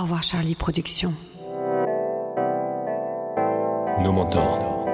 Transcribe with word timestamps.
Au 0.00 0.04
revoir 0.04 0.22
Charlie 0.22 0.54
Productions. 0.54 1.12
Nos 4.02 4.12
mentors. 4.12 4.86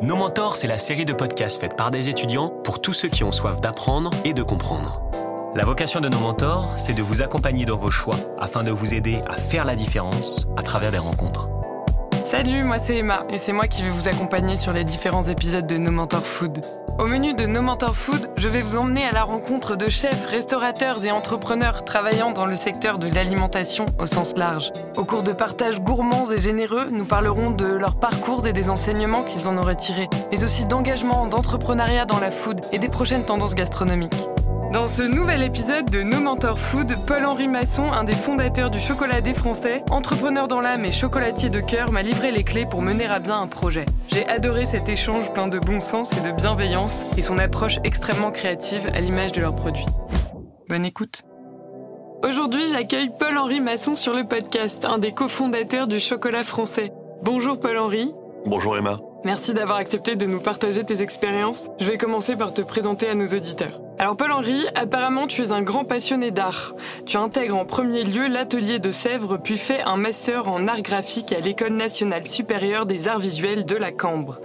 Nos 0.00 0.16
mentors, 0.16 0.56
c'est 0.56 0.66
la 0.66 0.78
série 0.78 1.04
de 1.04 1.12
podcasts 1.12 1.60
faite 1.60 1.76
par 1.76 1.90
des 1.90 2.08
étudiants 2.08 2.48
pour 2.48 2.80
tous 2.80 2.94
ceux 2.94 3.08
qui 3.08 3.22
ont 3.22 3.32
soif 3.32 3.60
d'apprendre 3.60 4.12
et 4.24 4.32
de 4.32 4.42
comprendre. 4.42 5.02
La 5.54 5.66
vocation 5.66 6.00
de 6.00 6.08
nos 6.08 6.18
mentors, 6.18 6.72
c'est 6.78 6.94
de 6.94 7.02
vous 7.02 7.20
accompagner 7.20 7.66
dans 7.66 7.76
vos 7.76 7.90
choix 7.90 8.16
afin 8.38 8.62
de 8.62 8.70
vous 8.70 8.94
aider 8.94 9.20
à 9.26 9.34
faire 9.34 9.66
la 9.66 9.76
différence 9.76 10.48
à 10.56 10.62
travers 10.62 10.90
des 10.90 10.96
rencontres. 10.96 11.50
Salut, 12.28 12.64
moi 12.64 12.80
c'est 12.80 12.96
Emma 12.96 13.20
et 13.30 13.38
c'est 13.38 13.52
moi 13.52 13.68
qui 13.68 13.84
vais 13.84 13.90
vous 13.90 14.08
accompagner 14.08 14.56
sur 14.56 14.72
les 14.72 14.82
différents 14.82 15.28
épisodes 15.28 15.64
de 15.64 15.76
No 15.76 15.92
Mentor 15.92 16.26
Food. 16.26 16.60
Au 16.98 17.06
menu 17.06 17.34
de 17.34 17.46
No 17.46 17.62
Mentor 17.62 17.94
Food, 17.94 18.30
je 18.36 18.48
vais 18.48 18.62
vous 18.62 18.76
emmener 18.76 19.04
à 19.04 19.12
la 19.12 19.22
rencontre 19.22 19.76
de 19.76 19.88
chefs, 19.88 20.26
restaurateurs 20.26 21.04
et 21.04 21.12
entrepreneurs 21.12 21.84
travaillant 21.84 22.32
dans 22.32 22.44
le 22.44 22.56
secteur 22.56 22.98
de 22.98 23.06
l'alimentation 23.06 23.86
au 24.00 24.06
sens 24.06 24.36
large. 24.36 24.72
Au 24.96 25.04
cours 25.04 25.22
de 25.22 25.30
partages 25.30 25.80
gourmands 25.80 26.28
et 26.32 26.40
généreux, 26.40 26.88
nous 26.90 27.04
parlerons 27.04 27.52
de 27.52 27.66
leurs 27.66 27.94
parcours 27.94 28.44
et 28.44 28.52
des 28.52 28.70
enseignements 28.70 29.22
qu'ils 29.22 29.46
en 29.46 29.56
auraient 29.56 29.76
tirés, 29.76 30.08
mais 30.32 30.42
aussi 30.42 30.64
d'engagement, 30.64 31.28
d'entrepreneuriat 31.28 32.06
dans 32.06 32.18
la 32.18 32.32
food 32.32 32.60
et 32.72 32.80
des 32.80 32.88
prochaines 32.88 33.22
tendances 33.22 33.54
gastronomiques. 33.54 34.26
Dans 34.76 34.88
ce 34.88 35.00
nouvel 35.00 35.42
épisode 35.42 35.88
de 35.88 36.02
No 36.02 36.20
Mentor 36.20 36.60
Food, 36.60 37.06
Paul-Henri 37.06 37.48
Masson, 37.48 37.90
un 37.90 38.04
des 38.04 38.12
fondateurs 38.12 38.68
du 38.68 38.78
Chocolat 38.78 39.22
Français, 39.32 39.82
entrepreneur 39.88 40.48
dans 40.48 40.60
l'âme 40.60 40.84
et 40.84 40.92
chocolatier 40.92 41.48
de 41.48 41.60
cœur, 41.60 41.92
m'a 41.92 42.02
livré 42.02 42.30
les 42.30 42.44
clés 42.44 42.66
pour 42.66 42.82
mener 42.82 43.06
à 43.06 43.18
bien 43.18 43.40
un 43.40 43.46
projet. 43.46 43.86
J'ai 44.08 44.28
adoré 44.28 44.66
cet 44.66 44.90
échange 44.90 45.32
plein 45.32 45.48
de 45.48 45.58
bon 45.58 45.80
sens 45.80 46.12
et 46.12 46.20
de 46.20 46.30
bienveillance 46.30 47.06
et 47.16 47.22
son 47.22 47.38
approche 47.38 47.78
extrêmement 47.84 48.30
créative 48.30 48.90
à 48.92 49.00
l'image 49.00 49.32
de 49.32 49.40
leurs 49.40 49.56
produits. 49.56 49.86
Bonne 50.68 50.84
écoute. 50.84 51.22
Aujourd'hui, 52.22 52.68
j'accueille 52.70 53.10
Paul-Henri 53.18 53.62
Masson 53.62 53.94
sur 53.94 54.12
le 54.12 54.24
podcast, 54.24 54.84
un 54.84 54.98
des 54.98 55.12
cofondateurs 55.12 55.86
du 55.86 56.00
Chocolat 56.00 56.44
Français. 56.44 56.92
Bonjour 57.22 57.58
Paul-Henri. 57.58 58.12
Bonjour 58.44 58.76
Emma. 58.76 59.00
Merci 59.24 59.54
d'avoir 59.54 59.78
accepté 59.78 60.16
de 60.16 60.26
nous 60.26 60.40
partager 60.40 60.84
tes 60.84 61.00
expériences. 61.00 61.70
Je 61.80 61.90
vais 61.90 61.96
commencer 61.96 62.36
par 62.36 62.52
te 62.52 62.60
présenter 62.60 63.08
à 63.08 63.14
nos 63.14 63.26
auditeurs. 63.26 63.80
Alors 63.98 64.14
Paul-Henri, 64.14 64.66
apparemment 64.74 65.26
tu 65.26 65.40
es 65.40 65.52
un 65.52 65.62
grand 65.62 65.86
passionné 65.86 66.30
d'art. 66.30 66.74
Tu 67.06 67.16
intègres 67.16 67.56
en 67.56 67.64
premier 67.64 68.04
lieu 68.04 68.26
l'atelier 68.26 68.78
de 68.78 68.90
Sèvres 68.90 69.38
puis 69.38 69.56
fais 69.56 69.80
un 69.80 69.96
master 69.96 70.48
en 70.48 70.68
art 70.68 70.82
graphique 70.82 71.32
à 71.32 71.40
l'École 71.40 71.72
nationale 71.72 72.26
supérieure 72.26 72.84
des 72.84 73.08
arts 73.08 73.20
visuels 73.20 73.64
de 73.64 73.74
la 73.74 73.92
Cambre. 73.92 74.38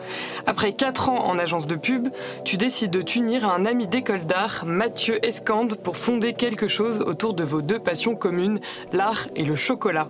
Après 0.46 0.72
4 0.72 1.10
ans 1.10 1.26
en 1.26 1.38
agence 1.38 1.68
de 1.68 1.76
pub, 1.76 2.08
tu 2.46 2.56
décides 2.56 2.92
de 2.92 3.02
t'unir 3.02 3.46
à 3.46 3.54
un 3.54 3.66
ami 3.66 3.88
d'école 3.88 4.22
d'art, 4.22 4.64
Mathieu 4.66 5.24
Escande, 5.26 5.76
pour 5.76 5.98
fonder 5.98 6.32
quelque 6.32 6.70
chose 6.70 7.02
autour 7.02 7.34
de 7.34 7.44
vos 7.44 7.62
deux 7.62 7.80
passions 7.80 8.16
communes, 8.16 8.62
l'art 8.94 9.28
et 9.36 9.44
le 9.44 9.58
chocolat. 9.58 10.08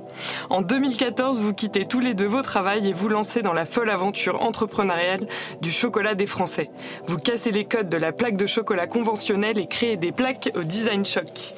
En 0.51 0.61
2014, 0.61 1.39
vous 1.39 1.53
quittez 1.53 1.85
tous 1.85 1.99
les 1.99 2.13
deux 2.13 2.27
vos 2.27 2.43
travails 2.43 2.87
et 2.87 2.93
vous 2.93 3.09
lancez 3.09 3.41
dans 3.41 3.53
la 3.53 3.65
folle 3.65 3.89
aventure 3.89 4.43
entrepreneuriale 4.43 5.25
du 5.61 5.71
chocolat 5.71 6.13
des 6.13 6.27
Français. 6.27 6.69
Vous 7.07 7.17
cassez 7.17 7.51
les 7.51 7.65
codes 7.65 7.89
de 7.89 7.97
la 7.97 8.11
plaque 8.11 8.37
de 8.37 8.45
chocolat 8.45 8.85
conventionnelle 8.85 9.30
et 9.31 9.67
créer 9.67 9.95
des 9.95 10.11
plaques 10.11 10.51
au 10.55 10.63
design 10.63 11.05
choc. 11.05 11.53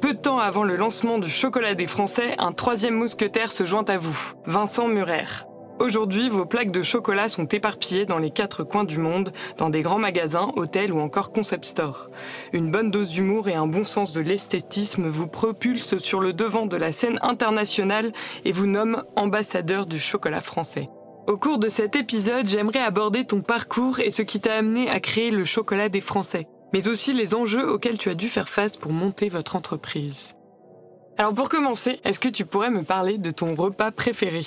Peu 0.00 0.14
de 0.14 0.18
temps 0.18 0.38
avant 0.38 0.64
le 0.64 0.74
lancement 0.74 1.18
du 1.18 1.30
chocolat 1.30 1.76
des 1.76 1.86
Français, 1.86 2.34
un 2.38 2.50
troisième 2.50 2.94
mousquetaire 2.94 3.52
se 3.52 3.64
joint 3.64 3.84
à 3.86 3.96
vous, 3.96 4.32
Vincent 4.44 4.88
Murer. 4.88 5.46
Aujourd'hui, 5.78 6.28
vos 6.28 6.46
plaques 6.46 6.72
de 6.72 6.82
chocolat 6.82 7.28
sont 7.28 7.46
éparpillées 7.46 8.06
dans 8.06 8.18
les 8.18 8.30
quatre 8.30 8.64
coins 8.64 8.82
du 8.82 8.98
monde, 8.98 9.30
dans 9.56 9.70
des 9.70 9.82
grands 9.82 10.00
magasins, 10.00 10.50
hôtels 10.56 10.92
ou 10.92 10.98
encore 10.98 11.30
concept 11.30 11.64
stores. 11.64 12.10
Une 12.52 12.72
bonne 12.72 12.90
dose 12.90 13.10
d'humour 13.10 13.48
et 13.48 13.54
un 13.54 13.68
bon 13.68 13.84
sens 13.84 14.12
de 14.12 14.20
l'esthétisme 14.20 15.06
vous 15.06 15.28
propulsent 15.28 15.98
sur 15.98 16.20
le 16.20 16.32
devant 16.32 16.66
de 16.66 16.76
la 16.76 16.90
scène 16.90 17.20
internationale 17.22 18.12
et 18.44 18.50
vous 18.50 18.66
nomment 18.66 19.04
ambassadeur 19.14 19.86
du 19.86 20.00
chocolat 20.00 20.40
français. 20.40 20.88
Au 21.28 21.36
cours 21.36 21.58
de 21.58 21.68
cet 21.68 21.94
épisode, 21.94 22.48
j'aimerais 22.48 22.80
aborder 22.80 23.24
ton 23.24 23.42
parcours 23.42 24.00
et 24.00 24.10
ce 24.10 24.22
qui 24.22 24.40
t'a 24.40 24.54
amené 24.54 24.90
à 24.90 24.98
créer 24.98 25.30
le 25.30 25.44
chocolat 25.44 25.88
des 25.88 26.00
Français 26.00 26.48
mais 26.72 26.88
aussi 26.88 27.12
les 27.12 27.34
enjeux 27.34 27.68
auxquels 27.68 27.98
tu 27.98 28.08
as 28.08 28.14
dû 28.14 28.28
faire 28.28 28.48
face 28.48 28.76
pour 28.76 28.92
monter 28.92 29.28
votre 29.28 29.56
entreprise. 29.56 30.34
Alors 31.18 31.34
pour 31.34 31.48
commencer, 31.48 32.00
est-ce 32.04 32.18
que 32.18 32.28
tu 32.28 32.46
pourrais 32.46 32.70
me 32.70 32.82
parler 32.82 33.18
de 33.18 33.30
ton 33.30 33.54
repas 33.54 33.90
préféré, 33.90 34.40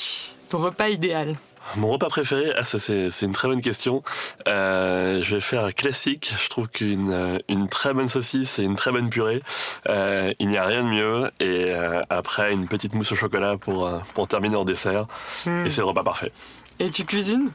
ton 0.49 0.59
repas 0.59 0.89
idéal? 0.89 1.35
Mon 1.77 1.89
repas 1.89 2.09
préféré, 2.09 2.53
ah, 2.57 2.63
c'est, 2.63 3.09
une 3.21 3.31
très 3.31 3.47
bonne 3.47 3.61
question. 3.61 4.03
Euh, 4.47 5.21
je 5.23 5.35
vais 5.35 5.41
faire 5.41 5.73
classique. 5.73 6.33
Je 6.39 6.49
trouve 6.49 6.67
qu'une 6.67 7.11
euh, 7.11 7.39
une 7.49 7.69
très 7.69 7.93
bonne 7.93 8.07
saucisse 8.07 8.59
et 8.59 8.63
une 8.63 8.75
très 8.75 8.91
bonne 8.91 9.09
purée, 9.09 9.41
euh, 9.89 10.31
il 10.39 10.47
n'y 10.47 10.57
a 10.57 10.65
rien 10.65 10.83
de 10.83 10.89
mieux. 10.89 11.31
Et 11.39 11.73
après 12.09 12.53
une 12.53 12.67
petite 12.67 12.93
mousse 12.93 13.11
au 13.11 13.15
chocolat 13.15 13.57
pour 13.57 13.89
pour 14.13 14.27
terminer 14.27 14.55
en 14.55 14.65
dessert. 14.65 15.07
Hmm. 15.45 15.65
Et 15.65 15.69
c'est 15.69 15.81
le 15.81 15.87
repas 15.87 16.03
parfait. 16.03 16.31
Et 16.79 16.89
tu 16.89 17.05
cuisines? 17.05 17.51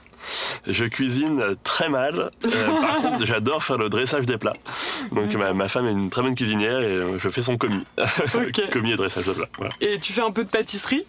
Je 0.67 0.85
cuisine 0.85 1.57
très 1.65 1.89
mal. 1.89 2.31
Euh, 2.45 2.81
par 2.81 2.97
contre, 3.03 3.27
j'adore 3.27 3.65
faire 3.65 3.79
le 3.79 3.89
dressage 3.89 4.27
des 4.27 4.39
plats. 4.39 4.57
Donc 5.13 5.35
ma, 5.35 5.69
femme 5.69 5.87
est 5.87 5.93
une 5.93 6.11
très 6.11 6.23
bonne 6.23 6.35
cuisinière 6.35 6.81
et 6.81 6.97
euh, 6.97 7.19
je 7.19 7.29
fais 7.29 7.43
son 7.43 7.57
commis. 7.57 7.85
commis 8.73 8.93
et 8.93 8.97
dressage 8.97 9.25
de 9.25 9.33
plats. 9.33 9.69
Et 9.81 9.99
tu 9.99 10.13
fais 10.13 10.23
un 10.23 10.31
peu 10.31 10.45
de 10.45 10.51
pâtisserie? 10.51 11.07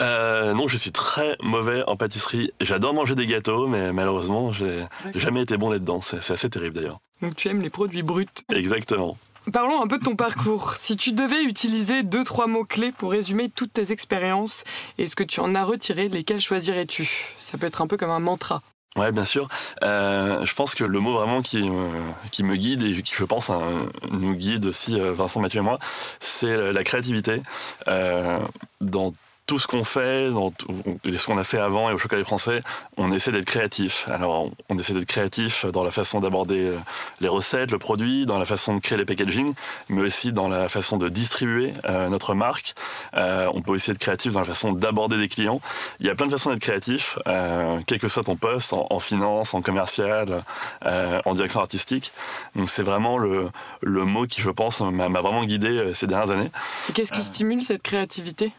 Euh, 0.00 0.54
non, 0.54 0.68
je 0.68 0.76
suis 0.76 0.92
très 0.92 1.36
mauvais 1.42 1.82
en 1.86 1.96
pâtisserie. 1.96 2.50
J'adore 2.60 2.94
manger 2.94 3.14
des 3.14 3.26
gâteaux, 3.26 3.66
mais 3.66 3.92
malheureusement, 3.92 4.52
j'ai 4.52 4.86
jamais 5.14 5.42
été 5.42 5.56
bon 5.56 5.70
là-dedans. 5.70 6.00
C'est 6.00 6.30
assez 6.30 6.50
terrible 6.50 6.76
d'ailleurs. 6.76 7.00
Donc 7.22 7.36
tu 7.36 7.48
aimes 7.48 7.60
les 7.60 7.70
produits 7.70 8.02
bruts? 8.02 8.26
Exactement. 8.52 9.16
Parlons 9.52 9.80
un 9.80 9.86
peu 9.86 9.98
de 9.98 10.04
ton 10.04 10.16
parcours. 10.16 10.74
Si 10.74 10.96
tu 10.96 11.12
devais 11.12 11.44
utiliser 11.44 12.02
deux, 12.02 12.24
trois 12.24 12.48
mots-clés 12.48 12.90
pour 12.90 13.12
résumer 13.12 13.48
toutes 13.48 13.72
tes 13.72 13.92
expériences 13.92 14.64
et 14.98 15.06
ce 15.06 15.14
que 15.14 15.22
tu 15.22 15.38
en 15.40 15.54
as 15.54 15.62
retiré, 15.62 16.08
lesquels 16.08 16.40
choisirais-tu? 16.40 17.34
Ça 17.38 17.56
peut 17.56 17.66
être 17.66 17.80
un 17.80 17.86
peu 17.86 17.96
comme 17.96 18.10
un 18.10 18.18
mantra. 18.18 18.62
Ouais, 18.96 19.12
bien 19.12 19.24
sûr. 19.24 19.48
Euh, 19.82 20.44
je 20.44 20.54
pense 20.54 20.74
que 20.74 20.82
le 20.82 20.98
mot 21.00 21.12
vraiment 21.12 21.42
qui 21.42 21.68
me, 21.68 21.90
qui 22.32 22.42
me 22.42 22.56
guide 22.56 22.82
et 22.82 23.02
qui, 23.02 23.14
je 23.14 23.24
pense, 23.24 23.50
nous 24.10 24.34
guide 24.34 24.66
aussi, 24.66 24.98
euh, 24.98 25.12
Vincent, 25.12 25.40
Mathieu 25.40 25.60
et 25.60 25.62
moi, 25.62 25.78
c'est 26.18 26.72
la 26.72 26.82
créativité. 26.82 27.42
Euh, 27.88 28.40
tout 29.46 29.58
ce 29.58 29.66
qu'on 29.66 29.84
fait, 29.84 30.30
dans 30.30 30.50
tout, 30.50 30.66
ce 31.04 31.26
qu'on 31.26 31.38
a 31.38 31.44
fait 31.44 31.58
avant 31.58 31.88
et 31.88 31.92
au 31.92 31.98
chocolat 31.98 32.24
français, 32.24 32.62
on 32.96 33.12
essaie 33.12 33.30
d'être 33.30 33.44
créatif. 33.44 34.08
Alors, 34.08 34.50
on 34.68 34.78
essaie 34.78 34.92
d'être 34.92 35.06
créatif 35.06 35.64
dans 35.66 35.84
la 35.84 35.92
façon 35.92 36.20
d'aborder 36.20 36.68
euh, 36.70 36.78
les 37.20 37.28
recettes, 37.28 37.70
le 37.70 37.78
produit, 37.78 38.26
dans 38.26 38.38
la 38.38 38.44
façon 38.44 38.74
de 38.74 38.80
créer 38.80 38.98
les 38.98 39.04
packaging, 39.04 39.54
mais 39.88 40.02
aussi 40.02 40.32
dans 40.32 40.48
la 40.48 40.68
façon 40.68 40.96
de 40.96 41.08
distribuer 41.08 41.72
euh, 41.84 42.08
notre 42.08 42.34
marque. 42.34 42.74
Euh, 43.14 43.48
on 43.54 43.62
peut 43.62 43.72
aussi 43.72 43.92
être 43.92 43.98
créatif 43.98 44.32
dans 44.32 44.40
la 44.40 44.46
façon 44.46 44.72
d'aborder 44.72 45.16
des 45.16 45.28
clients. 45.28 45.60
Il 46.00 46.06
y 46.06 46.10
a 46.10 46.14
plein 46.14 46.26
de 46.26 46.32
façons 46.32 46.50
d'être 46.50 46.62
créatif, 46.62 47.18
euh, 47.28 47.80
quel 47.86 48.00
que 48.00 48.08
soit 48.08 48.24
ton 48.24 48.36
poste, 48.36 48.72
en, 48.72 48.86
en 48.90 48.98
finance, 48.98 49.54
en 49.54 49.62
commercial, 49.62 50.42
euh, 50.84 51.20
en 51.24 51.34
direction 51.34 51.60
artistique. 51.60 52.12
Donc, 52.56 52.68
c'est 52.68 52.82
vraiment 52.82 53.16
le, 53.16 53.50
le 53.80 54.04
mot 54.04 54.26
qui, 54.26 54.40
je 54.40 54.50
pense, 54.50 54.80
m'a 54.80 55.08
vraiment 55.08 55.44
guidé 55.44 55.92
ces 55.94 56.06
dernières 56.06 56.32
années. 56.32 56.50
Qu'est-ce 56.94 57.12
qui 57.12 57.22
stimule 57.22 57.62
cette 57.62 57.82
créativité? 57.82 58.52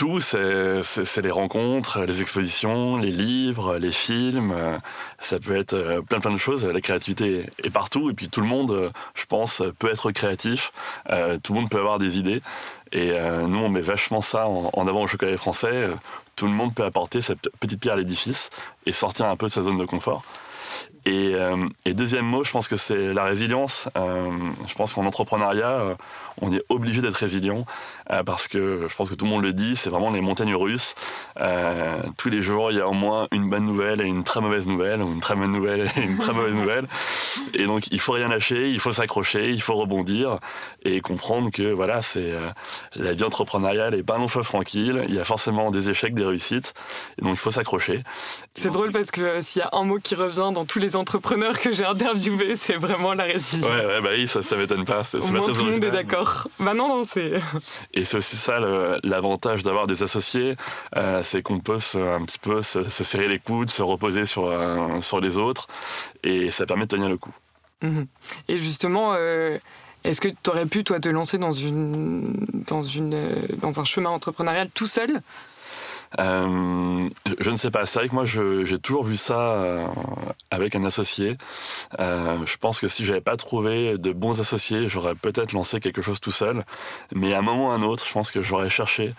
Tout, 0.00 0.22
c'est 0.22 1.22
les 1.22 1.30
rencontres, 1.30 2.06
les 2.06 2.22
expositions, 2.22 2.96
les 2.96 3.10
livres, 3.10 3.76
les 3.76 3.92
films. 3.92 4.80
Ça 5.18 5.38
peut 5.38 5.54
être 5.54 5.74
euh, 5.74 6.00
plein 6.00 6.20
plein 6.20 6.30
de 6.30 6.38
choses. 6.38 6.64
La 6.64 6.80
créativité 6.80 7.50
est 7.62 7.68
partout 7.68 8.08
et 8.08 8.14
puis 8.14 8.30
tout 8.30 8.40
le 8.40 8.46
monde, 8.46 8.70
euh, 8.70 8.88
je 9.14 9.26
pense, 9.26 9.62
peut 9.78 9.90
être 9.90 10.10
créatif. 10.12 10.72
Euh, 11.10 11.36
tout 11.36 11.52
le 11.52 11.60
monde 11.60 11.68
peut 11.68 11.78
avoir 11.78 11.98
des 11.98 12.18
idées. 12.18 12.40
Et 12.92 13.12
nous, 13.46 13.58
on 13.58 13.68
met 13.68 13.82
vachement 13.82 14.22
ça 14.22 14.48
en, 14.48 14.86
avant 14.88 15.02
au 15.02 15.06
chocolat 15.06 15.36
français. 15.36 15.90
Tout 16.34 16.46
le 16.46 16.52
monde 16.52 16.74
peut 16.74 16.84
apporter 16.84 17.20
cette 17.20 17.50
petite 17.60 17.80
pierre 17.80 17.94
à 17.94 17.96
l'édifice 17.98 18.50
et 18.86 18.92
sortir 18.92 19.26
un 19.26 19.36
peu 19.36 19.46
de 19.46 19.52
sa 19.52 19.62
zone 19.62 19.78
de 19.78 19.84
confort. 19.84 20.22
Et, 21.06 21.34
et, 21.86 21.94
deuxième 21.94 22.26
mot, 22.26 22.44
je 22.44 22.50
pense 22.50 22.68
que 22.68 22.76
c'est 22.76 23.14
la 23.14 23.24
résilience. 23.24 23.88
je 23.96 24.74
pense 24.74 24.92
qu'en 24.92 25.06
entrepreneuriat, 25.06 25.96
on 26.40 26.52
est 26.52 26.62
obligé 26.68 27.00
d'être 27.00 27.16
résilient 27.16 27.64
euh, 28.10 28.22
parce 28.22 28.48
que 28.48 28.86
je 28.88 28.94
pense 28.94 29.08
que 29.08 29.14
tout 29.14 29.24
le 29.24 29.30
monde 29.30 29.42
le 29.42 29.52
dit, 29.52 29.76
c'est 29.76 29.90
vraiment 29.90 30.10
les 30.10 30.20
montagnes 30.20 30.54
russes. 30.54 30.94
Euh, 31.38 32.02
tous 32.16 32.28
les 32.28 32.42
jours, 32.42 32.70
il 32.70 32.78
y 32.78 32.80
a 32.80 32.88
au 32.88 32.92
moins 32.92 33.28
une 33.32 33.48
bonne 33.48 33.64
nouvelle 33.64 34.00
et 34.00 34.04
une 34.04 34.24
très 34.24 34.40
mauvaise 34.40 34.66
nouvelle, 34.66 35.02
ou 35.02 35.12
une 35.12 35.20
très 35.20 35.34
bonne 35.34 35.52
nouvelle 35.52 35.90
et 35.96 36.00
une 36.00 36.18
très 36.18 36.32
mauvaise 36.32 36.54
nouvelle. 36.54 36.86
Et 37.54 37.66
donc, 37.66 37.88
il 37.90 38.00
faut 38.00 38.12
rien 38.12 38.28
lâcher, 38.28 38.70
il 38.70 38.80
faut 38.80 38.92
s'accrocher, 38.92 39.50
il 39.50 39.62
faut 39.62 39.74
rebondir 39.74 40.38
et 40.84 41.00
comprendre 41.00 41.50
que 41.50 41.72
voilà, 41.72 42.02
c'est 42.02 42.32
euh, 42.32 42.50
la 42.94 43.12
vie 43.12 43.24
entrepreneuriale 43.24 43.94
est 43.94 44.02
pas 44.02 44.16
un 44.16 44.18
long 44.18 44.28
fleuve 44.28 44.46
tranquille. 44.46 45.04
Il 45.08 45.14
y 45.14 45.20
a 45.20 45.24
forcément 45.24 45.70
des 45.70 45.90
échecs, 45.90 46.14
des 46.14 46.24
réussites, 46.24 46.74
et 47.18 47.22
donc 47.22 47.34
il 47.34 47.38
faut 47.38 47.50
s'accrocher. 47.50 48.02
C'est 48.54 48.70
drôle 48.70 48.90
parce 48.90 49.10
que 49.10 49.42
s'il 49.42 49.60
y 49.60 49.62
a 49.62 49.70
un 49.72 49.84
mot 49.84 49.98
qui 49.98 50.14
revient 50.14 50.50
dans 50.54 50.64
tous 50.70 50.78
les 50.78 50.94
entrepreneurs 50.94 51.58
que 51.58 51.72
j'ai 51.72 51.84
interviewés, 51.84 52.54
c'est 52.54 52.76
vraiment 52.76 53.12
la 53.12 53.24
résilience. 53.24 53.68
Ouais, 53.68 53.86
ouais, 53.86 54.00
bah 54.00 54.10
oui, 54.12 54.28
ça, 54.28 54.40
ça 54.44 54.56
m'étonne 54.56 54.84
pas. 54.84 55.02
C'est, 55.02 55.18
tout 55.18 55.32
le 55.32 55.72
monde 55.72 55.82
est 55.82 55.90
d'accord. 55.90 56.46
Bah 56.60 56.74
non, 56.74 56.86
non, 56.86 57.04
c'est. 57.04 57.42
Et 57.92 58.04
c'est 58.04 58.18
aussi 58.18 58.36
ça 58.36 58.60
l'avantage 59.02 59.64
d'avoir 59.64 59.88
des 59.88 60.04
associés, 60.04 60.54
euh, 60.96 61.22
c'est 61.24 61.42
qu'on 61.42 61.58
peut 61.58 61.80
se, 61.80 61.98
un 61.98 62.24
petit 62.24 62.38
peu 62.38 62.62
se, 62.62 62.88
serrer 62.88 63.26
les 63.26 63.40
coudes, 63.40 63.68
se 63.68 63.82
reposer 63.82 64.26
sur, 64.26 64.44
euh, 64.44 65.00
sur 65.00 65.20
les 65.20 65.38
autres, 65.38 65.66
et 66.22 66.52
ça 66.52 66.66
permet 66.66 66.84
de 66.84 66.94
tenir 66.94 67.08
le 67.08 67.18
coup. 67.18 67.34
Mhm. 67.82 68.06
Et 68.46 68.56
justement, 68.56 69.14
euh, 69.16 69.58
Est-ce 70.04 70.20
que 70.20 70.28
tu 70.28 70.50
aurais 70.50 70.66
pu, 70.66 70.84
toi, 70.84 71.00
te 71.00 71.08
lancer 71.08 71.36
dans, 71.36 71.52
une, 71.52 72.46
dans, 72.52 72.82
une, 72.82 73.34
dans 73.58 73.80
un 73.80 73.84
chemin 73.84 74.10
entrepreneurial 74.10 74.70
tout 74.72 74.86
seul 74.86 75.20
euh, 76.18 77.08
je 77.38 77.50
ne 77.50 77.56
sais 77.56 77.70
pas. 77.70 77.86
C'est 77.86 78.00
vrai 78.00 78.08
que 78.08 78.14
moi, 78.14 78.24
j'ai 78.24 78.78
toujours 78.78 79.04
vu 79.04 79.16
ça 79.16 79.52
euh, 79.52 79.86
avec 80.50 80.74
un 80.74 80.84
associé. 80.84 81.36
Euh, 82.00 82.38
je 82.46 82.56
pense 82.56 82.80
que 82.80 82.88
si 82.88 83.04
j'avais 83.04 83.20
pas 83.20 83.36
trouvé 83.36 83.96
de 83.96 84.12
bons 84.12 84.40
associés, 84.40 84.88
j'aurais 84.88 85.14
peut-être 85.14 85.52
lancé 85.52 85.80
quelque 85.80 86.02
chose 86.02 86.20
tout 86.20 86.32
seul. 86.32 86.64
Mais 87.14 87.34
à 87.34 87.38
un 87.38 87.42
moment 87.42 87.68
ou 87.68 87.70
à 87.70 87.74
un 87.74 87.82
autre, 87.82 88.06
je 88.06 88.12
pense 88.12 88.30
que 88.30 88.42
j'aurais 88.42 88.70
cherché 88.70 89.14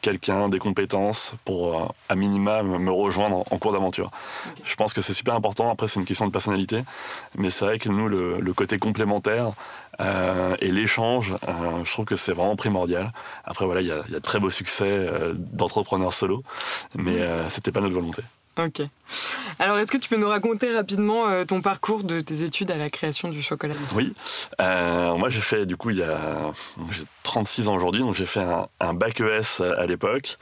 quelqu'un, 0.00 0.48
des 0.48 0.58
compétences 0.58 1.32
pour 1.44 1.78
euh, 1.78 1.86
à 2.08 2.14
minima 2.14 2.62
me 2.62 2.90
rejoindre 2.90 3.44
en, 3.50 3.58
cours 3.58 3.72
d'aventure. 3.72 4.10
Je 4.64 4.74
pense 4.76 4.92
que 4.92 5.00
c'est 5.00 5.14
super 5.14 5.34
important. 5.34 5.70
Après, 5.70 5.88
c'est 5.88 6.00
une 6.00 6.06
question 6.06 6.26
de 6.26 6.32
personnalité, 6.32 6.82
mais 7.36 7.50
c'est 7.50 7.64
vrai 7.64 7.78
que 7.78 7.88
nous, 7.88 8.08
le, 8.08 8.54
côté 8.54 8.78
complémentaire 8.78 9.50
euh, 10.00 10.56
et 10.60 10.70
l'échange, 10.70 11.34
je 11.84 11.90
trouve 11.90 12.04
que 12.04 12.16
c'est 12.16 12.32
vraiment 12.32 12.56
primordial. 12.56 13.12
Après, 13.44 13.64
voilà, 13.64 13.80
il 13.80 13.88
y 13.88 13.92
a, 13.92 14.02
y 14.10 14.14
a, 14.14 14.20
très 14.20 14.38
beau 14.38 14.50
succès 14.50 15.08
d'entrepreneurs 15.34 16.12
solo, 16.12 16.44
mais 16.96 17.18
c'était 17.48 17.72
pas 17.72 17.80
notre 17.80 17.94
volonté. 17.94 18.22
Ok. 18.56 18.82
Alors, 19.58 19.78
est-ce 19.78 19.90
que 19.90 19.98
tu 19.98 20.08
peux 20.08 20.16
nous 20.16 20.28
raconter 20.28 20.74
rapidement 20.74 21.28
euh, 21.28 21.44
ton 21.44 21.60
parcours 21.60 22.04
de 22.04 22.20
tes 22.20 22.42
études 22.42 22.70
à 22.70 22.76
la 22.76 22.90
création 22.90 23.28
du 23.28 23.42
chocolat? 23.42 23.74
Oui. 23.94 24.14
Euh, 24.60 25.16
moi, 25.16 25.28
j'ai 25.28 25.40
fait, 25.40 25.66
du 25.66 25.76
coup, 25.76 25.90
il 25.90 25.98
y 25.98 26.02
a. 26.02 26.52
J'ai 26.90 27.02
36 27.24 27.68
ans 27.68 27.74
aujourd'hui, 27.74 28.02
donc 28.02 28.14
j'ai 28.14 28.26
fait 28.26 28.40
un, 28.40 28.68
un 28.80 28.94
bac 28.94 29.20
ES 29.20 29.62
à 29.62 29.86
l'époque. 29.86 30.38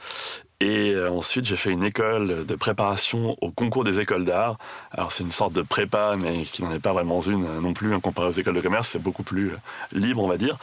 Et 0.63 0.93
euh, 0.93 1.11
ensuite, 1.11 1.45
j'ai 1.45 1.57
fait 1.57 1.71
une 1.71 1.83
école 1.83 2.45
de 2.45 2.55
préparation 2.55 3.35
au 3.41 3.51
concours 3.51 3.83
des 3.83 3.99
écoles 3.99 4.23
d'art. 4.23 4.57
Alors, 4.91 5.11
c'est 5.11 5.25
une 5.25 5.31
sorte 5.31 5.51
de 5.51 5.61
prépa, 5.61 6.15
mais 6.17 6.43
qui 6.43 6.63
n'en 6.63 6.71
est 6.71 6.79
pas 6.79 6.93
vraiment 6.93 7.19
une 7.19 7.43
euh, 7.43 7.59
non 7.59 7.73
plus, 7.73 7.93
hein, 7.93 7.99
comparé 7.99 8.29
aux 8.29 8.31
écoles 8.31 8.55
de 8.55 8.61
commerce. 8.61 8.87
C'est 8.87 9.01
beaucoup 9.01 9.23
plus 9.23 9.49
euh, 9.49 9.57
libre, 9.91 10.23
on 10.23 10.27
va 10.29 10.37
dire. 10.37 10.57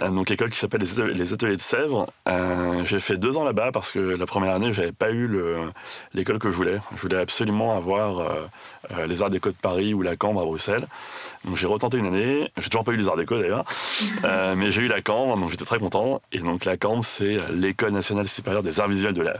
donc, 0.00 0.30
école 0.30 0.48
qui 0.48 0.58
s'appelle 0.58 0.80
les 0.80 1.32
Ateliers 1.34 1.56
de 1.56 1.60
Sèvres. 1.60 2.06
j'ai 2.84 3.00
fait 3.00 3.18
deux 3.18 3.36
ans 3.36 3.44
là-bas 3.44 3.72
parce 3.72 3.92
que 3.92 3.98
la 3.98 4.24
première 4.24 4.54
année, 4.54 4.72
j'avais 4.72 4.92
pas 4.92 5.10
eu 5.10 5.28
l'école 6.14 6.38
que 6.38 6.50
je 6.50 6.56
voulais. 6.56 6.80
Je 6.96 7.02
voulais 7.02 7.18
absolument 7.18 7.76
avoir 7.76 8.26
les 9.06 9.20
Arts 9.20 9.30
Déco 9.30 9.50
de 9.50 9.56
Paris 9.56 9.92
ou 9.92 10.00
la 10.00 10.16
Cambre 10.16 10.40
à 10.40 10.44
Bruxelles. 10.44 10.86
Donc, 11.44 11.56
j'ai 11.56 11.66
retenté 11.66 11.98
une 11.98 12.06
année. 12.06 12.50
J'ai 12.56 12.70
toujours 12.70 12.84
pas 12.84 12.92
eu 12.92 12.96
les 12.96 13.08
Arts 13.08 13.16
Déco 13.16 13.38
d'ailleurs. 13.38 13.64
mais 14.56 14.70
j'ai 14.70 14.82
eu 14.82 14.88
la 14.88 15.02
Cambre, 15.02 15.36
donc 15.36 15.50
j'étais 15.50 15.66
très 15.66 15.78
content. 15.78 16.22
Et 16.32 16.38
donc, 16.38 16.64
la 16.64 16.76
Cambre, 16.78 17.04
c'est 17.04 17.38
l'école 17.50 17.92
nationale 17.92 18.28
supérieure 18.28 18.62
des 18.62 18.80
arts 18.80 18.88
visuels 18.88 19.14
de 19.14 19.22
la, 19.22 19.36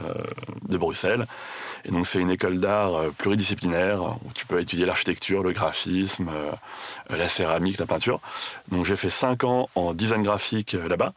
de 0.67 0.77
Bruxelles. 0.77 1.25
Et 1.85 1.91
donc 1.91 2.07
c'est 2.07 2.19
une 2.19 2.29
école 2.29 2.59
d'art 2.59 2.95
euh, 2.95 3.09
pluridisciplinaire 3.17 4.03
où 4.03 4.31
tu 4.33 4.45
peux 4.45 4.59
étudier 4.59 4.85
l'architecture, 4.85 5.43
le 5.43 5.51
graphisme, 5.51 6.29
euh, 6.29 6.51
la 7.09 7.27
céramique, 7.27 7.77
la 7.77 7.85
peinture. 7.85 8.19
Donc 8.71 8.85
j'ai 8.85 8.95
fait 8.95 9.09
5 9.09 9.43
ans 9.43 9.69
en 9.75 9.93
design 9.93 10.23
graphique 10.23 10.73
là-bas. 10.73 11.13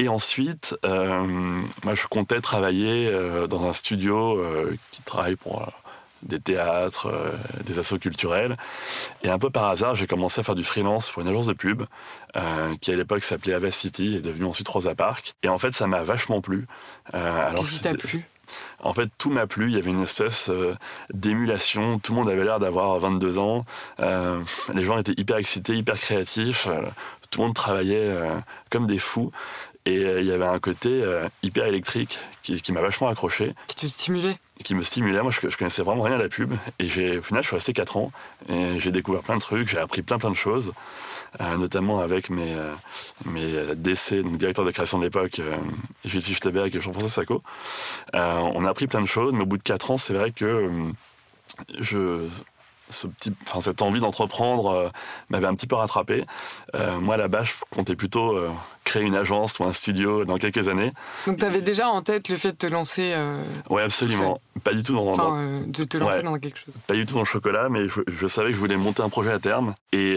Et 0.00 0.08
ensuite, 0.08 0.76
moi 0.84 1.94
je 1.96 2.06
comptais 2.06 2.40
travailler 2.40 3.10
dans 3.48 3.66
un 3.66 3.72
studio 3.72 4.40
qui 4.92 5.02
travaille 5.02 5.34
pour 5.34 5.68
des 6.22 6.40
théâtres, 6.40 7.12
des 7.64 7.78
assos 7.78 7.98
culturels. 7.98 8.56
Et 9.22 9.28
un 9.28 9.38
peu 9.38 9.50
par 9.50 9.64
hasard, 9.64 9.94
j'ai 9.94 10.06
commencé 10.06 10.40
à 10.40 10.44
faire 10.44 10.54
du 10.54 10.64
freelance 10.64 11.10
pour 11.10 11.22
une 11.22 11.28
agence 11.28 11.46
de 11.46 11.52
pub 11.52 11.84
qui 12.80 12.92
à 12.92 12.96
l'époque 12.96 13.22
s'appelait 13.22 13.54
Avast 13.54 13.80
City 13.80 14.14
et 14.14 14.18
est 14.18 14.20
devenue 14.20 14.46
ensuite 14.46 14.68
Rosa 14.68 14.94
Park. 14.94 15.34
Et 15.42 15.48
en 15.48 15.58
fait, 15.58 15.72
ça 15.72 15.86
m'a 15.86 16.02
vachement 16.02 16.40
plu. 16.40 16.66
Euh, 17.14 17.46
alors 17.46 17.62
Qu'est-ce 17.62 17.76
qui 17.76 17.82
t'a 17.82 17.94
plu? 17.94 18.24
En 18.80 18.94
fait, 18.94 19.10
tout 19.18 19.30
m'a 19.30 19.46
plu. 19.46 19.68
Il 19.68 19.74
y 19.74 19.78
avait 19.78 19.90
une 19.90 20.02
espèce 20.02 20.48
euh, 20.48 20.74
d'émulation. 21.12 21.98
Tout 21.98 22.12
le 22.12 22.18
monde 22.18 22.30
avait 22.30 22.44
l'air 22.44 22.58
d'avoir 22.58 22.98
22 22.98 23.38
ans. 23.38 23.64
Euh, 24.00 24.40
les 24.74 24.84
gens 24.84 24.98
étaient 24.98 25.14
hyper 25.16 25.36
excités, 25.36 25.74
hyper 25.74 25.98
créatifs. 25.98 26.68
tout 27.30 27.40
le 27.40 27.46
monde 27.46 27.54
travaillait 27.54 28.16
comme 28.70 28.86
des 28.86 28.98
fous. 28.98 29.30
Et 29.88 30.20
il 30.20 30.26
y 30.26 30.32
avait 30.32 30.44
un 30.44 30.58
côté 30.58 31.02
hyper 31.42 31.66
électrique 31.66 32.18
qui, 32.42 32.72
m'a 32.72 32.82
vachement 32.82 33.08
accroché. 33.08 33.54
Qui 33.66 33.76
te 33.76 33.86
stimulait 33.86 34.36
Qui 34.62 34.74
me 34.74 34.82
stimulait. 34.82 35.22
Moi, 35.22 35.30
je, 35.30 35.48
je 35.48 35.56
connaissais 35.56 35.82
vraiment 35.82 36.02
rien 36.02 36.16
à 36.16 36.18
la 36.18 36.28
pub. 36.28 36.52
Et 36.78 37.18
au 37.18 37.22
final, 37.22 37.42
je 37.42 37.48
suis 37.48 37.56
resté 37.56 37.72
4 37.72 37.96
ans. 37.96 38.12
Et 38.48 38.80
j'ai 38.80 38.90
découvert 38.90 39.22
plein 39.22 39.36
de 39.36 39.40
trucs. 39.40 39.68
J'ai 39.68 39.78
appris 39.78 40.02
plein, 40.02 40.18
plein 40.18 40.30
de 40.30 40.36
choses. 40.36 40.72
Euh, 41.40 41.56
notamment 41.56 42.00
avec 42.00 42.30
mes, 42.30 42.54
euh, 42.54 42.74
mes 43.26 43.74
DC, 43.76 44.22
donc 44.22 44.38
directeur 44.38 44.64
de 44.64 44.70
création 44.70 44.98
de 44.98 45.04
l'époque, 45.04 45.38
euh, 45.40 45.56
Gilles 46.04 46.22
Fichtebert 46.22 46.64
et 46.64 46.70
Jean-François 46.70 47.10
Sacco. 47.10 47.42
on 48.14 48.64
a 48.64 48.70
appris 48.70 48.86
plein 48.86 49.02
de 49.02 49.06
choses, 49.06 49.32
mais 49.32 49.42
au 49.42 49.46
bout 49.46 49.58
de 49.58 49.62
quatre 49.62 49.90
ans, 49.90 49.98
c'est 49.98 50.14
vrai 50.14 50.30
que 50.30 50.70
je 51.80 52.26
ce 52.90 53.06
petit, 53.06 53.32
enfin, 53.46 53.60
cette 53.60 53.82
envie 53.82 54.00
d'entreprendre 54.00 54.70
euh, 54.70 54.88
m'avait 55.28 55.46
un 55.46 55.54
petit 55.54 55.66
peu 55.66 55.76
rattrapé. 55.76 56.24
Euh, 56.74 56.98
moi, 56.98 57.16
là-bas, 57.16 57.44
je 57.44 57.52
comptais 57.70 57.96
plutôt 57.96 58.36
euh, 58.36 58.50
créer 58.84 59.02
une 59.02 59.14
agence 59.14 59.58
ou 59.58 59.64
un 59.64 59.72
studio 59.72 60.24
dans 60.24 60.36
quelques 60.36 60.68
années. 60.68 60.92
Donc, 61.26 61.38
tu 61.38 61.44
avais 61.44 61.62
déjà 61.62 61.88
en 61.88 62.02
tête 62.02 62.28
le 62.28 62.36
fait 62.36 62.52
de 62.52 62.56
te 62.56 62.66
lancer 62.66 63.14
Oui, 63.70 63.82
absolument. 63.82 64.40
Pas 64.64 64.74
du 64.74 64.82
tout 64.82 64.94
dans, 64.94 65.08
enfin, 65.08 65.62
de 65.66 65.84
te 65.84 65.96
lancer 65.96 66.22
dans 66.22 66.36
quelque 66.38 66.58
chose. 66.58 66.74
Pas 66.86 66.94
du 66.94 67.06
tout 67.06 67.14
dans 67.14 67.20
le 67.20 67.26
chocolat, 67.26 67.68
mais 67.68 67.86
je, 67.88 68.26
savais 68.26 68.48
que 68.48 68.54
je 68.54 68.60
voulais 68.60 68.76
monter 68.76 69.02
un 69.02 69.08
projet 69.08 69.30
à 69.30 69.38
terme. 69.38 69.74
Et, 69.92 70.16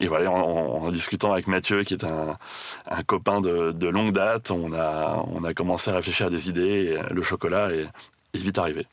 et 0.00 0.06
voilà, 0.06 0.30
en, 0.30 0.90
discutant 0.90 1.32
avec 1.32 1.46
Mathieu, 1.46 1.82
qui 1.82 1.94
est 1.94 2.04
un, 2.04 2.36
un 2.88 3.02
copain 3.02 3.40
de, 3.40 3.72
de, 3.72 3.88
longue 3.88 4.12
date, 4.12 4.50
on 4.50 4.72
a, 4.72 5.24
on 5.32 5.44
a 5.44 5.54
commencé 5.54 5.90
à 5.90 5.94
réfléchir 5.94 6.26
à 6.26 6.30
des 6.30 6.48
idées. 6.48 6.96
Et 6.96 7.12
le 7.12 7.22
chocolat 7.22 7.72
est, 7.72 7.88
vite 8.36 8.58
arrivé. 8.58 8.86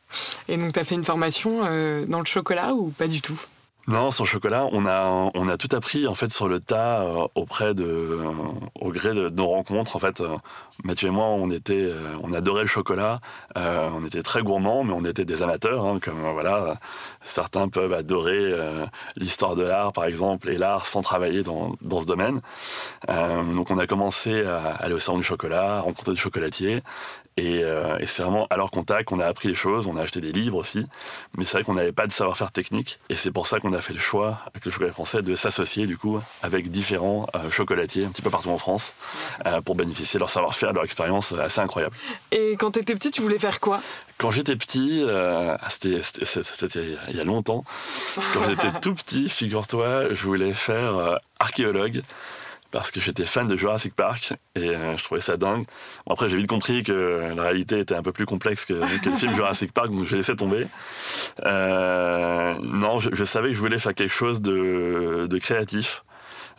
Et 0.48 0.58
donc, 0.58 0.74
tu 0.74 0.80
as 0.80 0.84
fait 0.84 0.96
une 0.96 1.04
formation 1.04 1.62
euh, 1.66 2.06
dans 2.06 2.20
le 2.20 2.26
chocolat 2.26 2.74
ou 2.74 2.90
pas 2.90 3.08
du 3.08 3.22
tout? 3.22 3.40
Non, 3.86 4.10
le 4.18 4.26
chocolat, 4.26 4.66
on 4.72 4.86
a 4.86 5.30
on 5.36 5.50
a 5.50 5.58
tout 5.58 5.76
appris 5.76 6.08
en 6.08 6.16
fait 6.16 6.32
sur 6.32 6.48
le 6.48 6.62
tas 6.62 7.02
euh, 7.04 7.28
auprès 7.36 7.74
de 7.74 8.18
au 8.80 8.92
gré 8.92 9.14
de, 9.14 9.28
nos 9.28 9.48
rencontres. 9.48 9.98
En 9.98 10.00
fait, 10.00 10.22
euh, 10.22 10.38
Mathieu 10.86 11.10
et 11.10 11.12
moi, 11.12 11.26
on 11.26 11.50
était 11.52 11.92
on 12.24 12.32
adorait 12.32 12.62
le 12.62 12.68
chocolat, 12.68 13.20
on 13.56 14.06
était 14.06 14.24
très 14.24 14.42
gourmands, 14.42 14.86
mais 14.86 14.94
on 14.94 15.04
était 15.04 15.26
des 15.26 15.42
amateurs. 15.42 15.86
Hein, 15.86 16.00
comme 16.02 16.22
voilà, 16.32 16.78
certains 17.24 17.68
peuvent 17.68 17.94
adorer 17.94 18.54
l'histoire 19.18 19.56
de 19.56 19.64
l'art, 19.64 19.92
par 19.92 20.06
exemple, 20.06 20.50
et 20.50 20.58
l'art 20.58 20.86
sans 20.86 21.02
travailler 21.02 21.44
dans 21.44 21.76
dans 21.82 22.02
ce 22.02 22.06
domaine. 22.06 22.40
donc, 23.10 23.70
on 23.70 23.78
a 23.78 23.86
commencé 23.86 24.46
à 24.46 24.76
aller 24.76 24.94
au 24.94 25.00
salon 25.00 25.18
du 25.18 25.24
chocolat, 25.26 25.82
rencontrer 25.82 26.14
des 26.14 26.20
chocolatiers, 26.20 26.82
euh, 27.40 27.98
et, 28.00 28.06
c'est 28.06 28.22
vraiment 28.22 28.48
à 28.50 28.58
leur 28.58 28.70
contact 28.70 29.10
qu'on 29.10 29.20
a 29.20 29.26
appris 29.26 29.48
les 29.48 29.56
choses, 29.56 29.88
on 29.88 29.98
a 29.98 30.02
acheté 30.02 30.22
des 30.22 30.32
livres 30.32 30.58
aussi, 30.58 30.86
mais 31.36 31.46
c'est 31.46 31.58
vrai 31.58 31.64
qu'on 31.64 31.74
n'avait 31.74 31.92
pas 31.92 32.06
de 32.06 32.12
savoir-faire 32.12 32.52
technique, 32.52 33.00
et 33.10 33.16
c'est 33.16 33.32
pour 33.32 33.48
ça 33.48 33.60
qu'on 33.60 33.73
a 33.74 33.82
fait 33.82 33.94
le 33.94 34.00
choix, 34.00 34.40
avec 34.48 34.66
le 34.66 34.72
chocolat 34.72 34.92
français, 34.92 35.22
de 35.22 35.36
s'associer 35.36 35.88
du 35.88 35.98
coup 35.98 36.20
avec 36.42 36.70
différents 36.70 37.28
euh, 37.36 37.50
chocolatiers 37.52 38.06
un 38.06 38.10
petit 38.10 38.22
peu 38.22 38.30
partout 38.30 38.50
en 38.50 38.58
France, 38.58 38.96
euh, 39.46 39.62
pour 39.62 39.76
bénéficier 39.76 40.18
de 40.18 40.20
leur 40.20 40.30
savoir-faire, 40.30 40.70
de 40.70 40.76
leur 40.76 40.84
expérience 40.84 41.34
assez 41.34 41.62
incroyable. 41.62 41.96
Et 42.32 42.56
quand 42.58 42.72
tu 42.72 42.80
étais 42.80 42.96
petit, 42.96 43.12
tu 43.12 43.22
voulais 43.22 43.40
faire 43.40 43.60
quoi? 43.60 43.82
Quand 44.18 44.32
j'étais 44.32 44.56
petit, 44.56 45.06
c'était 45.70 46.98
il 47.10 47.16
y 47.16 47.20
a 47.20 47.24
longtemps, 47.24 47.66
quand 48.34 48.48
j'étais 48.48 48.72
tout 48.82 48.94
petit, 48.94 49.30
figure-toi, 49.30 50.14
je 50.14 50.24
voulais 50.24 50.54
faire 50.54 51.18
archéologue 51.40 52.04
parce 52.74 52.90
que 52.90 53.00
j'étais 53.00 53.26
fan 53.26 53.48
de 53.48 53.56
Jurassic 53.56 53.96
Park 53.96 54.34
et 54.56 54.70
euh, 54.70 54.98
je 54.98 55.04
trouvais 55.04 55.22
ça 55.22 55.38
dingue. 55.38 55.66
Bon, 56.06 56.14
après, 56.14 56.28
j'ai 56.28 56.38
vite 56.38 56.48
compris 56.48 56.82
que 56.82 57.32
la 57.34 57.44
réalité 57.44 57.80
était 57.80 57.94
un 57.94 58.02
peu 58.02 58.12
plus 58.12 58.26
complexe 58.26 58.66
que, 58.66 58.74
que 58.74 59.10
le 59.12 59.16
film 59.16 59.36
Jurassic 59.36 59.72
Park, 59.72 59.92
donc 59.92 60.06
j'ai 60.06 60.18
laissé 60.18 60.36
tomber. 60.36 60.66
Euh, 61.46 62.56
non, 62.64 62.98
je, 62.98 63.12
je, 63.14 63.24
savais 63.24 63.50
que 63.50 63.54
je 63.54 63.60
voulais 63.60 63.78
faire 63.78 63.94
quelque 63.94 64.14
chose 64.14 64.42
de, 64.42 65.28
de 65.30 65.38
créatif. 65.38 66.04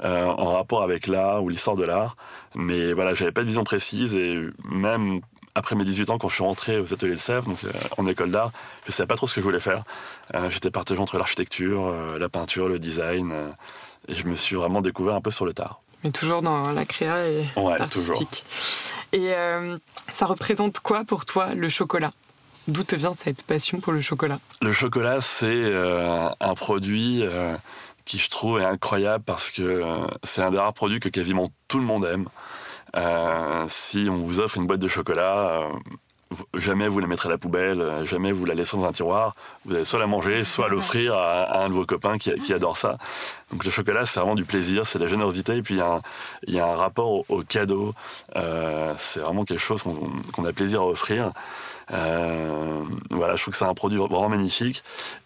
Euh, 0.03 0.25
en 0.25 0.55
rapport 0.55 0.83
avec 0.83 1.07
l'art 1.07 1.45
ou 1.45 1.49
l'histoire 1.49 1.77
de 1.77 1.85
l'art, 1.85 2.17
mais 2.57 2.93
voilà, 2.93 3.15
j'avais 3.15 3.31
pas 3.31 3.43
de 3.43 3.47
vision 3.47 3.63
précise 3.63 4.17
et 4.17 4.37
même 4.69 5.21
après 5.55 5.77
mes 5.77 5.85
18 5.85 6.11
ans, 6.11 6.19
quand 6.19 6.29
je 6.29 6.35
suis 6.35 6.43
rentré 6.43 6.81
aux 6.81 6.93
ateliers 6.93 7.15
de 7.15 7.21
Sèvres, 7.21 7.47
donc 7.47 7.63
euh, 7.63 7.71
en 7.97 8.05
école 8.09 8.33
d'art, 8.33 8.51
je 8.87 8.93
savais 8.93 9.07
pas 9.07 9.15
trop 9.15 9.29
ce 9.29 9.35
que 9.35 9.41
je 9.41 9.45
voulais 9.45 9.61
faire. 9.61 9.85
Euh, 10.35 10.51
j'étais 10.51 10.73
partagé 10.73 11.01
entre 11.01 11.17
l'architecture, 11.17 11.95
la 12.19 12.29
peinture, 12.29 12.69
le 12.69 12.81
design, 12.81 13.33
et 14.09 14.17
je 14.17 14.27
me 14.27 14.35
suis 14.35 14.57
vraiment 14.57 14.83
découvert 14.83 15.15
un 15.15 15.21
peu 15.21 15.31
sur 15.31 15.47
le 15.47 15.55
tard. 15.55 15.84
Mais 16.05 16.11
toujours 16.11 16.43
dans 16.43 16.71
la 16.71 16.85
créa 16.85 17.27
et 17.27 17.45
ouais, 17.57 17.81
artistique. 17.81 18.45
Et 19.13 19.33
euh, 19.35 19.79
ça 20.13 20.27
représente 20.27 20.81
quoi 20.81 21.05
pour 21.05 21.25
toi 21.25 21.55
le 21.55 21.71
chocolat? 21.71 22.11
D'où 22.69 22.85
te 22.85 22.95
vient 22.95 23.15
cette 23.15 23.43
passion 23.43 23.81
pour 23.81 23.93
le 23.93 24.03
chocolat? 24.03 24.39
Le 24.61 24.73
chocolat, 24.73 25.21
c'est 25.23 25.47
euh, 25.47 26.29
un 26.41 26.55
produit 26.55 27.21
euh, 27.23 27.57
qui 28.05 28.19
je 28.19 28.29
trouve 28.29 28.61
est 28.61 28.65
incroyable 28.65 29.25
parce 29.25 29.51
que 29.51 29.83
c'est 30.23 30.43
un 30.43 30.51
des 30.51 30.59
rares 30.59 30.75
produits 30.75 31.01
que 31.01 31.09
quasiment 31.09 31.51
tout 31.69 31.79
le 31.79 31.87
monde 31.87 32.05
aime. 32.05 32.29
si 33.69 34.07
on 34.11 34.19
vous 34.19 34.41
offre 34.41 34.59
une 34.59 34.67
boîte 34.67 34.81
de 34.81 34.89
chocolat, 34.89 35.69
jamais 36.55 36.89
vous 36.89 37.01
la 37.01 37.07
mettrez 37.07 37.29
à 37.29 37.33
la 37.33 37.39
poubelle, 37.39 38.05
jamais 38.05 38.33
vous 38.33 38.45
la 38.45 38.55
laisserez 38.55 38.79
dans 38.79 38.87
un 38.87 38.93
tiroir. 38.93 39.35
Vous 39.65 39.75
allez 39.75 39.85
soit 39.85 39.99
la 39.99 40.07
manger, 40.07 40.45
soit 40.45 40.69
l'offrir 40.69 41.15
à, 41.15 41.65
un 41.65 41.69
de 41.69 41.75
vos 41.75 41.87
copains 41.87 42.19
qui, 42.19 42.33
qui 42.35 42.53
adore 42.53 42.77
ça. 42.77 42.99
Donc 43.51 43.65
le 43.65 43.71
chocolat, 43.71 44.07
c'est 44.07 44.21
vraiment 44.21 44.35
du 44.35 44.45
plaisir, 44.45 44.87
c'est 44.87 44.99
de 44.99 45.05
la 45.05 45.11
générosité, 45.11 45.57
et 45.57 45.63
puis 45.63 45.75
il 45.75 45.79
y 45.79 45.81
a 45.81 45.95
un, 45.95 46.01
il 46.47 46.55
y 46.55 46.61
a 46.61 46.67
un 46.67 46.77
rapport 46.77 47.25
au, 47.29 47.43
cadeau. 47.43 47.95
c'est 48.97 49.21
vraiment 49.21 49.45
quelque 49.45 49.61
chose 49.61 49.83
qu'on 49.83 50.45
a 50.45 50.53
plaisir 50.53 50.83
à 50.83 50.87
offrir. 50.87 51.33
Euh, 51.91 52.83
voilà, 53.11 53.37
je 53.37 53.43
trouve 53.43 53.53
que 53.53 53.59
c'est 53.59 53.65
un 53.65 53.75
produit 53.75 53.99
vraiment 53.99 54.29
magnifique. 54.29 54.83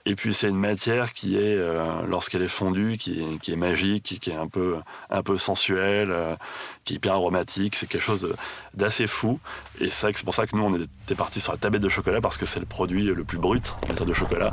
Et 0.06 0.14
puis 0.14 0.34
c'est 0.34 0.48
une 0.48 0.58
matière 0.58 1.12
qui 1.12 1.36
est, 1.36 1.56
euh, 1.56 1.84
lorsqu'elle 2.06 2.42
est 2.42 2.48
fondue, 2.48 2.96
qui 2.98 3.20
est, 3.20 3.38
qui 3.38 3.52
est, 3.52 3.56
magique, 3.56 4.18
qui 4.20 4.30
est 4.30 4.34
un 4.34 4.48
peu, 4.48 4.76
un 5.10 5.22
peu 5.22 5.36
sensuelle, 5.36 6.10
euh, 6.10 6.36
qui 6.84 6.94
est 6.94 6.96
hyper 6.96 7.14
aromatique. 7.14 7.76
C'est 7.76 7.86
quelque 7.86 8.02
chose 8.02 8.34
d'assez 8.74 9.06
fou. 9.06 9.40
Et 9.80 9.90
c'est 9.90 10.24
pour 10.24 10.34
ça 10.34 10.46
que 10.46 10.56
nous, 10.56 10.62
on 10.62 10.74
était 10.74 11.14
partis 11.14 11.40
sur 11.40 11.52
la 11.52 11.58
tablette 11.58 11.82
de 11.82 11.88
chocolat 11.88 12.20
parce 12.20 12.36
que 12.36 12.46
c'est 12.46 12.60
le 12.60 12.66
produit 12.66 13.04
le 13.04 13.24
plus 13.24 13.38
brut 13.38 13.74
en 13.84 13.88
matière 13.88 14.06
de 14.06 14.14
chocolat. 14.14 14.52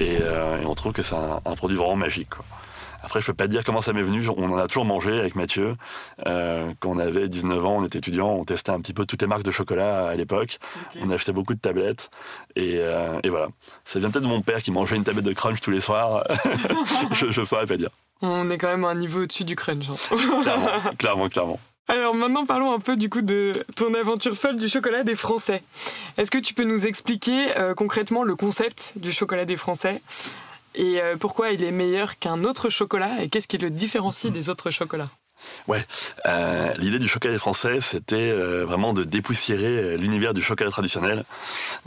Et, 0.00 0.18
on 0.64 0.74
trouve 0.74 0.92
que 0.92 1.02
c'est 1.02 1.14
un, 1.14 1.40
un, 1.44 1.54
produit 1.54 1.76
vraiment 1.76 1.96
magique. 1.96 2.30
Après, 3.02 3.20
je 3.20 3.26
peux 3.26 3.34
pas 3.34 3.46
te 3.46 3.50
dire 3.50 3.64
comment 3.64 3.80
ça 3.80 3.92
m'est 3.92 4.02
venu. 4.02 4.26
On 4.28 4.50
en 4.50 4.56
a 4.56 4.66
toujours 4.66 4.84
mangé 4.84 5.18
avec 5.18 5.36
Mathieu. 5.36 5.76
Euh, 6.26 6.72
quand 6.80 6.90
on 6.90 6.98
avait 6.98 7.28
19 7.28 7.64
ans, 7.64 7.76
on 7.78 7.84
était 7.84 7.98
étudiant, 7.98 8.28
on 8.28 8.44
testait 8.44 8.72
un 8.72 8.80
petit 8.80 8.94
peu 8.94 9.06
toutes 9.06 9.22
les 9.22 9.28
marques 9.28 9.42
de 9.42 9.50
chocolat 9.50 10.08
à 10.08 10.14
l'époque. 10.14 10.58
On 11.00 11.10
achetait 11.10 11.32
beaucoup 11.32 11.54
de 11.54 11.60
tablettes. 11.60 12.10
Euh, 12.58 13.20
et, 13.22 13.28
voilà. 13.28 13.48
Ça 13.84 13.98
vient 13.98 14.10
peut-être 14.10 14.24
de 14.24 14.28
mon 14.28 14.42
père 14.42 14.62
qui 14.62 14.70
mangeait 14.70 14.96
une 14.96 15.04
tablette 15.04 15.24
de 15.24 15.32
crunch 15.32 15.60
tous 15.60 15.70
les 15.70 15.80
soirs. 15.80 16.24
je 17.12 17.40
ne 17.40 17.46
saurais 17.46 17.66
pas 17.66 17.76
dire. 17.76 17.90
On 18.22 18.50
est 18.50 18.58
quand 18.58 18.68
même 18.68 18.84
à 18.84 18.88
un 18.88 18.94
niveau 18.94 19.22
au-dessus 19.22 19.44
du 19.44 19.56
crunch. 19.56 19.86
Hein. 19.90 20.16
clairement, 20.42 20.80
clairement, 20.98 21.28
clairement. 21.28 21.60
Alors 21.88 22.16
maintenant 22.16 22.46
parlons 22.46 22.72
un 22.72 22.80
peu 22.80 22.96
du 22.96 23.08
coup 23.08 23.22
de 23.22 23.52
ton 23.76 23.94
aventure 23.94 24.36
folle 24.36 24.56
du 24.56 24.68
chocolat 24.68 25.04
des 25.04 25.14
Français. 25.14 25.62
Est-ce 26.16 26.32
que 26.32 26.38
tu 26.38 26.52
peux 26.52 26.64
nous 26.64 26.84
expliquer 26.84 27.56
euh, 27.56 27.74
concrètement 27.74 28.24
le 28.24 28.34
concept 28.34 28.94
du 28.96 29.12
chocolat 29.12 29.44
des 29.44 29.56
Français? 29.56 30.02
Et 30.76 31.00
euh, 31.00 31.16
pourquoi 31.16 31.50
il 31.50 31.64
est 31.64 31.72
meilleur 31.72 32.18
qu'un 32.18 32.44
autre 32.44 32.68
chocolat 32.68 33.22
et 33.22 33.28
qu'est-ce 33.28 33.48
qui 33.48 33.58
le 33.58 33.70
différencie 33.70 34.30
des 34.30 34.48
autres 34.48 34.70
chocolats? 34.70 35.10
Ouais, 35.68 35.84
euh, 36.26 36.72
l'idée 36.78 36.98
du 36.98 37.08
chocolat 37.08 37.38
français, 37.38 37.80
c'était 37.80 38.30
euh, 38.30 38.64
vraiment 38.64 38.92
de 38.92 39.04
dépoussiérer 39.04 39.96
l'univers 39.96 40.34
du 40.34 40.42
chocolat 40.42 40.70
traditionnel. 40.70 41.24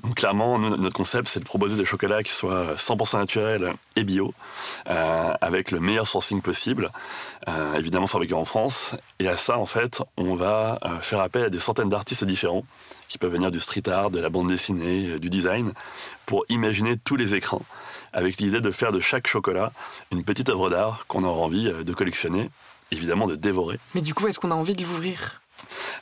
Donc 0.04 0.16
clairement, 0.16 0.60
notre 0.60 0.94
concept, 0.94 1.28
c'est 1.28 1.40
de 1.40 1.46
proposer 1.46 1.78
des 1.78 1.86
chocolats 1.86 2.24
qui 2.24 2.32
soient 2.32 2.76
100% 2.76 3.18
naturels 3.18 3.74
et 3.96 4.04
bio, 4.04 4.34
avec 4.86 5.72
le 5.72 5.80
meilleur 5.80 6.08
sourcing 6.08 6.42
possible, 6.42 6.92
évidemment 7.76 8.08
fabriqués 8.08 8.34
en 8.34 8.46
France. 8.46 8.96
Et 9.20 9.28
à 9.28 9.38
ça, 9.38 9.58
en 9.58 9.66
fait, 9.66 10.02
on 10.18 10.36
va 10.36 10.80
faire 11.02 11.20
appel 11.20 11.44
à 11.44 11.50
des 11.50 11.60
centaines 11.60 11.90
d'artistes 11.90 12.24
différents 12.24 12.64
qui 13.08 13.18
peuvent 13.18 13.32
venir 13.32 13.52
du 13.52 13.60
street 13.60 13.90
art, 13.90 14.12
de 14.12 14.20
la 14.20 14.30
bande 14.30 14.50
dessinée, 14.50 15.20
du 15.20 15.30
design, 15.30 15.74
pour 16.26 16.46
imaginer 16.50 16.96
tous 16.98 17.16
les 17.16 17.36
écrans 17.36 17.64
avec 18.14 18.38
l'idée 18.38 18.62
de 18.62 18.72
faire 18.72 18.92
de 18.92 19.00
chaque 19.00 19.28
chocolat 19.28 19.72
une 20.12 20.24
petite 20.24 20.50
œuvre 20.50 20.70
d'art 20.70 21.06
qu'on 21.08 21.24
aura 21.24 21.42
envie 21.42 21.68
euh, 21.68 21.84
de 21.84 21.94
collectionner, 21.94 22.50
évidemment 22.92 23.28
de 23.28 23.36
dévorer. 23.36 23.80
Mais 23.96 24.02
du 24.02 24.14
coup, 24.14 24.28
est-ce 24.28 24.40
qu'on 24.40 24.52
a 24.52 24.56
envie 24.56 24.76
de 24.76 24.84
l'ouvrir? 24.84 25.42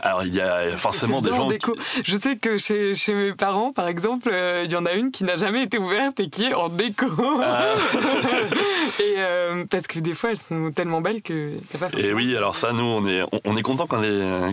Alors 0.02 0.24
il 0.24 0.34
y 0.34 0.42
a 0.42 0.78
forcément 0.78 1.22
des 1.22 1.30
gens. 1.30 1.50
Qui... 1.50 1.58
Je 2.04 2.18
sais 2.18 2.36
que 2.36 2.58
chez, 2.58 2.96
chez, 2.96 3.14
mes 3.14 3.34
parents, 3.34 3.72
par 3.74 3.88
exemple, 3.88 4.30
euh, 4.32 4.64
il 4.66 4.72
y 4.72 4.76
en 4.76 4.86
a 4.86 4.94
une 4.94 5.12
qui 5.12 5.24
n'a 5.24 5.36
jamais 5.36 5.64
été 5.64 5.78
ouverte 5.78 6.20
et 6.20 6.30
qui 6.30 6.46
est 6.46 6.54
en 6.54 6.70
déco. 6.70 7.08
Ah. 7.44 7.64
et 9.00 9.16
euh, 9.18 9.66
parce 9.70 9.88
que 9.88 10.00
des 10.00 10.14
fois 10.14 10.32
elles 10.32 10.38
sont 10.38 10.72
tellement 10.72 11.02
belles 11.02 11.22
que 11.22 11.54
t'as 11.72 11.78
pas. 11.78 11.98
Et 11.98 12.14
oui, 12.14 12.36
alors 12.36 12.56
ça, 12.56 12.74
nous 12.74 12.84
on 12.84 13.08
est 13.08 13.24
on, 13.46 13.56
est 13.56 13.62
content 13.62 13.88
quand, 13.88 14.02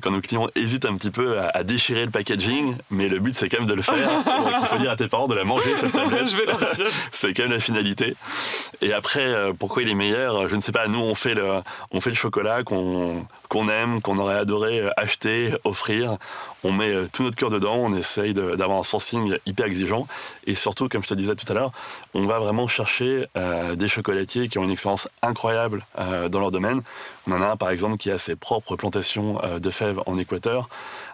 quand 0.02 0.10
nos 0.10 0.20
clients 0.20 0.48
hésitent 0.54 0.86
un 0.86 0.96
petit 0.96 1.10
peu 1.10 1.38
à, 1.38 1.62
déchirer 1.64 2.04
le 2.04 2.10
packaging, 2.10 2.76
mais 2.90 3.08
le 3.08 3.18
but 3.18 3.34
c'est 3.34 3.48
quand 3.48 3.58
même 3.58 3.68
de 3.68 3.74
le 3.74 3.82
faire. 3.82 3.94
Donc 4.24 4.52
il 4.60 4.66
faut 4.66 4.78
dire 4.78 4.90
à 4.90 4.96
tes 4.96 5.08
parents 5.08 5.28
de 5.28 5.34
la 5.34 5.44
manger 5.44 5.76
cette 5.76 5.92
tablette. 5.92 6.28
je 6.30 6.36
vais 6.36 6.46
la 6.46 6.54
C'est 7.12 7.32
quand 7.34 7.44
même 7.44 7.52
la 7.52 7.60
finalité. 7.60 8.16
Et 8.80 8.92
après, 8.92 9.24
euh, 9.24 9.52
pourquoi 9.52 9.82
il 9.82 9.88
est 9.88 9.94
meilleur? 9.94 10.48
Je 10.48 10.56
ne 10.56 10.60
sais 10.60 10.72
pas. 10.72 10.88
Nous 10.88 11.00
on 11.00 11.14
fait 11.14 11.34
le 11.34 11.60
on 11.90 12.00
fait 12.00 12.10
le 12.10 12.16
chocolat 12.16 12.62
qu'on 12.62 13.26
qu'on 13.54 13.68
aime, 13.68 14.02
qu'on 14.02 14.18
aurait 14.18 14.34
adoré 14.34 14.82
acheter, 14.96 15.54
offrir. 15.62 16.16
On 16.64 16.72
met 16.72 16.90
euh, 16.90 17.06
tout 17.12 17.22
notre 17.22 17.36
cœur 17.36 17.50
dedans, 17.50 17.76
on 17.76 17.94
essaye 17.94 18.34
d'avoir 18.34 18.80
un 18.80 18.82
sourcing 18.82 19.36
hyper 19.46 19.66
exigeant. 19.66 20.08
Et 20.48 20.56
surtout, 20.56 20.88
comme 20.88 21.04
je 21.04 21.08
te 21.08 21.14
disais 21.14 21.36
tout 21.36 21.50
à 21.52 21.54
l'heure, 21.54 21.70
on 22.14 22.26
va 22.26 22.40
vraiment 22.40 22.66
chercher 22.66 23.28
euh, 23.36 23.76
des 23.76 23.86
chocolatiers 23.86 24.48
qui 24.48 24.58
ont 24.58 24.64
une 24.64 24.72
expérience 24.72 25.08
incroyable 25.22 25.86
euh, 26.00 26.28
dans 26.28 26.40
leur 26.40 26.50
domaine. 26.50 26.82
On 27.28 27.32
en 27.32 27.42
a 27.42 27.46
un, 27.46 27.56
par 27.56 27.70
exemple, 27.70 27.96
qui 27.96 28.10
a 28.10 28.18
ses 28.18 28.34
propres 28.34 28.74
plantations 28.74 29.40
de 29.58 29.70
fèves 29.70 30.00
en 30.04 30.18
Équateur. 30.18 30.68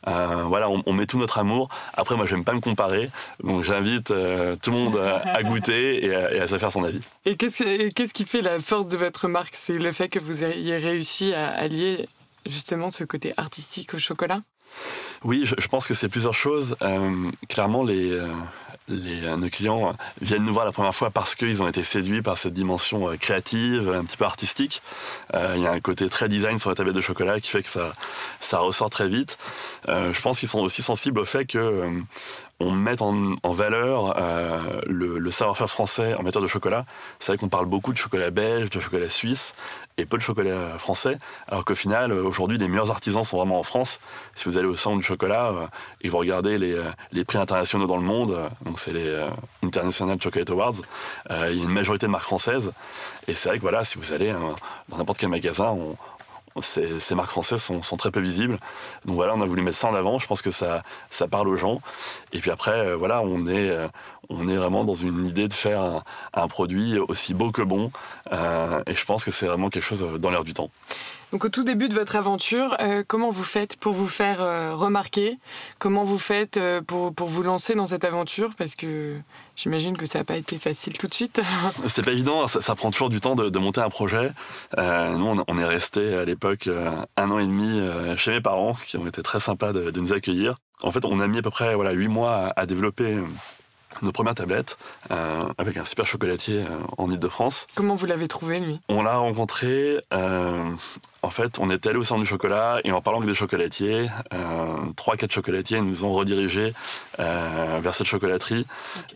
voilà, 0.04 0.68
on, 0.68 0.92
met 0.92 1.06
tout 1.06 1.18
notre 1.18 1.38
amour. 1.38 1.68
Après, 1.94 2.16
moi, 2.16 2.26
j'aime 2.26 2.42
pas 2.42 2.52
me 2.52 2.60
comparer. 2.60 3.10
Donc, 3.44 3.62
j'invite 3.62 4.08
tout 4.08 4.70
le 4.70 4.76
monde 4.76 4.96
à, 5.24 5.42
goûter 5.44 6.04
et 6.04 6.40
à, 6.40 6.48
se 6.48 6.58
faire 6.58 6.72
son 6.72 6.82
avis. 6.82 7.00
Et 7.26 7.36
qu'est-ce 7.36 8.12
qui 8.12 8.24
fait 8.24 8.42
la 8.42 8.58
force 8.58 8.88
de 8.88 8.96
votre 8.96 9.28
marque? 9.28 9.54
C'est 9.54 9.78
le 9.78 9.92
fait 9.92 10.08
que 10.08 10.18
vous 10.18 10.42
ayez 10.42 10.78
réussi 10.78 11.32
à 11.32 11.50
allier 11.50 12.08
justement 12.46 12.90
ce 12.90 13.04
côté 13.04 13.32
artistique 13.36 13.94
au 13.94 13.98
chocolat 13.98 14.42
Oui, 15.24 15.44
je, 15.44 15.68
pense 15.68 15.86
que 15.86 15.94
c'est 15.94 16.08
plusieurs 16.08 16.34
choses. 16.34 16.76
Euh, 16.82 17.30
clairement, 17.48 17.82
les, 17.82 18.10
euh, 18.10 18.28
les, 18.88 19.24
euh, 19.24 19.36
nos 19.36 19.48
clients 19.48 19.96
viennent 20.20 20.44
nous 20.44 20.52
voir 20.52 20.64
la 20.64 20.72
première 20.72 20.94
fois 20.94 21.10
parce 21.10 21.34
qu'ils 21.34 21.62
ont 21.62 21.68
été 21.68 21.82
séduits 21.82 22.22
par 22.22 22.38
cette 22.38 22.54
dimension 22.54 23.16
créative, 23.18 23.90
un 23.90 24.04
petit 24.04 24.16
peu 24.16 24.24
artistique. 24.24 24.82
Il 25.34 25.60
y 25.60 25.66
a 25.66 25.72
un 25.72 25.80
côté 25.80 26.08
très 26.08 26.28
design 26.28 26.58
sur 26.58 26.70
la 26.70 26.76
tablette 26.76 26.94
de 26.94 27.00
chocolat 27.00 27.40
qui 27.40 27.50
fait 27.50 27.62
que 27.62 27.70
ça, 27.70 27.94
ça 28.40 28.58
ressort 28.58 28.90
très 28.90 29.08
vite. 29.08 29.38
je 29.86 30.20
pense 30.20 30.40
qu'ils 30.40 30.48
sont 30.48 30.60
aussi 30.60 30.82
sensibles 30.82 31.20
au 31.20 31.24
fait 31.24 31.46
que 31.46 32.02
on 32.60 32.70
met 32.70 33.00
en, 33.00 33.52
valeur 33.52 34.14
euh, 34.18 34.80
le, 34.86 35.30
savoir-faire 35.30 35.70
français 35.70 36.14
en 36.14 36.22
matière 36.22 36.42
de 36.42 36.46
chocolat. 36.46 36.84
C'est 37.18 37.32
vrai 37.32 37.38
qu'on 37.38 37.48
parle 37.48 37.66
beaucoup 37.66 37.92
de 37.92 37.98
chocolat 37.98 38.30
belge, 38.30 38.68
de 38.70 38.80
chocolat 38.80 39.08
suisse, 39.08 39.54
et 39.96 40.04
peu 40.04 40.18
de 40.18 40.22
chocolat 40.22 40.78
français, 40.78 41.18
alors 41.48 41.64
qu'au 41.64 41.74
final, 41.74 42.12
aujourd'hui, 42.12 42.58
les 42.58 42.68
meilleurs 42.68 42.90
artisans 42.90 43.24
sont 43.24 43.38
vraiment 43.38 43.58
en 43.58 43.62
France. 43.62 43.98
Si 44.34 44.44
vous 44.44 44.58
allez 44.58 44.66
au 44.66 44.76
centre 44.76 44.98
du 44.98 45.02
chocolat 45.02 45.48
euh, 45.48 45.66
et 46.02 46.08
vous 46.08 46.18
regardez 46.18 46.58
les, 46.58 46.74
euh, 46.74 46.84
les, 47.12 47.24
prix 47.24 47.38
internationaux 47.38 47.86
dans 47.86 47.96
le 47.96 48.02
monde, 48.02 48.38
donc 48.64 48.78
c'est 48.78 48.92
les 48.92 49.26
International 49.62 50.20
Chocolate 50.20 50.50
Awards, 50.50 50.74
il 51.30 51.56
y 51.56 51.60
a 51.60 51.64
une 51.64 51.72
majorité 51.72 52.06
de 52.06 52.10
marques 52.10 52.24
françaises. 52.24 52.72
Et 53.26 53.34
c'est 53.34 53.48
vrai 53.48 53.58
que 53.58 53.62
voilà, 53.62 53.84
si 53.84 53.98
vous 53.98 54.12
allez 54.12 54.32
dans 54.88 54.96
n'importe 54.96 55.18
quel 55.18 55.28
magasin, 55.28 55.68
on, 55.68 55.96
ces, 56.60 57.14
marques 57.14 57.30
françaises 57.30 57.62
sont, 57.62 57.96
très 57.96 58.10
peu 58.10 58.20
visibles. 58.20 58.58
Donc 59.04 59.16
voilà, 59.16 59.34
on 59.34 59.40
a 59.40 59.46
voulu 59.46 59.62
mettre 59.62 59.76
ça 59.76 59.88
en 59.88 59.94
avant. 59.94 60.18
Je 60.18 60.26
pense 60.26 60.42
que 60.42 60.50
ça, 60.50 60.82
ça 61.10 61.28
parle 61.28 61.48
aux 61.48 61.56
gens. 61.56 61.80
Et 62.32 62.40
puis 62.40 62.50
après, 62.50 62.72
euh, 62.72 62.96
voilà, 62.96 63.22
on 63.22 63.46
est, 63.46 63.70
euh, 63.70 63.88
on 64.28 64.48
est 64.48 64.56
vraiment 64.56 64.84
dans 64.84 64.94
une 64.94 65.24
idée 65.26 65.48
de 65.48 65.52
faire 65.52 66.02
un, 66.34 66.48
produit 66.48 66.98
aussi 66.98 67.34
beau 67.34 67.52
que 67.52 67.62
bon. 67.62 67.90
Euh, 68.32 68.82
et 68.86 68.94
je 68.94 69.04
pense 69.04 69.24
que 69.24 69.30
c'est 69.30 69.46
vraiment 69.46 69.70
quelque 69.70 69.84
chose 69.84 70.04
dans 70.18 70.30
l'air 70.30 70.44
du 70.44 70.54
temps. 70.54 70.70
Donc 71.32 71.44
au 71.44 71.48
tout 71.48 71.62
début 71.62 71.88
de 71.88 71.94
votre 71.94 72.16
aventure, 72.16 72.76
euh, 72.80 73.04
comment 73.06 73.30
vous 73.30 73.44
faites 73.44 73.76
pour 73.76 73.92
vous 73.92 74.08
faire 74.08 74.42
euh, 74.42 74.74
remarquer? 74.74 75.38
Comment 75.78 76.02
vous 76.02 76.18
faites 76.18 76.56
euh, 76.56 76.80
pour, 76.80 77.14
pour, 77.14 77.28
vous 77.28 77.44
lancer 77.44 77.76
dans 77.76 77.86
cette 77.86 78.04
aventure? 78.04 78.50
Parce 78.58 78.74
que 78.74 79.16
j'imagine 79.54 79.96
que 79.96 80.06
ça 80.06 80.18
n'a 80.18 80.24
pas 80.24 80.36
été 80.36 80.58
facile 80.58 80.98
tout 80.98 81.06
de 81.06 81.14
suite. 81.14 81.40
C'est 81.86 82.04
pas 82.04 82.10
évident, 82.10 82.48
ça, 82.48 82.74
prend 82.74 82.90
toujours 82.90 83.10
du 83.10 83.20
temps 83.20 83.36
de, 83.36 83.58
monter 83.60 83.80
un 83.80 83.90
projet. 83.90 84.32
nous, 84.76 85.44
on, 85.46 85.58
est 85.58 85.64
resté 85.64 86.14
à 86.14 86.24
l'époque 86.24 86.68
un 87.16 87.30
an 87.30 87.38
et 87.38 87.46
demi 87.46 87.80
chez 88.16 88.30
mes 88.30 88.40
parents, 88.40 88.74
qui 88.86 88.96
ont 88.96 89.06
été 89.06 89.22
très 89.22 89.38
sympas 89.38 89.72
de, 89.72 90.00
nous 90.00 90.12
accueillir. 90.12 90.56
En 90.82 90.90
fait, 90.90 91.04
on 91.04 91.20
a 91.20 91.28
mis 91.28 91.38
à 91.38 91.42
peu 91.42 91.50
près 91.50 91.74
voilà, 91.74 91.92
8 91.92 92.08
mois 92.08 92.52
à 92.56 92.66
développer 92.66 93.18
nos 94.02 94.12
premières 94.12 94.34
tablettes 94.34 94.78
euh, 95.10 95.44
avec 95.58 95.76
un 95.76 95.84
super 95.84 96.06
chocolatier 96.06 96.62
euh, 96.62 96.78
en 96.98 97.10
Ile-de-France. 97.10 97.66
Comment 97.74 97.94
vous 97.94 98.06
l'avez 98.06 98.28
trouvé, 98.28 98.60
lui? 98.60 98.80
On 98.88 99.02
l'a 99.02 99.16
rencontré. 99.16 100.00
Euh, 100.12 100.70
en 101.22 101.30
fait, 101.30 101.58
on 101.58 101.68
est 101.68 101.86
allé 101.86 101.98
au 101.98 102.04
centre 102.04 102.22
du 102.22 102.26
chocolat 102.26 102.80
et 102.84 102.92
en 102.92 103.02
parlant 103.02 103.18
avec 103.18 103.28
des 103.28 103.34
chocolatiers, 103.34 104.08
trois, 104.96 105.18
quatre 105.18 105.32
chocolatiers 105.32 105.82
nous 105.82 106.02
ont 106.06 106.12
redirigés 106.12 106.72
vers 107.18 107.94
cette 107.94 108.06
chocolaterie 108.06 108.66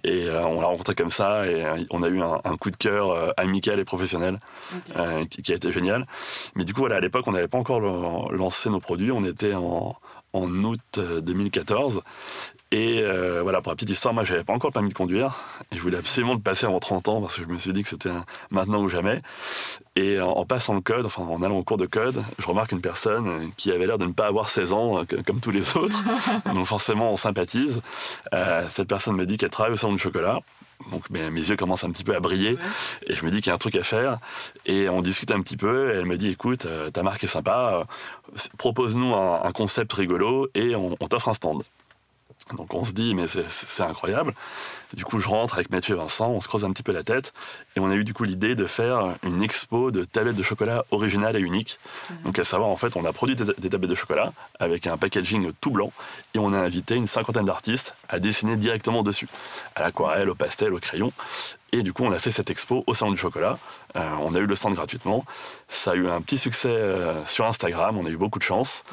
et 0.04 0.28
on 0.28 0.60
l'a 0.60 0.66
rencontré 0.66 0.94
comme 0.94 1.08
ça 1.08 1.46
et 1.46 1.64
on 1.88 2.02
a 2.02 2.08
eu 2.08 2.20
un, 2.20 2.56
coup 2.58 2.70
de 2.70 2.76
cœur 2.76 3.32
amical 3.38 3.80
et 3.80 3.86
professionnel 3.86 4.38
qui, 5.30 5.50
a 5.50 5.54
été 5.54 5.72
génial. 5.72 6.06
Mais 6.56 6.64
du 6.64 6.74
coup, 6.74 6.80
voilà, 6.80 6.96
à 6.96 7.00
l'époque, 7.00 7.26
on 7.26 7.32
n'avait 7.32 7.48
pas 7.48 7.56
encore 7.56 7.80
lancé 7.80 8.68
nos 8.68 8.80
produits. 8.80 9.10
On 9.10 9.24
était 9.24 9.54
en, 9.54 9.96
en 10.34 10.50
août 10.64 10.98
2014 10.98 12.02
et 12.74 13.02
euh, 13.04 13.40
voilà, 13.40 13.62
pour 13.62 13.70
la 13.70 13.76
petite 13.76 13.90
histoire, 13.90 14.12
moi, 14.12 14.24
j'avais 14.24 14.42
pas 14.42 14.52
encore 14.52 14.70
le 14.70 14.72
permis 14.72 14.88
de 14.88 14.94
conduire. 14.94 15.40
Et 15.70 15.76
je 15.76 15.80
voulais 15.80 15.98
absolument 15.98 16.34
le 16.34 16.40
passer 16.40 16.66
avant 16.66 16.80
30 16.80 17.08
ans 17.08 17.20
parce 17.20 17.36
que 17.36 17.42
je 17.42 17.46
me 17.46 17.56
suis 17.56 17.72
dit 17.72 17.84
que 17.84 17.88
c'était 17.88 18.10
maintenant 18.50 18.82
ou 18.82 18.88
jamais. 18.88 19.22
Et 19.94 20.20
en, 20.20 20.44
passant 20.44 20.74
le 20.74 20.80
code, 20.80 21.06
enfin, 21.06 21.22
en 21.22 21.40
allant 21.42 21.56
au 21.56 21.62
cours 21.62 21.76
de 21.76 21.86
code, 21.86 22.24
je 22.36 22.44
remarque 22.44 22.72
une 22.72 22.80
personne 22.80 23.52
qui 23.56 23.70
avait 23.70 23.86
l'air 23.86 23.96
de 23.96 24.06
ne 24.06 24.12
pas 24.12 24.26
avoir 24.26 24.48
16 24.48 24.72
ans, 24.72 24.98
euh, 24.98 25.04
comme 25.24 25.38
tous 25.38 25.52
les 25.52 25.76
autres. 25.76 26.02
Donc, 26.52 26.66
forcément, 26.66 27.12
on 27.12 27.16
sympathise. 27.16 27.80
Euh, 28.34 28.66
cette 28.70 28.88
personne 28.88 29.14
me 29.14 29.24
dit 29.24 29.36
qu'elle 29.36 29.50
travaille 29.50 29.74
au 29.74 29.76
salon 29.76 29.92
du 29.92 30.00
chocolat. 30.00 30.40
Donc 30.90 31.10
mes, 31.10 31.28
yeux 31.28 31.56
commencent 31.56 31.84
un 31.84 31.90
petit 31.90 32.04
peu 32.04 32.14
à 32.14 32.20
briller. 32.20 32.56
Et 33.06 33.14
je 33.14 33.24
me 33.24 33.30
dis 33.30 33.38
qu'il 33.38 33.48
y 33.48 33.50
a 33.50 33.54
un 33.54 33.58
truc 33.58 33.76
à 33.76 33.82
faire. 33.82 34.18
Et 34.66 34.88
on 34.88 35.02
discute 35.02 35.30
un 35.30 35.40
petit 35.40 35.56
peu. 35.56 35.92
Et 35.92 35.98
elle 35.98 36.06
me 36.06 36.16
dit 36.16 36.28
écoute 36.28 36.66
ta 36.92 37.02
marque 37.02 37.24
est 37.24 37.28
sympa. 37.28 37.86
Propose-nous 38.58 39.14
un, 39.14 39.52
concept 39.52 39.92
rigolo 39.92 40.48
et 40.54 40.74
on 40.74 40.96
t'offre 40.96 41.28
un 41.28 41.34
stand 41.34 41.62
Donc 42.52 42.74
on 42.74 42.84
se 42.84 42.92
dit, 42.92 43.14
mais 43.14 43.26
c'est 43.26 43.82
incroyable. 43.82 44.34
Du 44.92 45.04
coup, 45.04 45.18
je 45.18 45.28
rentre 45.28 45.54
avec 45.54 45.70
Mathieu 45.70 45.94
et 45.94 45.98
Vincent, 45.98 46.30
on 46.30 46.40
se 46.40 46.46
creuse 46.46 46.64
un 46.64 46.70
petit 46.70 46.82
peu 46.82 46.92
la 46.92 47.02
tête, 47.02 47.32
et 47.74 47.80
on 47.80 47.88
a 47.88 47.94
eu 47.94 48.04
du 48.04 48.14
coup 48.14 48.24
l'idée 48.24 48.54
de 48.54 48.66
faire 48.66 49.16
une 49.22 49.42
expo 49.42 49.90
de 49.90 50.04
tablettes 50.04 50.36
de 50.36 50.42
chocolat 50.42 50.84
originales 50.90 51.36
et 51.36 51.40
uniques. 51.40 51.78
Mhm. 52.10 52.16
Donc 52.24 52.38
à 52.38 52.44
savoir, 52.44 52.68
en 52.68 52.76
fait, 52.76 52.96
on 52.96 53.04
a 53.04 53.12
produit 53.12 53.34
des, 53.34 53.70
tablettes 53.70 53.90
de 53.90 53.94
chocolat 53.94 54.32
avec 54.60 54.86
un 54.86 54.96
packaging 54.96 55.52
tout 55.60 55.70
blanc, 55.70 55.92
et 56.34 56.38
on 56.38 56.52
a 56.52 56.58
invité 56.58 56.94
une 56.94 57.06
cinquantaine 57.06 57.46
d'artistes 57.46 57.94
à 58.08 58.20
dessiner 58.20 58.56
directement 58.56 59.02
dessus, 59.02 59.28
à 59.74 59.82
l'aquarelle, 59.82 60.28
au 60.28 60.34
pastel, 60.34 60.74
au 60.74 60.78
crayon. 60.78 61.12
Et 61.72 61.82
du 61.82 61.92
coup, 61.92 62.04
on 62.04 62.12
a 62.12 62.20
fait 62.20 62.30
cette 62.30 62.50
expo 62.50 62.84
au 62.86 62.94
Salon 62.94 63.10
du 63.10 63.18
Chocolat. 63.18 63.58
Euh, 63.96 64.08
on 64.20 64.32
a 64.36 64.38
eu 64.38 64.46
le 64.46 64.54
stand 64.54 64.74
gratuitement. 64.74 65.24
Ça 65.66 65.90
a 65.90 65.94
eu 65.94 66.08
un 66.08 66.20
petit 66.20 66.38
succès 66.38 66.68
euh, 66.68 67.26
sur 67.26 67.46
Instagram. 67.46 67.98
On 67.98 68.06
a 68.06 68.10
eu 68.10 68.16
beaucoup 68.16 68.38
de 68.38 68.44
chance. 68.44 68.84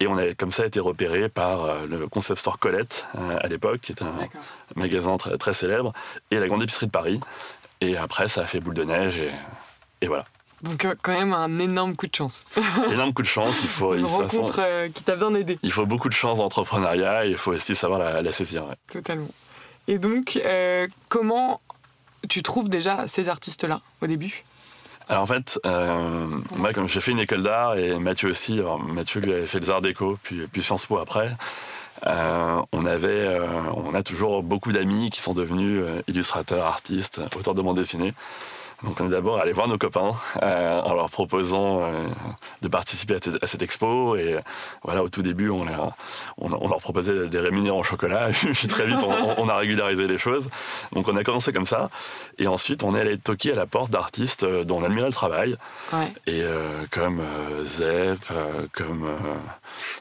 Et 0.00 0.06
on 0.06 0.16
a 0.16 0.32
comme 0.34 0.52
ça 0.52 0.64
été 0.64 0.78
repéré 0.78 1.28
par 1.28 1.64
euh, 1.64 1.86
le 1.86 2.06
Concept 2.06 2.38
Store 2.38 2.58
Colette 2.58 3.06
à 3.42 3.48
l'époque, 3.48 3.80
qui 3.80 3.92
est 3.92 4.02
un 4.02 4.14
magasin 4.76 5.16
très, 5.16 5.36
très, 5.38 5.52
célèbre, 5.52 5.92
et 6.30 6.38
la 6.38 6.46
Grande 6.46 6.62
Épicerie 6.62 6.86
de 6.86 6.92
Paris. 6.92 7.20
Et 7.80 7.96
après, 7.96 8.28
ça 8.28 8.42
a 8.42 8.44
fait 8.44 8.60
boule 8.60 8.74
de 8.74 8.84
neige 8.84 9.16
et, 9.18 9.30
et 10.02 10.08
voilà. 10.08 10.24
Donc 10.62 10.86
quand 11.02 11.12
même 11.12 11.32
un 11.32 11.58
énorme 11.58 11.94
coup 11.96 12.06
de 12.06 12.14
chance. 12.14 12.46
énorme 12.92 13.12
coup 13.12 13.22
de 13.22 13.28
chance, 13.28 13.60
il 13.62 13.68
faut... 13.68 13.94
Une 13.94 14.04
rencontre 14.04 14.88
qui 14.94 15.02
t'a 15.02 15.16
bien 15.16 15.34
aidé. 15.34 15.58
Il 15.62 15.72
faut 15.72 15.86
beaucoup 15.86 16.08
de 16.08 16.14
chance 16.14 16.38
d'entrepreneuriat 16.38 17.26
et 17.26 17.30
il 17.30 17.38
faut 17.38 17.52
aussi 17.52 17.74
savoir 17.74 18.22
la, 18.22 18.32
saisir. 18.32 18.64
Totalement. 18.90 19.28
Et 19.86 19.98
donc, 19.98 20.40
comment 21.08 21.60
tu 22.28 22.42
trouves 22.42 22.68
déjà 22.68 23.06
ces 23.06 23.28
artistes-là 23.28 23.78
au 24.02 24.06
début? 24.06 24.44
Alors 25.08 25.22
en 25.22 25.26
fait, 25.26 25.58
euh, 25.64 26.26
moi 26.56 26.72
comme 26.74 26.88
j'ai 26.88 27.00
fait 27.00 27.12
une 27.12 27.18
école 27.18 27.42
d'art 27.42 27.76
et 27.78 27.98
Mathieu 27.98 28.28
aussi, 28.28 28.60
Mathieu 28.88 29.20
lui 29.20 29.32
avait 29.32 29.46
fait 29.46 29.58
les 29.58 29.70
arts 29.70 29.80
déco, 29.80 30.18
puis, 30.22 30.46
puis 30.52 30.62
Sciences 30.62 30.84
Po 30.84 30.98
après, 30.98 31.34
euh, 32.06 32.60
on 32.72 32.84
avait, 32.84 33.08
euh, 33.08 33.46
on 33.74 33.94
a 33.94 34.02
toujours 34.02 34.42
beaucoup 34.42 34.70
d'amis 34.70 35.08
qui 35.10 35.20
sont 35.22 35.32
devenus 35.32 35.82
illustrateurs, 36.08 36.66
artistes, 36.66 37.22
auteurs 37.36 37.54
de 37.54 37.62
bande 37.62 37.76
dessinée. 37.76 38.12
Donc 38.84 39.00
on 39.00 39.06
est 39.06 39.10
d'abord 39.10 39.40
allé 39.40 39.52
voir 39.52 39.66
nos 39.66 39.76
copains 39.76 40.12
euh, 40.40 40.80
en 40.80 40.94
leur 40.94 41.10
proposant 41.10 41.82
euh, 41.82 42.06
de 42.62 42.68
participer 42.68 43.16
à, 43.42 43.46
cette 43.46 43.62
expo. 43.62 44.14
Et 44.14 44.38
voilà 44.84 45.02
au 45.02 45.08
tout 45.08 45.22
début 45.22 45.50
on, 45.50 45.66
on, 46.38 46.68
leur 46.68 46.78
proposait 46.78 47.26
des 47.26 47.40
rémunérants 47.40 47.80
en 47.80 47.82
chocolat. 47.82 48.30
Puis 48.52 48.68
très 48.68 48.86
vite 48.86 49.00
on, 49.02 49.48
a 49.48 49.56
régularisé 49.56 50.06
les 50.06 50.18
choses. 50.18 50.48
Donc 50.92 51.08
on 51.08 51.16
a 51.16 51.24
commencé 51.24 51.52
comme 51.52 51.66
ça. 51.66 51.90
Et 52.38 52.46
ensuite 52.46 52.84
on 52.84 52.94
est 52.94 53.00
allé 53.00 53.18
toquer 53.18 53.52
à 53.52 53.56
la 53.56 53.66
porte 53.66 53.90
d'artistes 53.90 54.44
euh, 54.44 54.62
dont 54.62 54.78
on 54.78 54.84
admirait 54.84 55.08
le 55.08 55.12
travail 55.12 55.56
et 56.26 56.42
comme 56.90 57.22
Zep 57.64 58.20
comme 58.72 59.08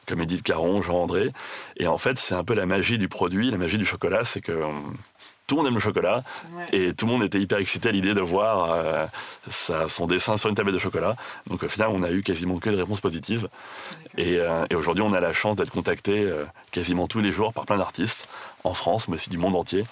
comme 0.05 0.21
Edith 0.21 0.43
Caron 0.43 0.81
Jean 0.81 1.03
André 1.03 1.31
et 1.77 1.87
en 1.87 1.97
fait 1.97 2.17
c'est 2.17 2.35
un 2.35 2.43
peu 2.43 2.53
la 2.53 2.65
magie 2.65 2.97
du 2.97 3.07
produit 3.07 3.49
la 3.49 3.57
magie 3.57 3.77
du 3.77 3.85
chocolat 3.85 4.23
c'est 4.23 4.41
que 4.41 4.53
tout 5.47 5.55
le 5.55 5.61
monde 5.61 5.67
aime 5.67 5.75
le 5.75 5.79
chocolat 5.79 6.23
et 6.73 6.93
tout 6.93 7.05
le 7.05 7.13
monde 7.13 7.23
était 7.23 7.39
hyper 7.39 7.57
excité 7.57 7.87
à 7.87 7.91
l'idée 7.93 8.13
de 8.13 8.21
voir 8.21 8.71
euh, 8.71 9.07
son 9.87 10.05
dessin 10.05 10.35
sur 10.35 10.49
une 10.49 10.55
tablette 10.55 10.75
de 10.75 10.79
chocolat. 10.79 11.15
Donc 11.47 11.63
au 11.63 11.69
final, 11.69 11.89
on 11.93 12.03
a 12.03 12.11
eu 12.11 12.21
quasiment 12.21 12.59
que 12.59 12.69
des 12.69 12.75
réponses 12.75 12.99
positives. 12.99 13.47
Euh, 14.19 14.65
et, 14.69 14.75
aujourd'hui, 14.75 15.03
on 15.03 15.13
a 15.13 15.21
la 15.21 15.31
chance 15.31 15.55
d'être 15.55 15.71
contacté 15.71 16.23
euh, 16.23 16.43
quasiment 16.71 17.07
tous 17.07 17.21
les 17.21 17.31
jours 17.31 17.53
par 17.53 17.65
plein 17.65 17.77
d'artistes 17.77 18.27
en 18.65 18.73
France, 18.73 19.07
mais 19.07 19.15
aussi 19.15 19.29
du 19.29 19.37
monde 19.37 19.55
entier, 19.55 19.85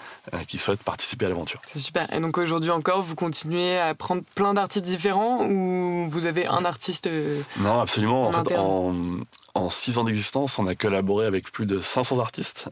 qui 0.46 0.58
souhaitent 0.58 0.82
participer 0.82 1.24
à 1.24 1.28
l'aventure. 1.30 1.62
C'est 1.66 1.78
super. 1.78 2.12
Et 2.12 2.20
donc 2.20 2.36
aujourd'hui 2.36 2.70
encore, 2.70 3.00
vous 3.00 3.14
continuez 3.14 3.78
à 3.78 3.94
prendre 3.94 4.22
plein 4.34 4.52
d'artistes 4.52 4.84
différents 4.84 5.46
ou 5.46 6.06
vous 6.10 6.26
avez 6.26 6.46
un 6.46 6.66
artiste 6.66 7.08
Non, 7.58 7.80
absolument. 7.80 8.26
En, 8.26 8.32
fait, 8.32 8.54
en, 8.58 8.94
en 9.54 9.70
six 9.70 9.96
ans 9.96 10.04
d'existence, 10.04 10.58
on 10.58 10.66
a 10.66 10.74
collaboré 10.74 11.24
avec 11.24 11.50
plus 11.50 11.64
de 11.64 11.80
500 11.80 12.20
artistes, 12.20 12.68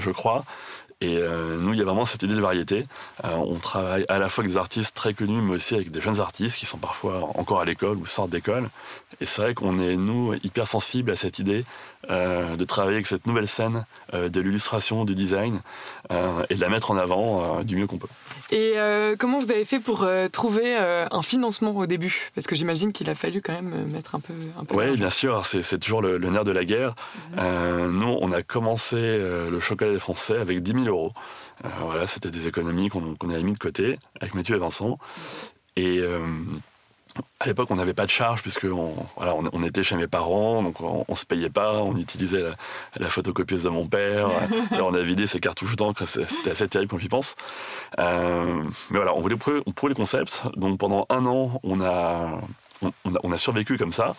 je 0.00 0.10
crois. 0.10 0.44
Et 1.02 1.18
euh, 1.18 1.58
nous, 1.58 1.74
il 1.74 1.78
y 1.78 1.82
a 1.82 1.84
vraiment 1.84 2.06
cette 2.06 2.22
idée 2.22 2.34
de 2.34 2.40
variété. 2.40 2.86
Euh, 3.24 3.34
on 3.34 3.58
travaille 3.58 4.06
à 4.08 4.18
la 4.18 4.30
fois 4.30 4.42
avec 4.42 4.52
des 4.52 4.56
artistes 4.56 4.96
très 4.96 5.12
connus, 5.12 5.42
mais 5.42 5.56
aussi 5.56 5.74
avec 5.74 5.90
des 5.90 6.00
jeunes 6.00 6.20
artistes 6.20 6.56
qui 6.56 6.64
sont 6.64 6.78
parfois 6.78 7.28
encore 7.34 7.60
à 7.60 7.66
l'école 7.66 7.98
ou 7.98 8.06
sortent 8.06 8.30
d'école. 8.30 8.70
Et 9.20 9.26
c'est 9.26 9.42
vrai 9.42 9.54
qu'on 9.54 9.76
est, 9.78 9.96
nous, 9.96 10.32
hyper 10.42 10.66
sensibles 10.66 11.10
à 11.10 11.16
cette 11.16 11.38
idée 11.38 11.66
de 12.08 12.64
travailler 12.64 12.96
avec 12.96 13.06
cette 13.06 13.26
nouvelle 13.26 13.48
scène 13.48 13.84
de 14.12 14.40
l'illustration, 14.40 15.04
du 15.04 15.14
design, 15.14 15.60
et 16.10 16.54
de 16.54 16.60
la 16.60 16.68
mettre 16.68 16.90
en 16.90 16.96
avant 16.96 17.62
du 17.62 17.76
mieux 17.76 17.86
qu'on 17.86 17.98
peut. 17.98 18.08
Et 18.50 18.74
comment 19.18 19.38
vous 19.38 19.50
avez 19.50 19.64
fait 19.64 19.80
pour 19.80 20.06
trouver 20.32 20.76
un 20.76 21.22
financement 21.22 21.74
au 21.76 21.86
début? 21.86 22.30
Parce 22.34 22.46
que 22.46 22.54
j'imagine 22.54 22.92
qu'il 22.92 23.10
a 23.10 23.14
fallu 23.14 23.42
quand 23.42 23.52
même 23.52 23.86
mettre 23.90 24.14
un 24.14 24.20
peu... 24.20 24.34
Un 24.58 24.64
peu 24.64 24.76
oui, 24.76 24.96
bien 24.96 25.10
sûr, 25.10 25.44
c'est 25.44 25.78
toujours 25.78 26.02
le, 26.02 26.18
nerf 26.18 26.44
de 26.44 26.52
la 26.52 26.64
guerre. 26.64 26.94
Mhm. 27.36 27.90
nous, 27.90 28.18
on 28.20 28.32
a 28.32 28.42
commencé 28.42 29.18
le 29.18 29.60
chocolat 29.60 29.92
des 29.92 29.98
Français 29.98 30.38
avec 30.38 30.62
10 30.62 30.84
000 30.84 30.84
euros. 30.86 31.12
Euh, 31.64 31.68
voilà, 31.82 32.06
c'était 32.06 32.30
des 32.30 32.46
économies 32.46 32.88
qu'on 32.88 33.30
avait 33.30 33.42
mis 33.42 33.52
de 33.52 33.58
côté 33.58 33.98
avec 34.20 34.34
Mathieu 34.34 34.56
et 34.56 34.58
Vincent. 34.58 34.98
Et 35.76 35.98
euh, 35.98 36.20
à 37.40 37.46
l'époque, 37.46 37.70
on 37.70 37.76
n'avait 37.76 37.94
pas 37.94 38.06
de 38.06 38.10
charge 38.10 38.42
puisque 38.42 38.64
on, 38.64 38.94
voilà, 39.16 39.34
on, 39.34 39.62
était 39.62 39.82
chez 39.82 39.96
mes 39.96 40.06
parents, 40.06 40.62
donc 40.62 40.80
on, 40.80 41.04
ne 41.08 41.14
se 41.14 41.26
payait 41.26 41.50
pas. 41.50 41.82
On 41.82 41.96
utilisait 41.96 42.42
la, 42.96 43.08
photocopieuse 43.08 43.64
de 43.64 43.68
mon 43.68 43.86
père. 43.86 44.28
et 44.76 44.80
on 44.80 44.94
a 44.94 45.02
vidé 45.02 45.26
ses 45.26 45.40
cartouches 45.40 45.76
d'encre. 45.76 46.06
C'était 46.06 46.50
assez 46.50 46.68
terrible 46.68 46.90
quand 46.90 46.98
j'y 46.98 47.08
pense. 47.08 47.34
Euh, 47.98 48.62
mais 48.90 48.98
voilà, 48.98 49.14
on 49.14 49.20
voulait 49.20 49.36
prouver, 49.36 49.62
le 49.64 49.94
concept. 49.94 50.42
Donc 50.56 50.78
pendant 50.78 51.06
un 51.10 51.26
an, 51.26 51.60
on 51.62 51.80
a, 51.80 52.40
on 53.22 53.32
a 53.32 53.38
survécu 53.38 53.76
comme 53.76 53.92
ça. 53.92 54.14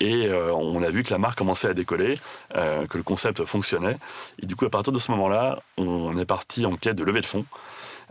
Et 0.00 0.26
euh, 0.26 0.52
on 0.52 0.82
a 0.82 0.90
vu 0.90 1.02
que 1.02 1.10
la 1.10 1.18
marque 1.18 1.38
commençait 1.38 1.68
à 1.68 1.74
décoller, 1.74 2.18
euh, 2.56 2.86
que 2.86 2.98
le 2.98 3.04
concept 3.04 3.44
fonctionnait. 3.44 3.96
Et 4.42 4.46
du 4.46 4.56
coup, 4.56 4.64
à 4.64 4.70
partir 4.70 4.92
de 4.92 4.98
ce 4.98 5.10
moment-là, 5.12 5.62
on 5.76 6.16
est 6.16 6.24
parti 6.24 6.66
en 6.66 6.76
quête 6.76 6.96
de 6.96 7.04
levée 7.04 7.20
de 7.20 7.26
fonds. 7.26 7.44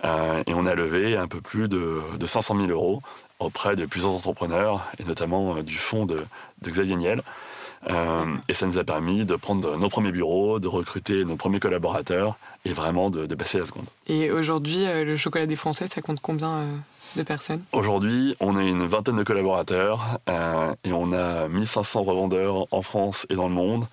Euh, 0.05 0.43
et 0.47 0.53
on 0.53 0.65
a 0.65 0.75
levé 0.75 1.15
un 1.15 1.27
peu 1.27 1.39
plus 1.39 1.67
de, 1.67 2.01
500 2.25 2.57
000 2.57 2.67
euros 2.69 3.01
auprès 3.39 3.75
de 3.75 3.85
plusieurs 3.85 4.15
entrepreneurs, 4.15 4.89
et 4.99 5.03
notamment 5.03 5.61
du 5.61 5.75
fonds 5.75 6.05
de, 6.05 6.25
Xavier 6.65 6.95
Niel. 6.95 7.21
Et 7.87 8.53
ça 8.53 8.65
nous 8.65 8.77
a 8.77 8.83
permis 8.83 9.25
de 9.25 9.35
prendre 9.35 9.77
nos 9.77 9.89
premiers 9.89 10.11
bureaux, 10.11 10.59
de 10.59 10.67
recruter 10.67 11.25
nos 11.25 11.35
premiers 11.35 11.59
collaborateurs 11.59 12.37
et 12.65 12.73
vraiment 12.73 13.09
de, 13.09 13.25
de 13.25 13.35
passer 13.35 13.59
la 13.59 13.65
seconde. 13.65 13.85
Et 14.07 14.31
aujourd'hui, 14.31 14.85
le 14.85 15.17
chocolat 15.17 15.45
des 15.45 15.55
Français, 15.55 15.87
ça 15.87 16.01
compte 16.01 16.19
combien 16.21 16.65
de 17.15 17.23
personnes? 17.23 17.63
Aujourd'hui, 17.71 18.35
on 18.39 18.55
a 18.55 18.63
une 18.63 18.85
vingtaine 18.87 19.15
de 19.15 19.23
collaborateurs 19.23 20.19
euh, 20.29 20.73
et 20.83 20.91
on 20.91 21.11
a 21.11 21.47
1500 21.47 22.01
revendeurs 22.03 22.67
en 22.71 22.81
France 22.81 23.25
et 23.29 23.35
dans 23.35 23.47
le 23.47 23.53
monde, 23.53 23.85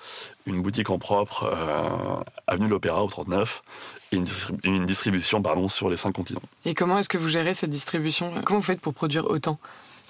une 0.47 0.63
boutique 0.63 0.91
en 0.91 0.99
propre 0.99 1.45
euh, 1.45 2.23
avenue 2.47 2.67
de 2.67 2.71
l'Opéra 2.71 3.05
au 3.05 3.09
39 3.09 3.63
et 4.13 4.17
une, 4.65 4.87
distribution 4.87 5.41
pardon, 5.41 5.69
sur 5.69 5.89
les 5.89 5.97
cinq 5.97 6.13
continents. 6.13 6.43
Et 6.65 6.75
comment 6.75 6.99
est-ce 6.99 7.09
que 7.09 7.19
vous 7.19 7.29
gérez 7.29 7.55
cette 7.55 7.71
distribution? 7.71 8.33
Comment 8.45 8.59
vous 8.59 8.67
faites 8.67 8.81
pour 8.81 8.95
produire 8.95 9.31
autant? 9.31 9.59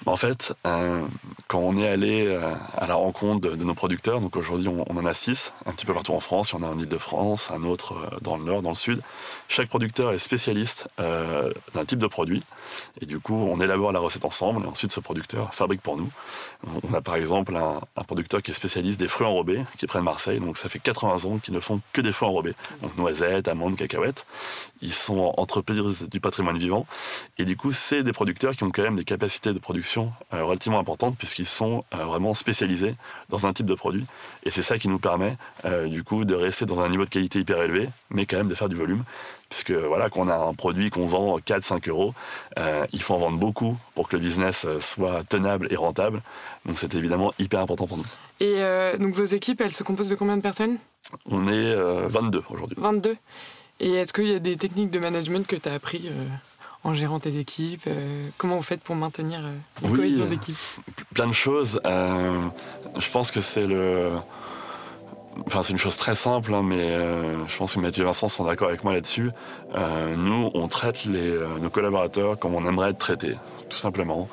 En 0.07 0.17
fait, 0.17 0.55
euh, 0.67 1.05
quand 1.47 1.59
on 1.59 1.77
est 1.77 1.87
allé 1.87 2.27
euh, 2.27 2.55
à 2.77 2.87
la 2.87 2.95
rencontre 2.95 3.51
de, 3.51 3.65
nos 3.65 3.75
producteurs, 3.75 4.21
donc 4.21 4.35
aujourd'hui 4.37 4.69
on, 4.69 4.83
en 4.83 5.05
a 5.05 5.13
six, 5.13 5.53
un 5.67 5.73
petit 5.73 5.85
peu 5.85 5.93
partout 5.93 6.13
en 6.13 6.21
France, 6.21 6.53
il 6.53 6.57
y 6.57 6.59
en 6.59 6.63
a 6.63 6.67
un 6.69 6.71
en 6.71 6.79
Ile-de-France, 6.79 7.51
un 7.51 7.65
autre 7.65 7.95
euh, 7.95 8.19
dans 8.23 8.39
le 8.39 8.45
nord, 8.45 8.63
dans 8.63 8.71
le 8.71 8.77
sud. 8.77 9.03
Chaque 9.49 9.69
producteur 9.69 10.13
est 10.13 10.19
spécialiste 10.19 10.89
d'un 10.99 11.85
type 11.85 11.99
de 11.99 12.07
produit, 12.07 12.43
et 13.01 13.07
du 13.07 13.19
coup 13.19 13.35
on 13.35 13.61
élabore 13.61 13.93
la 13.93 13.99
recette 13.99 14.25
ensemble, 14.25 14.65
et 14.65 14.69
ensuite 14.69 14.93
ce 14.93 15.01
producteur 15.01 15.55
fabrique 15.55 15.83
pour 15.83 15.97
nous. 15.97 16.11
On 16.85 16.95
a 16.95 17.01
par 17.01 17.17
exemple 17.17 17.57
un, 17.57 18.05
producteur 18.05 18.43
qui 18.43 18.51
est 18.51 18.55
spécialiste 18.55 19.01
des 19.01 19.09
fruits 19.09 19.27
enrobés, 19.27 19.63
qui 19.77 19.85
est 19.85 19.89
près 19.89 19.99
de 19.99 20.05
Marseille, 20.05 20.41
donc 20.41 20.57
ça 20.57 20.69
fait 20.69 20.79
80 20.79 21.25
ans 21.25 21.39
qu'ils 21.39 21.55
ne 21.55 21.61
font 21.61 21.81
que 21.93 22.01
des 22.01 22.13
fruits 22.13 22.29
enrobés, 22.29 22.55
donc 22.81 22.97
noisettes, 22.97 23.49
amandes, 23.49 23.77
cacahuètes. 23.77 24.27
Ils 24.83 24.93
sont 24.93 25.35
entreprises 25.37 26.09
du 26.09 26.21
patrimoine 26.21 26.59
vivant, 26.59 26.87
et 27.39 27.45
du 27.45 27.57
coup 27.57 27.73
c'est 27.73 28.03
des 28.03 28.13
producteurs 28.13 28.55
qui 28.55 28.63
ont 28.63 28.71
quand 28.71 28.83
même 28.83 28.97
des 28.97 29.05
capacités 29.05 29.53
de 29.53 29.59
production 29.59 29.90
euh, 29.99 30.45
relativement 30.45 30.79
importante 30.79 31.17
puisqu'ils 31.17 31.47
sont 31.47 31.85
euh, 31.95 32.05
vraiment 32.05 32.35
spécialisés 32.35 32.95
dans 33.29 33.47
un 33.47 33.53
type 33.53 33.67
de 33.67 33.75
produit. 33.75 34.05
Et 34.45 34.51
c'est 34.51 34.63
ça 34.63 34.79
qui 34.79 34.89
nous 34.89 34.99
permet 34.99 35.37
euh, 35.65 35.89
du 35.89 36.05
coup 36.05 36.25
de 36.25 36.35
rester 36.35 36.67
dans 36.67 36.81
un 36.81 36.89
niveau 36.89 37.05
de 37.05 37.11
qualité 37.11 37.41
hyper 37.41 37.63
élevé, 37.63 37.89
mais 38.11 38.27
quand 38.27 38.37
même 38.37 38.49
de 38.49 38.55
faire 38.55 38.69
du 38.69 38.77
volume. 38.77 39.05
Puisque 39.49 39.73
voilà, 39.73 40.11
qu'on 40.11 40.29
a 40.29 40.37
un 40.37 40.55
produit 40.55 40.91
qu'on 40.91 41.07
vend 41.07 41.37
4-5 41.39 41.89
euros, 41.89 42.15
il 42.93 43.03
faut 43.03 43.15
en 43.15 43.19
vendre 43.19 43.37
beaucoup 43.37 43.77
pour 43.97 44.09
que 44.09 44.17
le 44.17 44.23
business 44.23 44.65
soit 44.79 45.25
tenable 45.25 45.67
et 45.73 45.77
rentable. 45.77 46.23
Donc 46.67 46.79
c'est 46.79 46.95
évidemment 46.95 47.33
hyper 47.41 47.59
important 47.59 47.89
pour 47.89 47.97
nous. 47.97 48.07
Et 48.39 48.63
donc 49.01 49.13
vos 49.13 49.25
équipes, 49.25 49.61
elles 49.61 49.73
se 49.73 49.83
composent 49.83 50.09
de 50.09 50.15
combien 50.15 50.37
de 50.37 50.43
personnes? 50.43 50.77
On 51.27 51.49
est 51.49 51.75
22 51.75 52.45
aujourd'hui. 52.49 52.77
22 52.81 53.17
Et 53.81 53.95
est-ce 53.95 54.13
qu'il 54.13 54.29
y 54.29 54.35
a 54.35 54.39
des 54.39 54.57
techniques 54.57 54.93
de 54.93 55.01
management 55.01 55.45
que 55.45 55.57
tu 55.57 55.69
as 55.69 55.73
appris 55.73 56.09
en 56.85 56.95
gérant 56.95 57.21
tes 57.21 57.39
équipes 57.39 57.85
euh, 57.87 58.29
Comment 58.39 58.57
vous 58.57 58.63
faites 58.63 58.81
pour 58.81 58.95
maintenir 58.97 59.41
euh, 59.45 59.53
la 59.83 59.89
cohésion 59.89 60.25
euh, 60.25 60.29
d'équipe 60.29 60.57
Plein 61.15 61.27
de 61.27 61.33
choses. 61.33 61.81
je 61.85 63.11
pense 63.11 63.31
que 63.31 63.41
c'est 63.41 63.67
le 63.67 64.13
Enfin, 65.47 65.63
c'est 65.63 65.73
une 65.73 65.79
chose 65.79 65.97
très 65.97 66.15
simple, 66.15 66.53
hein, 66.53 66.63
mais 66.63 66.91
euh, 66.91 67.47
je 67.47 67.57
pense 67.57 67.75
que 67.75 67.81
Mathieu 67.81 68.03
et 68.03 68.05
Vincent 68.05 68.29
sont 68.29 68.45
d'accord 68.45 68.69
avec 68.69 68.85
moi 68.85 68.93
là-dessus. 68.93 69.31
Euh, 69.75 70.15
nous, 70.17 70.51
on 70.55 70.67
traite 70.69 71.05
les, 71.05 71.31
euh, 71.31 71.59
nos 71.61 71.71
collaborateurs 71.71 72.39
comme 72.39 72.55
on 72.55 72.67
aimerait 72.67 72.91
être 72.91 72.99
traités, 72.99 73.37
tout 73.69 73.79
simplement. 73.79 74.29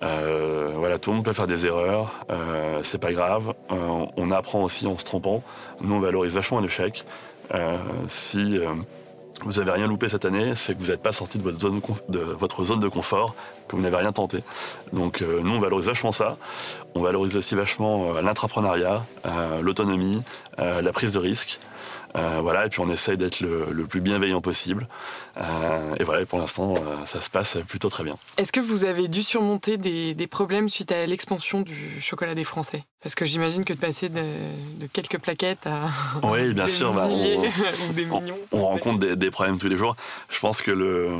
Voilà, 0.00 0.98
tout 0.98 1.10
le 1.10 1.16
monde 1.16 1.24
peut 1.24 1.32
faire 1.32 1.46
des 1.46 1.66
erreurs, 1.66 2.24
c'est 2.82 2.98
pas 2.98 3.12
grave. 3.12 3.52
On 3.68 4.30
apprend 4.30 4.62
aussi 4.62 4.86
en 4.86 4.96
se 4.98 5.04
trompant. 5.04 5.42
Nous, 5.80 5.94
on 5.94 6.00
valorise 6.00 6.34
vachement 6.34 6.60
l'échec. 6.60 7.04
si 8.08 8.58
vous 9.44 9.58
avez 9.60 9.70
rien 9.70 9.86
loupé 9.86 10.08
cette 10.08 10.24
année, 10.24 10.54
c'est 10.54 10.74
que 10.74 10.80
vous 10.80 10.90
n'êtes 10.90 11.02
pas 11.02 11.12
sorti 11.12 11.38
de 11.38 11.44
votre 11.44 11.60
zone 12.64 12.80
de, 12.80 12.88
confort, 12.88 13.34
que 13.68 13.76
vous 13.76 13.82
n'avez 13.82 13.96
rien 13.96 14.12
tenté. 14.12 14.42
Donc 14.92 15.22
euh, 15.22 15.40
nous, 15.42 15.52
on 15.52 15.60
valorise 15.60 15.86
vachement 15.86 16.12
ça. 16.12 16.36
On 16.94 17.02
valorise 17.02 17.36
aussi 17.36 17.54
vachement 17.54 18.16
euh, 18.16 18.22
l'intrapreneuriat, 18.22 19.04
euh, 19.26 19.62
l'autonomie, 19.62 20.22
la 20.58 20.92
prise 20.92 21.14
de 21.14 21.18
risque. 21.18 21.58
Euh, 22.16 22.40
voilà, 22.42 22.66
et 22.66 22.68
puis 22.68 22.80
on 22.80 22.88
essaye 22.88 23.16
d'être 23.16 23.40
le, 23.40 23.66
le, 23.70 23.86
plus 23.86 24.00
bienveillant 24.00 24.40
possible. 24.40 24.88
Euh, 25.36 25.94
et 25.98 26.04
voilà, 26.04 26.22
et 26.22 26.26
pour 26.26 26.38
l'instant, 26.38 26.74
euh, 26.74 27.04
ça 27.04 27.20
se 27.20 27.30
passe 27.30 27.58
plutôt 27.68 27.88
très 27.88 28.02
bien. 28.02 28.16
Est-ce 28.36 28.52
que 28.52 28.60
vous 28.60 28.84
avez 28.84 29.06
dû 29.08 29.22
surmonter 29.22 29.76
des, 29.76 30.14
des 30.14 30.26
problèmes 30.26 30.68
suite 30.68 30.90
à 30.92 31.06
l'expansion 31.06 31.60
du 31.60 32.00
chocolat 32.00 32.34
des 32.34 32.44
Français? 32.44 32.84
Parce 33.02 33.14
que 33.14 33.24
j'imagine 33.24 33.64
que 33.64 33.72
de 33.72 33.78
passer 33.78 34.08
de, 34.08 34.22
de, 34.80 34.86
quelques 34.92 35.18
plaquettes 35.18 35.66
à 35.66 35.86
oui, 36.24 36.52
bien 36.52 36.64
des 36.64 36.70
sûr, 36.70 36.92
bah, 36.92 37.06
on, 37.08 37.92
des 37.92 38.04
millions. 38.04 38.38
On, 38.50 38.58
on 38.58 38.66
rencontre 38.66 38.98
des, 38.98 39.16
des, 39.16 39.30
problèmes 39.30 39.58
tous 39.58 39.68
les 39.68 39.76
jours. 39.76 39.96
Je 40.28 40.40
pense 40.40 40.62
que 40.62 40.70
le 40.70 41.10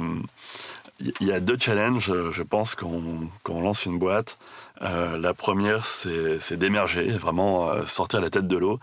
il 1.20 1.26
y 1.26 1.32
a 1.32 1.40
deux 1.40 1.56
challenges, 1.58 2.12
je 2.30 2.42
pense, 2.42 2.74
quand 2.74 2.88
on, 2.88 3.28
quand 3.42 3.54
on 3.54 3.62
lance 3.62 3.86
une 3.86 3.98
boîte. 3.98 4.36
Euh, 4.82 5.16
la 5.16 5.32
première, 5.32 5.86
c'est 5.86 6.58
d'émerger, 6.58 7.04
vraiment 7.04 7.86
sortir 7.86 8.20
la 8.20 8.28
tête 8.28 8.46
de 8.46 8.56
l'eau. 8.58 8.78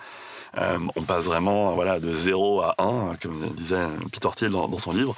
Euh, 0.58 0.80
on 0.96 1.02
passe 1.04 1.26
vraiment 1.26 1.74
voilà, 1.74 2.00
de 2.00 2.12
0 2.12 2.62
à 2.62 2.76
1, 2.80 3.18
comme 3.22 3.50
disait 3.54 3.88
Peter 4.12 4.30
Thiel 4.36 4.52
dans, 4.52 4.78
son 4.78 4.92
livre. 4.92 5.16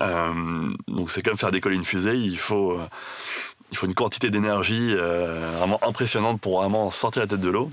Euh, 0.00 0.74
donc 0.88 1.10
c'est 1.10 1.22
comme 1.22 1.36
faire 1.36 1.50
décoller 1.50 1.76
une 1.76 1.84
fusée, 1.84 2.16
il 2.16 2.38
faut, 2.38 2.72
euh, 2.72 2.88
il 3.70 3.76
faut 3.76 3.86
une 3.86 3.94
quantité 3.94 4.30
d'énergie 4.30 4.94
vraiment 4.94 5.78
impressionnante 5.82 6.40
pour 6.40 6.60
vraiment 6.60 6.90
sortir 6.90 7.22
la 7.22 7.28
tête 7.28 7.40
de 7.40 7.50
l'eau. 7.50 7.70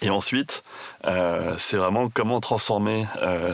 Et 0.00 0.10
ensuite, 0.10 0.64
c'est 1.04 1.76
vraiment 1.76 2.08
comment 2.08 2.40
transformer 2.40 3.06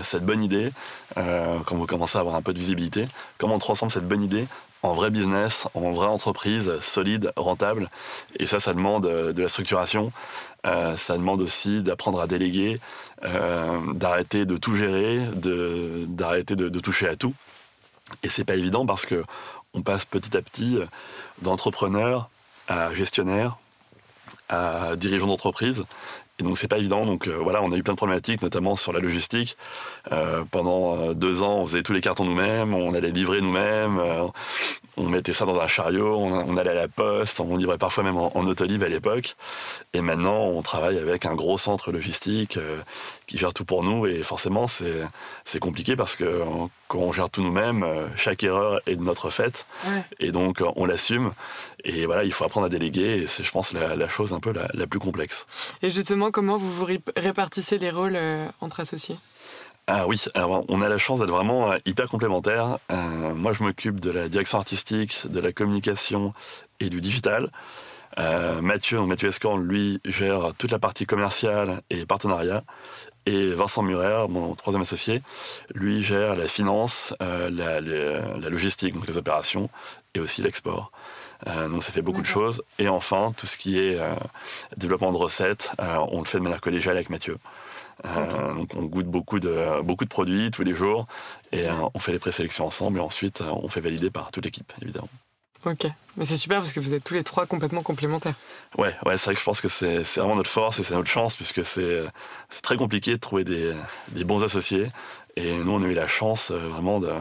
cette 0.03 0.25
bonne 0.25 0.43
idée, 0.43 0.73
quand 1.15 1.75
vous 1.77 1.87
commencez 1.87 2.19
à 2.19 2.21
avoir 2.21 2.35
un 2.37 2.43
peu 2.43 2.53
de 2.53 2.59
visibilité, 2.59 3.07
comment 3.39 3.57
on 3.57 3.59
transforme 3.59 3.91
cette 3.91 4.09
bonne 4.09 4.23
idée 4.23 4.47
en 4.83 4.95
vrai 4.95 5.11
business, 5.11 5.69
en 5.75 5.91
vraie 5.91 6.07
entreprise 6.07 6.79
solide, 6.81 7.33
rentable. 7.37 7.91
Et 8.39 8.47
ça, 8.47 8.61
ça 8.61 8.73
demande 8.73 9.07
de 9.07 9.43
la 9.43 9.49
structuration. 9.49 10.13
Euh, 10.67 10.97
ça 10.97 11.17
demande 11.17 11.41
aussi 11.41 11.83
d'apprendre 11.83 12.21
à 12.21 12.27
déléguer, 12.27 12.81
euh, 13.25 13.81
d'arrêter 13.95 14.45
de 14.47 14.57
tout 14.57 14.77
gérer, 14.77 15.19
de, 15.35 16.05
d'arrêter 16.09 16.57
de, 16.57 16.69
de, 16.69 16.81
toucher 16.81 17.09
à 17.09 17.17
tout. 17.17 17.35
Et 18.23 18.29
c'est 18.29 18.45
pas 18.45 18.57
évident 18.57 18.85
parce 18.85 19.07
que 19.07 19.25
on 19.73 19.83
passe 19.83 20.05
petit 20.05 20.37
à 20.37 20.43
petit 20.43 20.79
d'entrepreneur 21.43 22.29
à 22.69 22.93
gestionnaire, 22.93 23.57
à 24.49 24.97
dirigeant 24.97 25.27
d'entreprise. 25.27 25.85
Et 26.41 26.43
donc 26.43 26.59
c'est 26.59 26.69
pas 26.69 26.79
évident. 26.79 27.07
Donc 27.07 27.29
euh, 27.29 27.37
voilà, 27.37 27.63
on 27.63 27.71
a 27.71 27.77
eu 27.77 27.83
plein 27.83 27.93
de 27.93 27.99
problématiques, 27.99 28.43
notamment 28.43 28.77
sur 28.77 28.93
la 28.93 29.01
logistique. 29.01 29.57
Euh, 30.13 30.45
pendant 30.51 31.13
deux 31.13 31.43
ans, 31.43 31.59
on 31.59 31.67
faisait 31.67 31.83
tous 31.83 31.93
les 31.93 32.01
cartons 32.01 32.25
nous-mêmes, 32.25 32.75
on 32.75 32.95
allait 32.95 33.11
livrer 33.11 33.41
nous-mêmes, 33.41 33.99
euh, 33.99 34.27
on 34.97 35.09
mettait 35.09 35.33
ça 35.33 35.45
dans 35.45 35.61
un 35.61 35.67
chariot, 35.67 36.17
on, 36.17 36.57
allait 36.57 36.71
à 36.71 36.75
la 36.75 36.89
poste, 36.89 37.41
on 37.41 37.57
livrait 37.57 37.79
parfois 37.79 38.05
même 38.05 38.17
en, 38.17 38.37
en 38.37 38.47
autolive 38.47 38.83
à 38.83 38.89
l'époque. 38.89 39.37
Et 39.93 40.01
maintenant, 40.01 40.45
on 40.45 40.63
travaille 40.63 40.99
avec 40.99 41.27
un 41.27 41.35
gros 41.35 41.59
centre 41.59 41.93
logistique 41.93 42.57
euh, 42.57 42.81
qui 43.31 43.39
gère 43.39 43.55
tout 43.55 43.65
pour 43.65 43.83
nous. 43.85 44.07
Et 44.07 44.23
forcément, 44.23 44.67
c'est 44.67 45.59
compliqué 45.61 45.97
parce 45.97 46.17
que 46.17 46.43
quand 46.89 46.99
on 46.99 47.13
gère 47.13 47.31
tout 47.31 47.43
nous-mêmes, 47.43 47.87
chaque 48.17 48.43
erreur 48.43 48.81
est 48.87 48.97
de 48.97 49.03
notre 49.03 49.31
fait. 49.31 49.65
Ouais. 49.87 50.05
Et 50.19 50.33
donc 50.33 50.63
on 50.77 50.85
l'assume. 50.85 51.33
Et 51.85 52.07
voilà, 52.07 52.25
il 52.25 52.33
faut 52.33 52.45
apprendre 52.45 52.67
à 52.67 52.69
déléguer. 52.69 53.23
Et 53.23 53.27
c'est, 53.27 53.45
je 53.45 53.53
pense, 53.53 53.73
la, 53.73 53.95
la 53.95 54.09
chose 54.09 54.33
un 54.33 54.41
peu 54.41 54.53
la, 54.53 54.69
la 54.75 54.87
plus 54.87 54.99
complexe. 54.99 55.47
Et 55.83 55.91
justement, 55.91 56.31
comment 56.31 56.57
vous 56.57 56.71
vous 56.71 56.87
répartissez 57.17 57.79
les 57.79 57.91
rôles 57.91 58.17
euh, 58.17 58.47
entre 58.61 58.81
associés? 58.81 59.17
Ah 59.87 60.07
oui, 60.07 60.23
alors 60.35 60.65
on 60.69 60.83
a 60.83 60.89
la 60.89 60.99
chance 60.99 61.21
d'être 61.21 61.31
vraiment 61.31 61.73
hyper 61.85 62.09
complémentaires. 62.09 62.79
Euh, 62.93 63.35
moi, 63.35 63.53
je 63.53 63.63
m'occupe 63.63 63.99
de 63.99 64.11
la 64.11 64.29
direction 64.29 64.59
artistique, 64.59 65.27
de 65.29 65.41
la 65.41 65.53
communication 65.53 66.35
et 66.81 66.91
du 66.91 67.01
digital. 67.01 67.51
Euh, 68.19 68.61
Mathieu, 68.61 69.01
Mathieu 69.03 69.29
Escorn, 69.29 69.63
lui, 69.63 70.01
gère 70.05 70.53
toute 70.59 70.73
la 70.73 70.79
partie 70.79 71.07
commerciale 71.07 71.81
et 71.91 72.07
partenariat. 72.07 72.63
Et 73.27 73.53
Vincent 73.53 73.83
Murer, 73.83 74.27
mon 74.29 74.55
troisième 74.55 74.83
associé, 74.83 75.23
lui 75.75 76.03
gère 76.03 76.37
la 76.37 76.49
finance, 76.49 77.15
euh, 77.23 77.51
la, 77.51 77.81
logistique, 78.49 78.95
donc 78.95 79.07
les 79.07 79.17
opérations, 79.17 79.69
et 80.15 80.21
aussi 80.21 80.43
l'export. 80.43 80.91
Euh, 81.47 81.69
donc 81.69 81.83
ça 81.83 81.93
fait 81.93 82.03
beaucoup 82.03 82.23
de 82.23 82.27
choses. 82.27 82.63
Et 82.79 82.89
enfin, 82.89 83.33
tout 83.37 83.47
ce 83.47 83.57
qui 83.57 83.79
est 83.79 83.99
euh, 83.99 84.15
développement 84.77 85.13
de 85.13 85.17
recettes, 85.17 85.73
on 85.79 86.21
le 86.21 86.27
fait 86.27 86.39
de 86.39 86.43
manière 86.43 86.61
collégiale 86.61 86.97
avec 86.97 87.11
Mathieu. 87.11 87.39
Okay. 88.03 88.55
Donc 88.55 88.71
on 88.75 88.85
goûte 88.85 89.07
beaucoup 89.07 89.41
de, 89.41 89.83
beaucoup 89.83 90.05
de 90.05 90.09
produits 90.09 90.51
tous 90.51 90.63
les 90.63 90.75
jours 90.75 91.07
et 91.53 91.67
on 91.93 91.99
fait 91.99 92.13
les 92.13 92.19
présélections 92.19 92.65
ensemble 92.67 92.99
et 92.99 93.03
ensuite 93.03 93.43
on 93.43 93.69
fait 93.69 93.83
valider 93.83 94.11
par 94.11 94.33
toute 94.33 94.47
l'équipe, 94.47 94.73
évidemment. 94.81 95.11
Ok, 95.67 95.87
mais 96.17 96.25
c'est 96.25 96.37
super 96.37 96.59
parce 96.61 96.73
que 96.73 96.81
vous 96.81 96.95
êtes 96.95 97.05
tous 97.05 97.15
les 97.15 97.23
trois 97.23 97.45
complètement 97.45 97.83
complémentaires. 97.83 98.35
Ouais, 98.79 98.95
ouais, 99.05 99.17
c'est 99.19 99.27
vrai 99.27 99.35
que 99.35 99.41
je 99.41 99.45
pense 99.45 99.61
que 99.61 99.69
c'est 99.69 100.03
vraiment 100.17 100.37
notre 100.37 100.49
force 100.51 100.79
et 100.79 100.85
c'est 100.85 100.95
notre 100.95 101.11
chance 101.11 101.37
puisque 101.37 101.65
c'est 101.65 102.05
très 102.63 102.77
compliqué 102.77 103.13
de 103.13 103.21
trouver 103.21 103.45
des, 103.45 103.75
des 104.09 104.25
bons 104.25 104.43
associés. 104.43 104.89
Et 105.37 105.53
nous 105.53 105.73
on 105.73 105.83
a 105.83 105.87
eu 105.87 105.95
la 105.95 106.07
chance 106.07 106.51
vraiment 106.51 106.99
de 107.01 107.13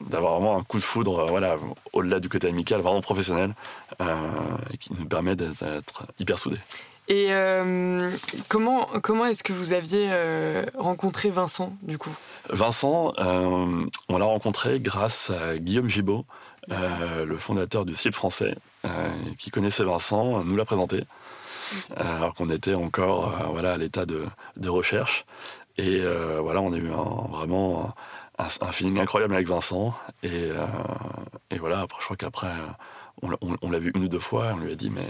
d'avoir 0.00 0.34
vraiment 0.34 0.56
un 0.56 0.62
coup 0.62 0.78
de 0.78 0.84
foudre 0.84 1.26
voilà 1.28 1.56
au-delà 1.92 2.20
du 2.20 2.28
côté 2.28 2.48
amical 2.48 2.80
vraiment 2.80 3.00
professionnel 3.00 3.54
euh, 4.00 4.16
qui 4.78 4.92
nous 4.94 5.06
permet 5.06 5.34
d'être 5.34 6.04
hyper 6.18 6.38
soudés. 6.38 6.60
Et 7.08 7.26
euh, 7.30 8.10
comment 8.48 8.88
comment 9.02 9.26
est-ce 9.26 9.42
que 9.42 9.52
vous 9.52 9.72
aviez 9.72 10.08
euh, 10.10 10.64
rencontré 10.78 11.30
Vincent 11.30 11.76
du 11.82 11.98
coup? 11.98 12.14
Vincent 12.50 13.12
euh, 13.18 13.84
on 14.08 14.18
l'a 14.18 14.24
rencontré 14.24 14.78
grâce 14.78 15.30
à 15.30 15.58
Guillaume 15.58 15.88
Gibaud 16.68 17.24
le 17.24 17.36
fondateur 17.38 17.84
du 17.84 17.94
CIP 17.94 18.14
français 18.14 18.54
qui 19.38 19.50
connaissait 19.50 19.84
Vincent 19.84 20.44
nous 20.44 20.56
l'a 20.56 20.64
présenté 20.64 21.02
alors 21.96 22.34
qu'on 22.34 22.48
était 22.50 22.74
encore 22.74 23.50
voilà 23.52 23.72
à 23.72 23.78
l'état 23.78 24.06
de, 24.06 24.26
de, 24.56 24.68
recherche 24.68 25.24
et 25.76 26.00
voilà 26.40 26.60
on 26.60 26.72
a 26.72 26.76
eu 26.76 26.88
vraiment 27.30 27.92
un, 28.38 28.72
feeling 28.72 28.98
incroyable 29.00 29.34
avec 29.34 29.46
Vincent. 29.46 29.94
Et, 30.22 30.28
euh, 30.50 30.66
et 31.50 31.58
voilà, 31.58 31.80
après, 31.80 31.98
je 32.00 32.04
crois 32.04 32.16
qu'après, 32.16 32.52
on, 33.22 33.70
l'a 33.70 33.78
vu 33.78 33.92
une 33.94 34.04
ou 34.04 34.08
deux 34.08 34.18
fois, 34.18 34.52
on 34.54 34.58
lui 34.58 34.72
a 34.72 34.74
dit, 34.74 34.90
mais 34.90 35.08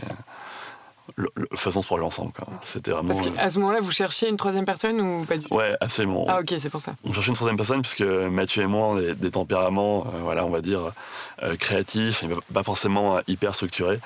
le, 1.16 1.29
le, 1.35 1.48
faisons 1.55 1.83
ce 1.83 1.87
projet 1.87 2.03
ensemble. 2.05 2.33
C'était 2.64 2.90
vraiment. 2.90 3.14
Parce 3.14 3.29
qu'à 3.29 3.51
ce 3.51 3.59
moment-là, 3.59 3.81
vous 3.81 3.90
cherchiez 3.90 4.29
une 4.29 4.37
troisième 4.37 4.64
personne 4.64 5.01
ou 5.01 5.25
pas 5.25 5.37
du 5.37 5.44
tout? 5.44 5.55
Ouais, 5.55 5.77
absolument. 5.81 6.27
Ah, 6.29 6.40
ok, 6.40 6.55
c'est 6.61 6.70
pour 6.70 6.81
ça. 6.81 6.94
On 7.05 7.12
cherchait 7.12 7.29
une 7.29 7.35
troisième 7.35 7.57
personne 7.57 7.83
puisque 7.83 8.03
Mathieu 8.03 8.62
et 8.62 8.66
moi, 8.66 8.88
on 8.88 8.98
est 8.98 9.14
des 9.14 9.31
tempéraments, 9.31 10.07
euh, 10.07 10.20
voilà, 10.20 10.44
on 10.44 10.51
va 10.51 10.61
dire, 10.61 10.92
euh, 11.42 11.57
créatifs, 11.57 12.22
et 12.22 12.29
pas 12.53 12.62
forcément 12.62 13.20
hyper 13.27 13.55
structurés. 13.55 14.01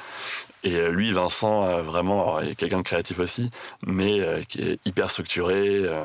Et 0.63 0.89
lui, 0.89 1.13
Vincent, 1.13 1.83
vraiment, 1.83 2.41
il 2.41 2.51
est 2.51 2.55
quelqu'un 2.57 2.79
de 2.79 2.83
créatif 2.83 3.21
aussi, 3.21 3.51
mais 3.87 4.21
euh, 4.21 4.43
qui 4.43 4.63
est 4.63 4.81
hyper 4.85 5.11
structuré, 5.11 5.83
euh, 5.85 6.03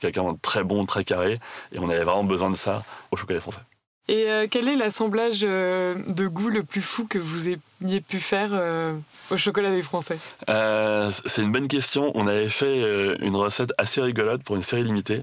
quelqu'un 0.00 0.32
de 0.32 0.38
très 0.42 0.64
bon, 0.64 0.84
très 0.84 1.04
carré, 1.04 1.40
et 1.72 1.78
on 1.78 1.88
avait 1.88 2.04
vraiment 2.04 2.24
besoin 2.24 2.50
de 2.50 2.56
ça 2.56 2.82
au 3.10 3.16
chocolat 3.16 3.40
français. 3.40 3.60
Et 4.06 4.30
euh, 4.30 4.46
quel 4.50 4.68
est 4.68 4.76
l'assemblage 4.76 5.40
euh, 5.44 5.94
de 6.08 6.26
goût 6.26 6.50
le 6.50 6.62
plus 6.62 6.82
fou 6.82 7.06
que 7.06 7.18
vous 7.18 7.48
ayez 7.48 8.00
pu 8.02 8.20
faire 8.20 8.50
euh, 8.52 8.94
au 9.30 9.38
chocolat 9.38 9.70
des 9.70 9.82
Français? 9.82 10.18
C'est 10.46 11.42
une 11.42 11.52
bonne 11.52 11.68
question. 11.68 12.12
On 12.14 12.26
avait 12.26 12.50
fait 12.50 12.82
une 13.20 13.34
recette 13.34 13.72
assez 13.78 14.02
rigolote 14.02 14.42
pour 14.42 14.56
une 14.56 14.62
série 14.62 14.84
limitée. 14.84 15.22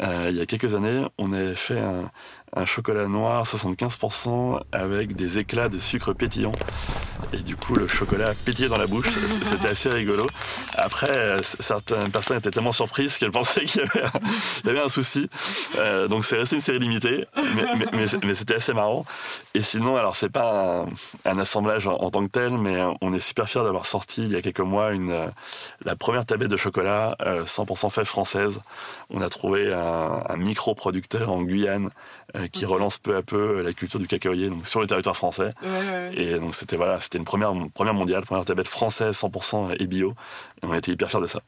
il 0.00 0.34
y 0.34 0.40
a 0.40 0.46
quelques 0.46 0.74
années, 0.74 1.04
on 1.18 1.32
avait 1.32 1.54
fait 1.54 1.78
un, 1.78 2.10
un 2.54 2.66
chocolat 2.66 3.08
noir 3.08 3.44
75% 3.44 4.60
avec 4.72 5.16
des 5.16 5.38
éclats 5.38 5.68
de 5.68 5.78
sucre 5.78 6.12
pétillant. 6.12 6.52
Et 7.32 7.38
du 7.38 7.56
coup, 7.56 7.74
le 7.74 7.86
chocolat 7.86 8.34
pétillait 8.44 8.68
dans 8.68 8.76
la 8.76 8.86
bouche. 8.86 9.08
C'était 9.42 9.68
assez 9.68 9.88
rigolo. 9.88 10.26
Après, 10.74 11.36
certaines 11.60 12.10
personnes 12.10 12.38
étaient 12.38 12.50
tellement 12.50 12.72
surprises 12.72 13.16
qu'elles 13.16 13.30
pensaient 13.30 13.64
qu'il 13.64 13.82
y 14.64 14.68
avait 14.68 14.80
un, 14.80 14.88
souci. 14.88 15.30
Euh, 15.76 16.08
donc, 16.08 16.24
c'est 16.24 16.36
resté 16.36 16.56
une 16.56 16.62
série 16.62 16.78
limitée, 16.78 17.26
mais, 17.92 18.34
c'était 18.34 18.56
assez 18.56 18.74
marrant. 18.74 19.06
Et 19.54 19.62
sinon, 19.62 19.96
alors, 19.96 20.16
c'est 20.16 20.28
pas 20.28 20.84
un, 21.24 21.38
assemblage 21.38 21.86
en, 21.86 22.10
tant 22.10 22.24
que 22.24 22.30
tel, 22.30 22.58
mais 22.58 22.82
on 23.00 23.14
est 23.14 23.20
super 23.20 23.48
fiers 23.48 23.62
d'avoir 23.62 23.86
sorti 23.86 24.24
il 24.24 24.32
y 24.32 24.36
a 24.36 24.42
quelques 24.42 24.60
mois 24.60 24.92
une, 24.92 25.30
la 25.84 25.96
première 25.96 26.26
tablette 26.26 26.50
de 26.50 26.56
chocolat 26.56 27.16
euh, 27.22 27.44
100% 27.44 27.90
fève 27.90 28.04
française. 28.04 28.60
On 29.08 29.22
a 29.22 29.28
trouvé 29.28 29.72
un, 29.72 30.22
un 30.28 30.36
micro-producteur 30.36 31.30
en 31.30 31.42
Guyane 31.42 31.90
euh, 32.34 32.46
qui 32.46 32.64
relance 32.64 32.96
peu 32.96 33.14
à 33.14 33.22
peu 33.22 33.60
la 33.60 33.74
culture 33.74 34.00
du 34.00 34.06
cacaoyer 34.06 34.48
donc 34.48 34.66
sur 34.66 34.80
le 34.80 34.86
territoire 34.86 35.16
français. 35.16 35.52
Ouais, 35.62 35.68
ouais. 35.68 36.12
Et 36.14 36.38
donc 36.38 36.54
c'était 36.54 36.76
voilà, 36.76 36.98
c'était 36.98 37.18
une 37.18 37.26
première 37.26 37.52
première 37.74 37.92
mondiale, 37.92 38.24
première 38.24 38.46
tablette 38.46 38.68
française 38.68 39.14
100% 39.20 39.76
et 39.78 39.86
bio. 39.86 40.14
Et 40.62 40.66
on 40.66 40.72
était 40.72 40.92
hyper 40.92 41.10
fiers 41.10 41.20
de 41.20 41.26
ça. 41.26 41.42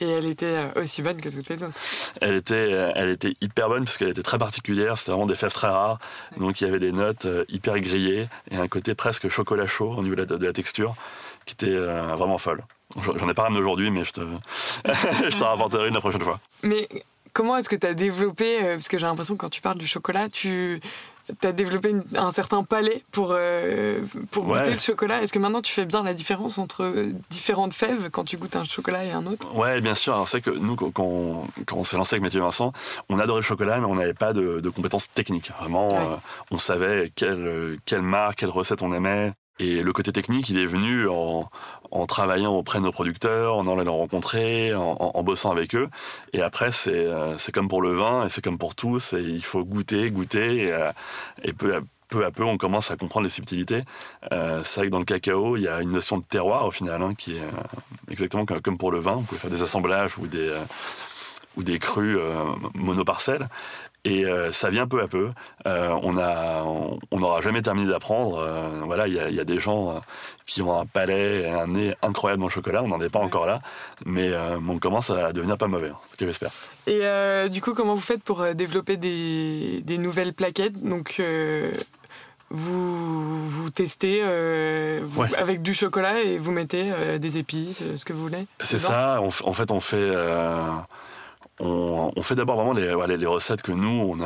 Et 0.00 0.08
elle 0.08 0.26
était 0.26 0.72
aussi 0.74 1.00
bonne 1.00 1.20
que 1.20 1.28
toutes 1.28 1.48
les 1.48 1.62
autres. 1.62 1.78
Elle 2.20 2.34
était, 2.34 2.70
elle 2.96 3.08
était 3.08 3.34
hyper 3.40 3.68
bonne 3.68 3.84
parce 3.84 3.96
qu'elle 3.96 4.10
était 4.10 4.22
très 4.22 4.36
particulière. 4.36 4.98
C'était 4.98 5.12
vraiment 5.12 5.26
des 5.26 5.36
fèves 5.36 5.54
très 5.54 5.68
rares. 5.68 5.98
Donc 6.38 6.60
il 6.60 6.64
y 6.64 6.66
avait 6.66 6.80
des 6.80 6.92
notes 6.92 7.26
hyper 7.48 7.78
grillées 7.80 8.26
et 8.50 8.56
un 8.56 8.68
côté 8.68 8.94
presque 8.94 9.28
chocolat 9.28 9.66
chaud 9.66 9.94
au 9.96 10.02
niveau 10.02 10.16
de 10.16 10.44
la, 10.44 10.52
texture 10.52 10.96
qui 11.46 11.54
était 11.54 11.76
vraiment 11.76 12.36
folle. 12.36 12.62
J'en 12.96 13.28
ai 13.28 13.34
pas 13.34 13.44
ramené 13.44 13.60
aujourd'hui, 13.60 13.90
mais 13.90 14.04
je 14.04 14.12
te, 14.12 14.20
je 14.84 15.36
t'en 15.38 15.50
rapporterai 15.50 15.88
une 15.88 15.94
la 15.94 16.00
prochaine 16.00 16.20
fois. 16.20 16.40
Mais 16.62 16.88
comment 17.36 17.58
est-ce 17.58 17.68
que 17.68 17.76
tu 17.76 17.86
as 17.86 17.92
développé, 17.92 18.60
parce 18.62 18.88
que 18.88 18.96
j'ai 18.96 19.04
l'impression 19.04 19.34
que 19.34 19.40
quand 19.40 19.50
tu 19.50 19.60
parles 19.60 19.76
du 19.76 19.86
chocolat, 19.86 20.30
tu 20.30 20.80
as 21.42 21.52
développé 21.52 21.94
un 22.14 22.30
certain 22.30 22.62
palais 22.62 23.02
pour, 23.12 23.30
euh, 23.32 24.00
pour 24.30 24.44
goûter 24.44 24.72
le 24.72 24.78
chocolat. 24.78 25.22
Est-ce 25.22 25.34
que 25.34 25.38
maintenant 25.38 25.60
tu 25.60 25.72
fais 25.72 25.84
bien 25.84 26.02
la 26.02 26.14
différence 26.14 26.56
entre 26.56 27.10
différentes 27.28 27.74
fèves 27.74 28.08
quand 28.10 28.24
tu 28.24 28.38
goûtes 28.38 28.56
un 28.56 28.64
chocolat 28.64 29.04
et 29.04 29.12
un 29.12 29.26
autre? 29.26 29.54
Ouais, 29.54 29.82
bien 29.82 29.94
sûr. 29.94 30.26
c'est 30.28 30.40
que 30.40 30.50
nous, 30.50 30.76
quand, 30.76 30.92
quand 30.92 31.76
on 31.76 31.84
s'est 31.84 31.98
lancé 31.98 32.14
avec 32.14 32.22
Mathieu 32.22 32.40
Vincent, 32.40 32.72
on 33.10 33.18
adorait 33.18 33.40
le 33.40 33.46
chocolat, 33.46 33.80
mais 33.80 33.86
on 33.86 33.96
n'avait 33.96 34.14
pas 34.14 34.32
de, 34.32 34.66
compétences 34.70 35.10
techniques. 35.12 35.52
Vraiment, 35.58 35.88
euh, 35.92 36.16
on 36.50 36.58
savait 36.58 37.12
quelle, 37.14 37.78
quelle 37.84 38.02
marque, 38.02 38.38
quelle 38.38 38.50
recette 38.50 38.82
on 38.82 38.92
aimait. 38.92 39.32
Et 39.58 39.82
le 39.82 39.92
côté 39.92 40.12
technique, 40.12 40.50
il 40.50 40.58
est 40.58 40.66
venu 40.66 41.08
en, 41.08 41.48
en 41.90 42.06
travaillant 42.06 42.52
auprès 42.52 42.78
de 42.78 42.84
nos 42.84 42.92
producteurs, 42.92 43.56
en 43.56 43.62
allant 43.62 43.82
les 43.82 43.88
rencontrer, 43.88 44.74
en, 44.74 44.96
en, 45.14 45.22
bossant 45.22 45.50
avec 45.50 45.74
eux. 45.74 45.88
Et 46.34 46.42
après, 46.42 46.72
c'est 46.72 47.06
euh, 47.06 47.38
c'est 47.38 47.52
comme 47.52 47.68
pour 47.68 47.80
le 47.80 47.94
vin 47.94 48.26
et 48.26 48.28
c'est 48.28 48.42
comme 48.42 48.58
pour 48.58 48.74
tout. 48.74 48.98
Il 49.12 49.44
faut 49.44 49.64
goûter, 49.64 50.10
goûter 50.10 50.64
et, 50.66 50.72
euh, 50.72 50.92
et 51.42 51.54
peu, 51.54 51.74
à, 51.74 52.30
peu 52.30 52.44
on 52.44 52.58
commence 52.58 52.90
à 52.90 52.96
comprendre 52.96 53.24
les 53.24 53.30
subtilités. 53.30 53.82
Euh, 54.30 54.60
c'est 54.62 54.80
vrai 54.80 54.86
que 54.88 54.92
dans 54.92 54.98
le 54.98 55.06
cacao, 55.06 55.56
il 55.56 55.62
y 55.62 55.68
a 55.68 55.80
une 55.80 55.92
notion 55.92 56.18
de 56.18 56.24
terroir 56.24 56.66
au 56.66 56.70
final, 56.70 57.00
hein, 57.00 57.14
qui 57.14 57.36
est 57.36 57.40
euh, 57.40 58.10
exactement 58.10 58.44
comme 58.44 58.76
pour 58.76 58.92
le 58.92 59.00
vin. 59.00 59.14
Vous 59.16 59.22
pouvez 59.22 59.40
faire 59.40 59.50
des 59.50 59.62
assemblages 59.62 60.18
ou 60.18 60.26
des 60.26 60.54
ou 61.56 61.62
des 61.62 61.78
crues 61.78 62.18
monoparcelles. 62.74 63.48
Et 64.04 64.24
euh, 64.24 64.52
ça 64.52 64.70
vient 64.70 64.86
peu 64.86 65.02
à 65.02 65.08
peu. 65.08 65.30
Euh, 65.66 65.98
on 66.02 66.16
a, 66.16 66.62
on 66.62 67.18
n'aura 67.18 67.40
jamais 67.40 67.60
terminé 67.60 67.88
d'apprendre. 67.88 68.38
Euh, 68.38 68.82
voilà, 68.84 69.08
il 69.08 69.14
y 69.14 69.40
a, 69.40 69.44
des 69.44 69.58
gens 69.58 70.00
qui 70.44 70.62
ont 70.62 70.78
un 70.78 70.86
palais 70.86 71.42
et 71.42 71.50
un 71.50 71.66
nez 71.66 71.94
incroyable 72.02 72.44
le 72.44 72.48
chocolat. 72.48 72.84
On 72.84 72.88
n'en 72.88 73.00
est 73.00 73.08
pas 73.08 73.18
encore 73.18 73.46
là, 73.46 73.60
mais 74.04 74.30
on 74.68 74.78
commence 74.78 75.10
à 75.10 75.32
devenir 75.32 75.58
pas 75.58 75.66
mauvais. 75.66 75.90
J'espère. 76.20 76.50
Et 76.86 77.48
du 77.48 77.60
coup, 77.60 77.74
comment 77.74 77.94
vous 77.94 78.00
faites 78.00 78.22
pour 78.22 78.44
développer 78.54 78.96
des, 78.96 79.82
des 79.82 79.98
nouvelles 79.98 80.34
plaquettes? 80.34 80.82
Donc 80.82 81.20
vous, 82.50 83.48
vous 83.48 83.70
testez 83.70 84.22
avec 85.36 85.62
du 85.62 85.74
chocolat 85.74 86.20
et 86.20 86.38
vous 86.38 86.52
mettez 86.52 87.18
des 87.18 87.38
épices, 87.38 87.82
ce 87.96 88.04
que 88.04 88.12
vous 88.12 88.22
voulez? 88.22 88.46
C'est 88.60 88.78
ça. 88.78 89.20
en 89.20 89.52
fait, 89.52 89.70
on 89.72 89.80
fait 89.80 90.14
on, 91.60 92.22
fait 92.22 92.34
d'abord 92.34 92.56
vraiment 92.56 92.72
les, 92.72 93.26
recettes 93.26 93.62
que 93.62 93.72
nous, 93.72 94.16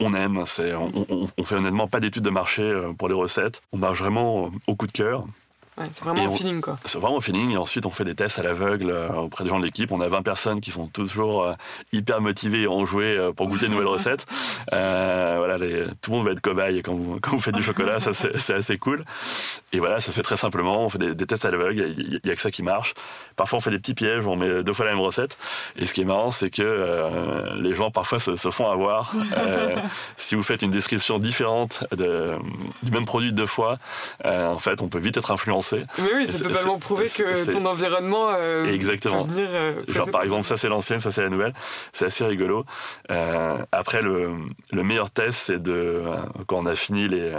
on, 0.00 0.14
aime. 0.14 0.38
On, 0.38 1.28
on, 1.36 1.44
fait 1.44 1.54
honnêtement 1.54 1.88
pas 1.88 2.00
d'études 2.00 2.24
de 2.24 2.30
marché 2.30 2.62
euh, 2.62 2.92
pour 2.92 3.08
les 3.08 3.14
recettes. 3.14 3.62
On 3.72 3.78
marche 3.78 3.98
vraiment 3.98 4.50
au 4.66 4.76
coup 4.76 4.86
de 4.86 4.92
cœur 4.92 5.26
c'est 5.78 6.04
vraiment 6.04 6.34
un 6.34 6.36
feeling, 6.36 6.60
quoi. 6.60 6.78
C'est 6.84 6.98
vraiment 6.98 7.16
un 7.16 7.20
feeling. 7.22 7.50
Et 7.52 7.56
ensuite, 7.56 7.86
on 7.86 7.90
fait 7.90 8.04
des 8.04 8.14
tests 8.14 8.38
à 8.38 8.42
l'aveugle 8.42 8.90
euh, 8.90 9.08
auprès 9.12 9.44
des 9.44 9.50
gens 9.50 9.58
de 9.58 9.64
l'équipe. 9.64 9.90
On 9.90 10.02
a 10.02 10.08
20 10.08 10.22
personnes 10.22 10.60
qui 10.60 10.70
sont 10.70 10.86
toujours 10.86 11.44
euh, 11.44 11.54
hyper 11.92 12.20
motivées 12.20 12.62
et 12.62 12.66
enjouées 12.66 13.16
euh, 13.16 13.32
pour 13.32 13.48
goûter 13.48 13.66
de 13.66 13.70
nouvelles 13.70 13.86
recettes. 13.88 14.26
voilà, 14.70 15.56
tout 15.58 16.10
le 16.10 16.16
monde 16.16 16.26
va 16.26 16.32
être 16.32 16.42
cobaye 16.42 16.82
quand 16.82 16.94
vous, 16.94 17.18
quand 17.20 17.30
vous 17.32 17.40
faites 17.40 17.54
du 17.54 17.62
chocolat. 17.62 18.00
ça, 18.00 18.12
c'est 18.12 18.54
assez 18.54 18.76
cool. 18.76 19.04
Et 19.72 19.78
voilà, 19.78 19.98
ça 20.00 20.12
se 20.12 20.16
fait 20.16 20.22
très 20.22 20.36
simplement. 20.36 20.84
On 20.84 20.90
fait 20.90 20.98
des, 20.98 21.26
tests 21.26 21.46
à 21.46 21.50
l'aveugle. 21.50 21.94
Il 21.96 22.20
n'y 22.22 22.30
a, 22.30 22.34
que 22.34 22.40
ça 22.40 22.50
qui 22.50 22.62
marche. 22.62 22.92
Parfois, 23.36 23.56
on 23.56 23.60
fait 23.60 23.70
des 23.70 23.78
petits 23.78 23.94
pièges. 23.94 24.26
On 24.26 24.36
met 24.36 24.62
deux 24.62 24.74
fois 24.74 24.84
la 24.84 24.92
même 24.92 25.00
recette. 25.00 25.38
Et 25.76 25.86
ce 25.86 25.94
qui 25.94 26.02
est 26.02 26.04
marrant, 26.04 26.30
c'est 26.30 26.50
que 26.50 27.52
les 27.56 27.74
gens, 27.74 27.90
parfois, 27.90 28.20
se, 28.20 28.36
font 28.50 28.70
avoir. 28.70 29.14
si 30.18 30.34
vous 30.34 30.42
faites 30.42 30.60
une 30.60 30.70
description 30.70 31.18
différente 31.18 31.84
de, 31.96 32.34
du 32.82 32.90
même 32.90 33.06
produit 33.06 33.32
deux 33.32 33.46
fois, 33.46 33.78
en 34.24 34.58
fait, 34.58 34.82
on 34.82 34.88
peut 34.88 34.98
vite 34.98 35.16
être 35.16 35.30
influencé 35.30 35.61
mais 35.98 36.14
oui, 36.14 36.26
c'est 36.26 36.42
totalement 36.42 36.78
prouvé 36.78 37.08
que 37.08 37.50
ton 37.50 37.64
environnement. 37.66 38.30
Euh, 38.36 38.66
Exactement. 38.66 39.24
Venir, 39.24 39.48
euh, 39.50 39.80
Genre, 39.88 40.10
par 40.10 40.22
exemple, 40.22 40.44
ça 40.44 40.56
c'est 40.56 40.68
l'ancienne, 40.68 41.00
ça 41.00 41.12
c'est 41.12 41.22
la 41.22 41.28
nouvelle. 41.28 41.54
C'est 41.92 42.06
assez 42.06 42.24
rigolo. 42.24 42.64
Euh, 43.10 43.58
après, 43.72 44.02
le, 44.02 44.30
le, 44.70 44.82
meilleur 44.82 45.10
test, 45.10 45.38
c'est 45.38 45.62
de 45.62 45.72
euh, 45.72 46.16
quand 46.46 46.58
on 46.58 46.66
a 46.66 46.74
fini 46.74 47.08
les, 47.08 47.32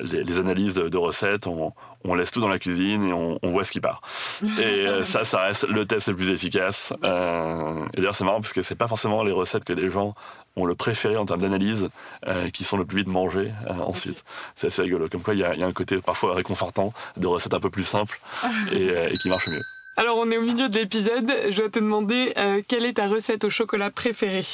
les, 0.00 0.24
les 0.24 0.38
analyses 0.38 0.74
de, 0.74 0.88
de 0.88 0.96
recettes, 0.96 1.46
on, 1.46 1.72
on 2.04 2.14
laisse 2.14 2.30
tout 2.30 2.40
dans 2.40 2.48
la 2.48 2.58
cuisine 2.58 3.04
et 3.04 3.12
on, 3.12 3.38
on 3.42 3.50
voit 3.50 3.64
ce 3.64 3.72
qui 3.72 3.80
part. 3.80 4.02
Et 4.60 4.86
ça, 5.04 5.24
ça 5.24 5.40
reste 5.40 5.66
le 5.68 5.84
test 5.86 6.08
le 6.08 6.16
plus 6.16 6.30
efficace. 6.30 6.92
Euh, 7.04 7.84
et 7.94 7.98
d'ailleurs, 7.98 8.14
c'est 8.14 8.24
marrant 8.24 8.40
parce 8.40 8.52
que 8.52 8.62
c'est 8.62 8.74
pas 8.74 8.88
forcément 8.88 9.22
les 9.22 9.32
recettes 9.32 9.64
que 9.64 9.72
les 9.72 9.90
gens 9.90 10.14
ont 10.58 10.64
le 10.64 10.74
préféré 10.74 11.16
en 11.16 11.24
termes 11.24 11.40
d'analyse 11.40 11.88
euh, 12.26 12.50
qui 12.50 12.64
sont 12.64 12.76
le 12.76 12.84
plus 12.84 12.98
vite 12.98 13.08
mangées 13.08 13.52
euh, 13.68 13.74
ensuite. 13.74 14.24
C'est 14.56 14.68
assez 14.68 14.82
rigolo. 14.82 15.08
Comme 15.08 15.22
quoi, 15.22 15.34
il 15.34 15.38
y, 15.38 15.40
y, 15.40 15.62
a 15.62 15.66
un 15.66 15.72
côté 15.72 16.00
parfois 16.00 16.34
réconfortant 16.34 16.92
de 17.16 17.26
recettes 17.26 17.54
un 17.54 17.60
peu 17.60 17.70
plus 17.70 17.84
simples 17.84 18.20
et, 18.72 18.90
euh, 18.90 19.04
et 19.10 19.18
qui 19.18 19.28
marchent 19.28 19.48
mieux. 19.48 19.62
Alors, 19.96 20.18
on 20.18 20.30
est 20.30 20.36
au 20.36 20.42
milieu 20.42 20.68
de 20.68 20.78
l'épisode. 20.78 21.30
Je 21.50 21.56
dois 21.56 21.70
te 21.70 21.78
demander 21.78 22.32
quelle 22.68 22.84
est 22.84 22.94
ta 22.94 23.08
recette 23.08 23.42
au 23.42 23.50
chocolat 23.50 23.90
préférée 23.90 24.44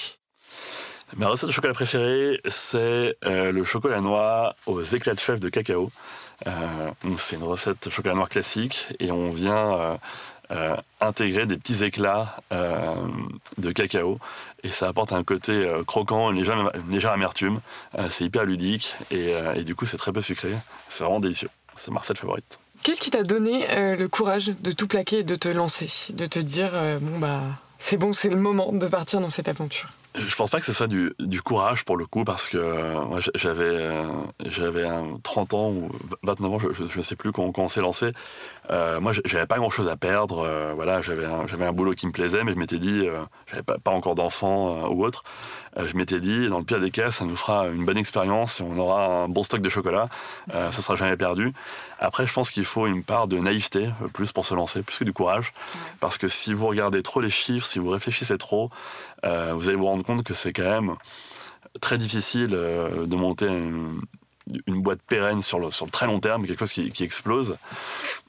Ma 1.16 1.28
recette 1.28 1.48
de 1.48 1.52
chocolat 1.52 1.74
préférée, 1.74 2.40
c'est 2.46 3.16
le 3.24 3.62
chocolat 3.64 4.00
noir 4.00 4.54
aux 4.66 4.82
éclats 4.82 5.14
de 5.14 5.20
fèves 5.20 5.38
de 5.38 5.48
cacao. 5.48 5.90
Euh, 6.46 6.90
c'est 7.16 7.36
une 7.36 7.44
recette 7.44 7.88
chocolat 7.90 8.14
noir 8.14 8.28
classique 8.28 8.88
et 8.98 9.12
on 9.12 9.30
vient 9.30 9.98
euh, 10.50 10.76
intégrer 11.00 11.46
des 11.46 11.56
petits 11.56 11.84
éclats 11.84 12.36
euh, 12.52 12.94
de 13.56 13.72
cacao 13.72 14.18
et 14.62 14.68
ça 14.68 14.88
apporte 14.88 15.14
un 15.14 15.24
côté 15.24 15.52
euh, 15.52 15.84
croquant, 15.84 16.30
une 16.30 16.36
légère, 16.36 16.70
légère 16.90 17.12
amertume. 17.12 17.60
c'est 18.10 18.24
hyper 18.26 18.44
ludique 18.44 18.94
et, 19.10 19.64
du 19.64 19.74
coup 19.74 19.86
c'est 19.86 19.96
très 19.96 20.12
peu 20.12 20.20
sucré. 20.20 20.52
C'est 20.88 21.02
vraiment 21.02 21.20
délicieux. 21.20 21.48
C'est 21.76 21.90
ma 21.90 22.00
recette 22.00 22.18
favorite. 22.18 22.58
Qu'est-ce 22.82 23.00
qui 23.00 23.10
t'a 23.10 23.22
donné 23.22 23.96
le 23.96 24.06
courage 24.06 24.48
de 24.48 24.72
tout 24.72 24.86
plaquer 24.86 25.20
et 25.20 25.22
de 25.24 25.34
te 25.34 25.48
lancer, 25.48 26.12
de 26.12 26.26
te 26.26 26.38
dire 26.38 26.72
bon 27.00 27.18
bah 27.18 27.40
c'est 27.78 27.96
bon, 27.96 28.12
c'est 28.12 28.28
le 28.28 28.36
moment 28.36 28.72
de 28.72 28.86
partir 28.86 29.20
dans 29.20 29.30
cette 29.30 29.48
aventure? 29.48 29.88
Je 30.16 30.36
pense 30.36 30.50
pas 30.50 30.60
que 30.60 30.66
ce 30.66 30.72
soit 30.72 30.86
du, 30.86 31.12
du 31.18 31.42
courage 31.42 31.84
pour 31.84 31.96
le 31.96 32.06
coup 32.06 32.24
parce 32.24 32.48
que 32.48 33.04
moi 33.04 33.20
j'avais 33.34 34.02
j'avais 34.46 34.86
30 35.22 35.54
ans 35.54 35.70
ou 35.70 35.90
29 36.22 36.52
ans, 36.52 36.58
je 36.58 36.96
ne 36.96 37.02
sais 37.02 37.16
plus 37.16 37.32
quand, 37.32 37.50
quand 37.52 37.62
on 37.62 37.68
s'est 37.68 37.80
lancé. 37.80 38.12
Euh, 38.70 39.00
moi, 39.00 39.12
j'avais 39.24 39.46
pas 39.46 39.56
grand-chose 39.56 39.88
à 39.88 39.96
perdre. 39.96 40.44
Euh, 40.44 40.72
voilà, 40.74 41.02
j'avais 41.02 41.24
un, 41.24 41.46
j'avais 41.46 41.66
un 41.66 41.72
boulot 41.72 41.92
qui 41.92 42.06
me 42.06 42.12
plaisait, 42.12 42.44
mais 42.44 42.52
je 42.52 42.58
m'étais 42.58 42.78
dit, 42.78 43.06
euh, 43.06 43.20
j'avais 43.50 43.62
pas, 43.62 43.78
pas 43.78 43.90
encore 43.90 44.14
d'enfants 44.14 44.84
euh, 44.84 44.88
ou 44.88 45.04
autre. 45.04 45.24
Euh, 45.76 45.86
je 45.86 45.96
m'étais 45.96 46.20
dit, 46.20 46.48
dans 46.48 46.58
le 46.58 46.64
pire 46.64 46.80
des 46.80 46.90
cas, 46.90 47.10
ça 47.10 47.24
nous 47.24 47.36
fera 47.36 47.68
une 47.68 47.84
bonne 47.84 47.98
expérience 47.98 48.60
et 48.60 48.64
on 48.64 48.78
aura 48.78 49.06
un 49.06 49.28
bon 49.28 49.42
stock 49.42 49.60
de 49.60 49.68
chocolat. 49.68 50.08
ça 50.50 50.72
sera 50.72 50.96
jamais 50.96 51.16
perdu. 51.16 51.52
Après, 51.98 52.26
je 52.26 52.32
pense 52.32 52.50
qu'il 52.50 52.64
faut 52.64 52.86
une 52.86 53.02
part 53.02 53.28
de 53.28 53.38
naïveté 53.38 53.88
plus 54.12 54.32
pour 54.32 54.46
se 54.46 54.54
lancer, 54.54 54.82
plus 54.82 54.98
que 54.98 55.04
du 55.04 55.12
courage, 55.12 55.52
parce 56.00 56.18
que 56.18 56.28
si 56.28 56.54
vous 56.54 56.66
regardez 56.66 57.02
trop 57.02 57.20
les 57.20 57.30
chiffres, 57.30 57.66
si 57.66 57.78
vous 57.78 57.90
réfléchissez 57.90 58.38
trop, 58.38 58.70
vous 59.24 59.68
allez 59.68 59.76
vous 59.76 59.86
rendre 59.86 60.04
compte 60.04 60.22
que 60.22 60.34
c'est 60.34 60.52
quand 60.52 60.62
même 60.62 60.96
très 61.80 61.98
difficile 61.98 62.50
de 62.50 63.16
monter 63.16 63.46
une, 63.46 64.02
boîte 64.82 65.00
pérenne 65.06 65.42
sur 65.42 65.58
le, 65.58 65.68
très 65.90 66.06
long 66.06 66.20
terme, 66.20 66.46
quelque 66.46 66.58
chose 66.58 66.72
qui, 66.72 67.04
explose. 67.04 67.56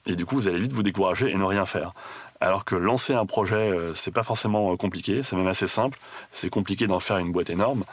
Et 0.05 0.15
du 0.15 0.25
coup, 0.25 0.35
vous 0.35 0.47
allez 0.47 0.59
vite 0.59 0.73
vous 0.73 0.83
décourager 0.83 1.29
et 1.29 1.35
ne 1.35 1.43
rien 1.43 1.65
faire. 1.65 1.93
Alors 2.41 2.65
que 2.65 2.75
lancer 2.75 3.13
un 3.13 3.25
projet, 3.25 3.55
euh, 3.55 3.93
c'est 3.93 4.11
pas 4.11 4.23
forcément 4.23 4.71
euh, 4.71 4.75
compliqué, 4.75 5.23
c'est 5.23 5.37
même 5.37 5.47
assez 5.47 5.67
simple. 5.67 5.97
C'est 6.31 6.49
compliqué 6.49 6.85
d'en 6.85 6.99
faire 6.99 7.17
une 7.17 7.31
boîte 7.31 7.49
énorme. 7.49 7.85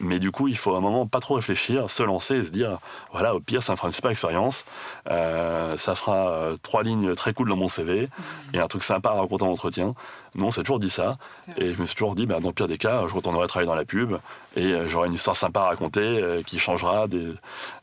Mais 0.00 0.18
du 0.18 0.30
coup, 0.30 0.48
il 0.48 0.56
faut 0.56 0.74
à 0.74 0.78
un 0.78 0.80
moment 0.80 1.06
pas 1.06 1.20
trop 1.20 1.34
réfléchir, 1.34 1.90
se 1.90 2.02
lancer 2.02 2.36
et 2.36 2.44
se 2.44 2.50
dire, 2.50 2.78
voilà, 3.12 3.34
au 3.34 3.40
pire, 3.40 3.62
ça 3.62 3.72
me 3.72 3.76
fera 3.76 3.88
une 3.88 3.92
super 3.92 4.10
expérience. 4.10 4.64
Euh, 5.10 5.76
ça 5.76 5.94
fera 5.94 6.54
trois 6.62 6.82
lignes 6.82 7.14
très 7.14 7.34
cool 7.34 7.50
dans 7.50 7.56
mon 7.56 7.68
CV 7.68 8.06
mmh. 8.06 8.56
et 8.56 8.58
un 8.58 8.66
truc 8.66 8.82
sympa 8.82 9.10
à 9.10 9.12
raconter 9.12 9.44
en 9.44 9.50
entretien. 9.50 9.94
Non, 10.34 10.46
on 10.46 10.50
s'est 10.50 10.62
toujours 10.62 10.80
dit 10.80 10.90
ça. 10.90 11.18
Et 11.58 11.74
je 11.74 11.78
me 11.78 11.84
suis 11.84 11.94
toujours 11.94 12.14
dit, 12.14 12.26
bah, 12.26 12.40
dans 12.40 12.48
le 12.48 12.54
pire 12.54 12.68
des 12.68 12.78
cas, 12.78 13.06
je 13.06 13.14
retournerai 13.14 13.46
travailler 13.46 13.68
dans 13.68 13.76
la 13.76 13.84
pub 13.84 14.16
et 14.56 14.74
j'aurai 14.88 15.08
une 15.08 15.14
histoire 15.14 15.36
sympa 15.36 15.60
à 15.60 15.64
raconter 15.64 16.42
qui 16.46 16.58
changera 16.58 17.06
des, 17.06 17.34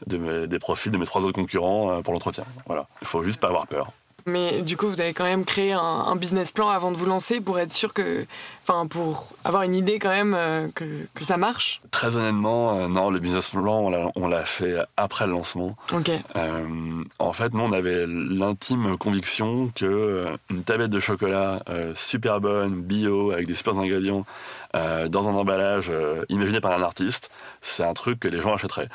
des 0.07 0.59
profils 0.59 0.91
de 0.91 0.97
mes 0.97 1.05
trois 1.05 1.21
autres 1.21 1.39
concurrents 1.39 2.01
pour 2.01 2.11
l'entretien. 2.11 2.43
Voilà. 2.65 2.87
Il 3.01 3.07
faut 3.07 3.23
juste 3.23 3.39
pas 3.39 3.47
avoir 3.47 3.67
peur. 3.67 3.93
Mais 4.25 4.61
du 4.61 4.77
coup, 4.77 4.87
vous 4.87 5.01
avez 5.01 5.13
quand 5.13 5.23
même 5.23 5.45
créé 5.45 5.73
un, 5.73 6.15
business 6.15 6.51
plan 6.51 6.69
avant 6.69 6.91
de 6.91 6.97
vous 6.97 7.05
lancer 7.05 7.39
pour 7.39 7.59
être 7.59 7.71
sûr 7.71 7.93
que, 7.93 8.25
enfin, 8.63 8.87
pour 8.87 9.29
avoir 9.43 9.63
une 9.63 9.73
idée 9.73 9.99
quand 9.99 10.09
même 10.09 10.33
euh, 10.35 10.67
que, 10.73 11.07
que, 11.13 11.23
ça 11.23 11.37
marche. 11.37 11.81
Très 11.91 12.15
honnêtement, 12.15 12.77
euh, 12.77 12.87
non, 12.87 13.09
le 13.09 13.19
business 13.19 13.49
plan, 13.49 14.11
on 14.15 14.27
l'a 14.27 14.45
fait 14.45 14.75
après 14.97 15.25
le 15.27 15.33
lancement. 15.33 15.75
Ok. 15.93 16.11
Euh, 16.35 17.03
en 17.19 17.33
fait, 17.33 17.53
nous, 17.53 17.63
on 17.63 17.71
avait 17.71 18.05
l'intime 18.07 18.97
conviction 18.97 19.71
que 19.73 20.25
une 20.49 20.63
tablette 20.63 20.91
de 20.91 20.99
chocolat 20.99 21.63
super 21.95 22.41
bonne, 22.41 22.81
bio, 22.81 23.31
avec 23.31 23.47
des 23.47 23.55
super 23.55 23.77
ingrédients, 23.79 24.25
dans 24.73 25.27
un 25.27 25.33
emballage 25.33 25.91
imaginé 26.29 26.59
par 26.59 26.73
un 26.73 26.83
artiste, 26.83 27.31
c'est 27.61 27.83
un 27.83 27.93
truc 27.93 28.19
que 28.19 28.27
les 28.27 28.41
gens 28.41 28.53
achèteraient. 28.53 28.89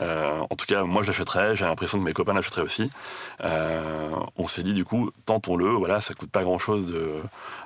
En 0.00 0.56
tout 0.56 0.66
cas, 0.66 0.84
moi 0.84 1.02
je 1.02 1.08
l'achèterais, 1.08 1.56
j'ai 1.56 1.64
l'impression 1.64 1.98
que 1.98 2.04
mes 2.04 2.12
copains 2.12 2.34
l'achèteraient 2.34 2.62
aussi. 2.62 2.90
on 3.40 4.46
s'est 4.46 4.62
dit 4.62 4.74
du 4.74 4.84
coup, 4.84 5.10
tentons-le, 5.26 5.70
voilà, 5.70 6.00
ça 6.00 6.14
coûte 6.14 6.30
pas 6.30 6.42
grand-chose 6.42 6.86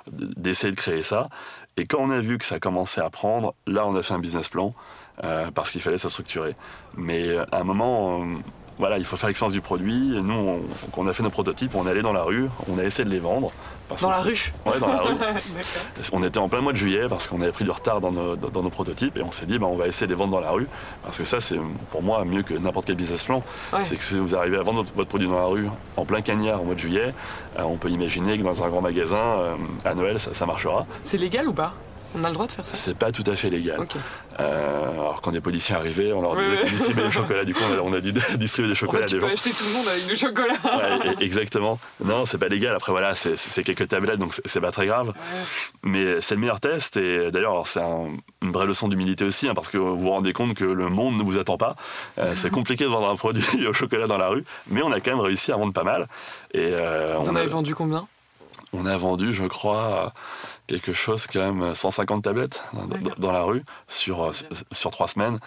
d'essayer 0.07 0.71
de, 0.71 0.77
créer 0.77 1.03
ça. 1.03 1.29
Et 1.77 1.85
quand 1.85 1.99
on 1.99 2.09
a 2.09 2.19
vu 2.19 2.37
que 2.37 2.45
ça 2.45 2.59
commençait 2.59 3.01
à 3.01 3.09
prendre, 3.09 3.53
là 3.67 3.85
on 3.85 3.95
a 3.95 4.03
fait 4.03 4.13
un 4.13 4.19
business 4.19 4.49
plan. 4.49 4.73
parce 5.53 5.71
qu'il 5.71 5.81
fallait 5.81 5.97
se 5.97 6.09
structurer. 6.09 6.55
Mais 6.95 7.37
à 7.37 7.59
un 7.59 7.63
moment, 7.63 8.25
voilà, 8.77 8.97
il 8.97 9.05
faut 9.05 9.15
faire 9.15 9.27
l'expérience 9.27 9.53
du 9.53 9.61
produit. 9.61 10.19
Nous, 10.21 10.33
on, 10.33 10.61
on, 10.97 11.07
a 11.07 11.13
fait 11.13 11.23
nos 11.23 11.29
prototypes, 11.29 11.75
on 11.75 11.87
est 11.87 11.91
allé 11.91 12.01
dans 12.01 12.13
la 12.13 12.23
rue, 12.23 12.49
on 12.69 12.77
a 12.77 12.83
essayé 12.83 13.05
de 13.05 13.09
les 13.09 13.19
vendre. 13.19 13.51
dans 14.01 14.09
la 14.09 14.21
rue 14.21 14.51
Ouais, 14.65 14.79
dans 14.79 14.87
la 14.87 14.99
rue. 14.99 15.15
on 16.11 16.23
était 16.23 16.39
en 16.39 16.49
plein 16.49 16.61
mois 16.61 16.73
de 16.73 16.77
juillet 16.77 17.07
parce 17.07 17.27
qu'on 17.27 17.39
avait 17.41 17.53
pris 17.53 17.63
du 17.63 17.71
retard 17.71 18.01
dans 18.01 18.11
nos, 18.11 18.35
dans 18.35 18.63
nos 18.63 18.69
prototypes 18.69 19.17
et 19.17 19.23
on 19.23 19.31
s'est 19.31 19.45
dit, 19.45 19.59
bah, 19.59 19.67
on 19.67 19.77
va 19.77 19.87
essayer 19.87 20.07
de 20.07 20.11
les 20.11 20.17
vendre 20.17 20.33
dans 20.33 20.41
la 20.41 20.51
rue. 20.51 20.67
Parce 21.03 21.17
que 21.17 21.23
ça, 21.23 21.39
c'est 21.39 21.59
pour 21.91 22.03
moi 22.03 22.25
mieux 22.25 22.43
que 22.43 22.53
n'importe 22.53 22.87
quel 22.87 22.95
business 22.95 23.23
plan. 23.23 23.43
C'est 23.81 23.95
que 23.95 24.03
si 24.03 24.17
vous 24.17 24.35
arrivez 24.35 24.57
à 24.57 24.63
vendre 24.63 24.83
votre, 24.95 25.09
produit 25.09 25.27
dans 25.27 25.39
la 25.39 25.45
rue 25.45 25.69
en 25.95 26.03
plein 26.03 26.21
cagnard 26.21 26.61
au 26.61 26.65
mois 26.65 26.75
de 26.75 26.79
juillet, 26.79 27.13
euh, 27.57 27.63
on 27.63 27.77
peut 27.77 27.89
imaginer 27.89 28.37
que 28.37 28.43
dans 28.43 28.63
un 28.63 28.69
grand 28.69 28.81
magasin, 28.81 29.17
euh, 29.17 29.55
à 29.85 29.93
Noël, 29.93 30.19
ça, 30.19 30.33
ça 30.33 30.45
marchera. 30.45 30.85
C'est 31.01 31.17
légal 31.17 31.47
ou 31.47 31.53
pas? 31.53 31.73
On 32.15 32.23
a 32.23 32.29
le 32.29 32.33
droit 32.33 32.47
de 32.47 32.51
faire 32.51 32.65
ça 32.65 32.75
C'est 32.75 32.97
pas 32.97 33.11
tout 33.11 33.23
à 33.27 33.35
fait 33.35 33.49
légal. 33.49 33.79
Euh, 34.39 34.91
alors 34.91 35.21
quand 35.21 35.31
des 35.31 35.41
policiers 35.41 35.75
arrivaient, 35.75 36.11
on 36.13 36.21
leur 36.21 36.35
disait 36.35 36.57
qu'on 36.57 36.69
distribuait 36.69 37.03
des 37.05 37.11
chocolats. 37.11 37.45
Du 37.45 37.53
coup, 37.53 37.61
on 37.83 37.93
a, 37.93 38.01
dû 38.01 38.13
distribuer 38.37 38.69
des 38.69 38.75
chocolats 38.75 39.05
en 39.05 39.07
fait, 39.07 39.15
à 39.15 39.19
des 39.19 39.19
tu 39.19 39.25
peux 39.25 39.31
acheter 39.31 39.49
tout 39.51 39.63
le 39.65 39.73
monde 39.73 39.87
avec 39.87 40.07
du 40.07 40.15
chocolat. 40.15 40.53
ouais, 40.63 41.15
exactement. 41.19 41.79
Non, 42.03 42.25
c'est 42.25 42.37
pas 42.37 42.47
légal. 42.47 42.75
Après, 42.75 42.91
voilà, 42.91 43.15
c'est 43.15 43.63
quelques 43.63 43.87
tablettes, 43.87 44.19
donc 44.19 44.33
c'est 44.45 44.61
pas 44.61 44.71
très 44.71 44.87
grave. 44.87 45.13
Mais 45.83 46.21
c'est 46.21 46.35
le 46.35 46.41
meilleur 46.41 46.59
test. 46.59 46.97
Et 46.97 47.31
d'ailleurs, 47.31 47.67
c'est 47.67 47.81
une 48.41 48.51
vraie 48.51 48.67
leçon 48.67 48.87
d'humilité 48.87 49.25
aussi, 49.25 49.47
hein, 49.47 49.53
parce 49.53 49.69
que 49.69 49.77
vous 49.77 49.97
vous 49.97 50.09
rendez 50.09 50.33
compte 50.33 50.53
que 50.53 50.65
le 50.65 50.89
monde 50.89 51.17
ne 51.17 51.23
vous 51.23 51.37
attend 51.37 51.57
pas. 51.57 51.75
Euh, 52.17 52.33
c'est 52.35 52.49
compliqué 52.49 52.83
de 52.83 52.89
vendre 52.89 53.09
un 53.09 53.15
produit 53.15 53.67
au 53.67 53.73
chocolat 53.73 54.07
dans 54.07 54.17
la 54.17 54.27
rue, 54.27 54.43
mais 54.67 54.81
on 54.81 54.91
a 54.91 54.99
quand 54.99 55.11
même 55.11 55.19
réussi 55.19 55.51
à 55.51 55.57
vendre 55.57 55.73
pas 55.73 55.83
mal. 55.83 56.07
Et 56.53 56.69
euh, 56.71 57.17
vous 57.19 57.29
en 57.29 57.35
avez 57.35 57.47
vendu 57.47 57.75
combien? 57.75 58.07
On 58.73 58.85
a 58.85 58.97
vendu, 58.97 59.33
je 59.33 59.45
crois 59.45 60.13
quelque 60.67 60.93
chose 60.93 61.27
quand 61.27 61.53
même 61.53 61.75
150 61.75 62.23
tablettes 62.23 62.63
dans, 63.17 63.31
la 63.31 63.43
rue 63.43 63.63
sur 63.87 64.23
euh, 64.23 64.31
sur 64.71 64.91
trois 64.91 65.07
semaines. 65.07 65.39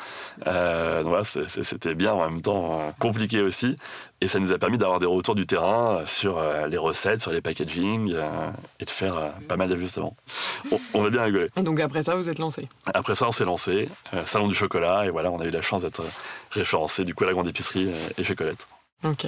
Euh, 0.46 1.02
voilà, 1.04 1.24
c'était 1.24 1.94
bien 1.94 2.12
en 2.12 2.30
même 2.30 2.42
temps 2.42 2.80
euh, 2.80 2.90
compliqué 2.98 3.40
aussi, 3.40 3.76
et 4.20 4.28
ça 4.28 4.38
nous 4.38 4.52
a 4.52 4.58
permis 4.58 4.78
d'avoir 4.78 5.00
des 5.00 5.06
retours 5.06 5.34
du 5.34 5.46
terrain 5.46 6.04
sur 6.06 6.40
les 6.68 6.78
recettes, 6.78 7.20
sur 7.20 7.32
les 7.32 7.40
packaging 7.40 8.14
et 8.80 8.84
de 8.84 8.90
faire 8.90 9.32
pas 9.48 9.56
mal 9.56 9.68
d'ajustements. 9.68 10.16
On, 10.94 11.04
a 11.04 11.10
bien 11.10 11.22
rigolé. 11.22 11.50
Donc 11.56 11.80
après 11.80 12.02
ça, 12.02 12.14
vous 12.14 12.28
êtes 12.28 12.38
lancé. 12.38 12.68
Après 12.94 13.14
ça, 13.14 13.28
on 13.28 13.32
s'est 13.32 13.44
lancé, 13.44 13.88
salon 14.24 14.48
du 14.48 14.54
chocolat, 14.54 15.06
et 15.06 15.10
voilà, 15.10 15.30
on 15.30 15.40
a 15.40 15.44
eu 15.44 15.50
la 15.50 15.62
chance 15.62 15.82
d'être 15.82 16.02
référencé 16.50 17.04
du 17.04 17.14
coup 17.14 17.24
à 17.24 17.28
la 17.28 17.32
grande 17.32 17.48
épicerie 17.48 17.90
et 18.16 18.24
chocolate. 18.24 18.66
Ok. 19.04 19.26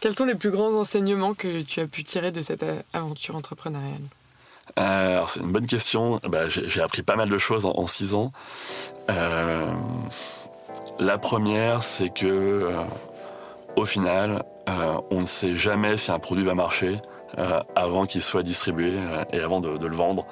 Quels 0.00 0.16
sont 0.16 0.24
les 0.24 0.36
plus 0.36 0.50
grands 0.50 0.74
enseignements 0.74 1.34
que 1.34 1.62
tu 1.62 1.80
as 1.80 1.86
pu 1.86 2.04
tirer 2.04 2.30
de 2.30 2.40
cette 2.40 2.64
aventure 2.92 3.36
entrepreneuriale? 3.36 4.00
Euh, 4.78 5.22
c'est 5.26 5.40
une 5.40 5.52
bonne 5.52 5.66
question. 5.66 6.20
Bah, 6.28 6.48
j'ai 6.48 6.80
appris 6.80 7.02
pas 7.02 7.16
mal 7.16 7.28
de 7.28 7.38
choses 7.38 7.66
en, 7.66 7.86
six 7.86 8.14
ans. 8.14 8.32
Euh, 9.10 9.72
la 10.98 11.18
première, 11.18 11.82
c'est 11.82 12.10
que 12.10 12.26
euh, 12.26 12.82
au 13.76 13.84
final, 13.84 14.42
on 15.10 15.22
ne 15.22 15.26
sait 15.26 15.56
jamais 15.56 15.96
si 15.96 16.12
un 16.12 16.20
produit 16.20 16.44
va 16.44 16.54
marcher 16.54 17.00
avant 17.74 18.06
qu'il 18.06 18.22
soit 18.22 18.44
distribué 18.44 18.92
et 19.32 19.40
avant 19.40 19.60
de, 19.60 19.86
le 19.86 19.96
vendre. 19.96 20.26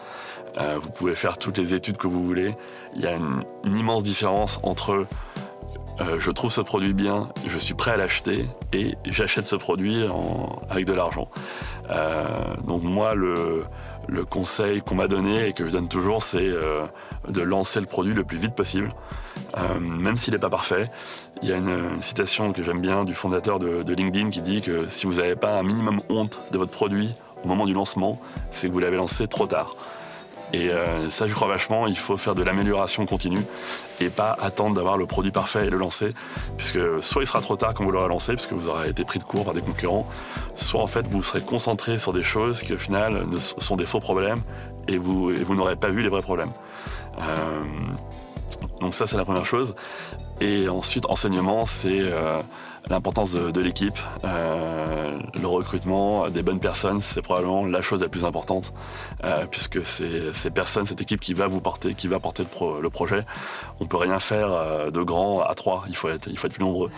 vous 0.57 0.91
pouvez 0.91 1.17
faire 1.17 1.39
toutes 1.39 1.59
les 1.59 1.75
études 1.75 1.97
que 1.97 2.07
vous 2.07 2.23
voulez. 2.23 2.55
Il 2.95 3.03
y 3.03 3.07
a 3.07 3.17
une, 3.17 3.45
immense 3.65 4.05
différence 4.05 4.61
entre 4.63 5.07
je 5.99 6.31
trouve 6.31 6.53
ce 6.53 6.61
produit 6.61 6.93
bien, 6.93 7.31
je 7.49 7.59
suis 7.59 7.75
prêt 7.75 7.91
à 7.91 7.97
l'acheter 7.97 8.47
et 8.73 8.95
j'achète 9.07 9.47
ce 9.47 9.57
produit 9.57 10.05
avec 10.71 10.85
de 10.85 10.93
l'argent. 10.93 11.29
donc 12.65 12.85
moi, 12.85 13.17
le, 13.17 13.65
le 14.09 14.25
conseil 14.25 14.81
qu'on 14.81 14.95
m'a 14.95 15.09
donné 15.09 15.49
et 15.49 15.53
que 15.53 15.67
je 15.67 15.71
donne 15.71 15.89
toujours, 15.89 16.23
c'est 16.23 16.49
euh, 16.49 16.87
de 17.29 17.43
lancer 17.43 17.81
le 17.81 17.87
produit 17.87 18.15
le 18.15 18.25
plus 18.25 18.39
vite 18.39 18.55
possible, 18.55 18.93
euh, 19.57 19.79
même 19.79 20.17
s'il 20.17 20.33
n'est 20.33 20.41
pas 20.41 20.51
parfait. 20.51 20.91
Il 21.43 21.49
y 21.49 21.53
a 21.53 21.57
une, 21.57 22.01
citation 22.01 22.53
que 22.53 22.63
j'aime 22.63 22.81
bien 22.81 23.05
du 23.05 23.15
fondateur 23.15 23.59
de, 23.61 23.93
LinkedIn 23.93 24.31
qui 24.31 24.41
dit 24.41 24.63
que 24.63 24.89
si 24.89 25.07
vous 25.07 25.15
n'avez 25.15 25.37
pas 25.37 25.59
un 25.59 25.63
minimum 25.63 26.01
honte 26.09 26.41
de 26.51 26.59
votre 26.59 26.73
produit 26.73 27.15
au 27.45 27.49
moment 27.49 27.67
du 27.67 27.75
lancement, 27.75 28.19
c'est 28.51 28.69
que 28.69 28.73
vous 28.73 28.81
l'avez 28.81 28.97
lancé 28.97 29.29
trop 29.29 29.47
tard. 29.47 29.77
Et 30.53 30.71
euh, 30.71 31.11
ça, 31.11 31.27
je 31.27 31.35
crois 31.35 31.49
vachement, 31.49 31.87
il 31.87 31.99
faut 31.99 32.17
faire 32.17 32.35
de 32.35 32.43
l'amélioration 32.43 33.05
continue 33.05 33.43
et 34.01 34.09
pas 34.09 34.37
attendre 34.41 34.75
d'avoir 34.75 34.97
le 34.97 35.07
produit 35.07 35.31
parfait 35.31 35.67
et 35.67 35.71
le 35.71 35.77
lancer, 35.77 36.15
puisque 36.57 36.79
soit 37.03 37.23
il 37.23 37.27
sera 37.27 37.41
trop 37.41 37.57
tard 37.57 37.75
quand 37.75 37.85
vous 37.85 37.91
l'aurez 37.91 38.09
lancé, 38.09 38.33
puisque 38.33 38.53
vous 38.53 38.69
aurez 38.69 38.89
été 38.89 39.05
pris 39.05 39.19
de 39.19 39.25
court 39.25 39.45
par 39.45 39.55
des 39.55 39.61
concurrents, 39.61 40.07
soit 40.55 40.81
en 40.81 40.87
fait 40.87 41.07
vous 41.09 41.23
serez 41.23 41.43
concentré 41.43 41.99
sur 41.99 42.13
des 42.13 42.23
choses 42.23 42.63
qui 42.63 42.73
au 42.73 42.79
final 42.79 43.27
sont 43.39 43.77
des 43.77 43.87
faux 43.87 44.01
problèmes 44.01 44.41
et 44.87 44.97
vous, 44.97 45.31
vous 45.35 45.55
n'aurez 45.55 45.77
pas 45.77 45.89
vu 45.89 46.03
les 46.03 46.09
vrais 46.09 46.23
problèmes. 46.23 46.53
Euh, 47.21 47.65
donc 48.81 48.95
ça, 48.95 49.07
c'est 49.07 49.17
la 49.17 49.25
première 49.25 49.47
chose. 49.47 49.75
Et 50.41 50.69
ensuite, 50.69 51.05
enseignement, 51.09 51.67
c'est 51.67 52.01
euh, 52.01 52.41
l'importance 52.91 53.33
de, 53.33 53.61
l'équipe. 53.61 53.99
Euh, 54.25 55.19
le 55.41 55.47
recrutement 55.47 56.29
des 56.29 56.43
bonnes 56.43 56.61
personnes, 56.61 57.01
c'est 57.01 57.23
probablement 57.23 57.67
la 57.67 57.83
chose 57.83 58.03
la 58.03 58.09
plus 58.09 58.25
importante, 58.25 58.73
euh, 59.25 59.47
puisque 59.51 59.85
c'est 59.85 60.33
ces 60.33 60.51
personnes, 60.51 60.87
cette 60.87 61.01
équipe 61.01 61.21
qui 61.21 61.35
va 61.35 61.47
vous 61.47 61.61
porter, 61.61 61.95
qui 61.95 62.09
va 62.09 62.21
porter 62.21 62.45
le, 62.45 62.81
le 62.81 62.91
projet. 62.91 63.25
On 63.81 63.87
peut 63.87 63.97
rien 63.97 64.19
faire 64.19 64.91
de 64.91 65.03
grand 65.03 65.43
à 65.43 65.55
trois. 65.55 65.85
Il 65.89 65.97
faut 65.97 66.09
être, 66.09 66.29
il 66.29 66.39
faut 66.39 66.47
être 66.47 66.55
plus 66.55 66.65
nombreux. 66.65 66.91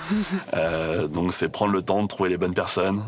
donc, 1.09 1.33
c'est 1.33 1.48
prendre 1.48 1.72
le 1.72 1.83
temps 1.83 2.03
de 2.03 2.09
trouver 2.09 2.31
les 2.31 2.38
bonnes 2.38 2.55
personnes 2.55 3.03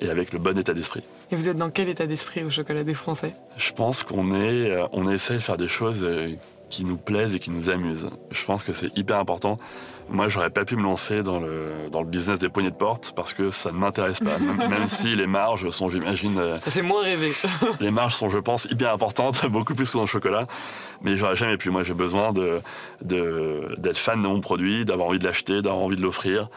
et 0.00 0.08
avec 0.08 0.32
le 0.32 0.38
bon 0.38 0.56
état 0.56 0.74
d'esprit. 0.74 1.02
Et 1.30 1.36
vous 1.36 1.48
êtes 1.48 1.56
dans 1.56 1.70
quel 1.70 1.88
état 1.88 2.06
d'esprit 2.06 2.44
au 2.44 2.50
chocolat 2.50 2.84
des 2.84 2.94
Français? 2.94 3.34
Je 3.56 3.72
pense 3.72 4.02
qu'on 4.02 4.32
est, 4.32 4.76
on 4.92 5.08
essaie 5.10 5.34
de 5.34 5.38
faire 5.40 5.56
des 5.56 5.68
choses 5.68 6.06
qui 6.72 6.84
nous 6.84 6.96
plaisent 6.96 7.34
et 7.34 7.38
qui 7.38 7.50
nous 7.50 7.70
amusent. 7.70 8.08
Je 8.30 8.44
pense 8.44 8.64
que 8.64 8.72
c'est 8.72 8.96
hyper 8.96 9.18
important. 9.18 9.58
Moi, 10.12 10.28
j'aurais 10.28 10.50
pas 10.50 10.66
pu 10.66 10.76
me 10.76 10.82
lancer 10.82 11.22
dans 11.22 11.40
le, 11.40 11.88
dans 11.90 12.02
le 12.02 12.06
business 12.06 12.38
des 12.38 12.50
poignées 12.50 12.70
de 12.70 12.76
porte 12.76 13.14
parce 13.16 13.32
que 13.32 13.50
ça 13.50 13.72
ne 13.72 13.78
m'intéresse 13.78 14.20
pas. 14.20 14.38
Même, 14.38 14.86
si 14.86 15.16
les 15.16 15.26
marges 15.26 15.70
sont, 15.70 15.88
j'imagine. 15.88 16.36
Euh, 16.36 16.58
ça 16.58 16.70
fait 16.70 16.82
moins 16.82 17.02
rêver. 17.02 17.32
les 17.80 17.90
marges 17.90 18.14
sont, 18.14 18.28
je 18.28 18.38
pense, 18.38 18.66
hyper 18.66 18.92
importantes, 18.92 19.46
beaucoup 19.50 19.74
plus 19.74 19.88
que 19.88 19.94
dans 19.94 20.02
le 20.02 20.06
chocolat. 20.06 20.46
Mais 21.00 21.16
j'aurais 21.16 21.36
jamais 21.36 21.56
pu. 21.56 21.70
Moi, 21.70 21.82
j'ai 21.82 21.94
besoin 21.94 22.34
de, 22.34 22.60
de, 23.00 23.74
d'être 23.78 23.96
fan 23.96 24.20
de 24.20 24.28
mon 24.28 24.40
produit, 24.40 24.84
d'avoir 24.84 25.08
envie 25.08 25.18
de 25.18 25.24
l'acheter, 25.24 25.62
d'avoir 25.62 25.78
envie 25.82 25.96
de 25.96 26.02
l'offrir. 26.02 26.50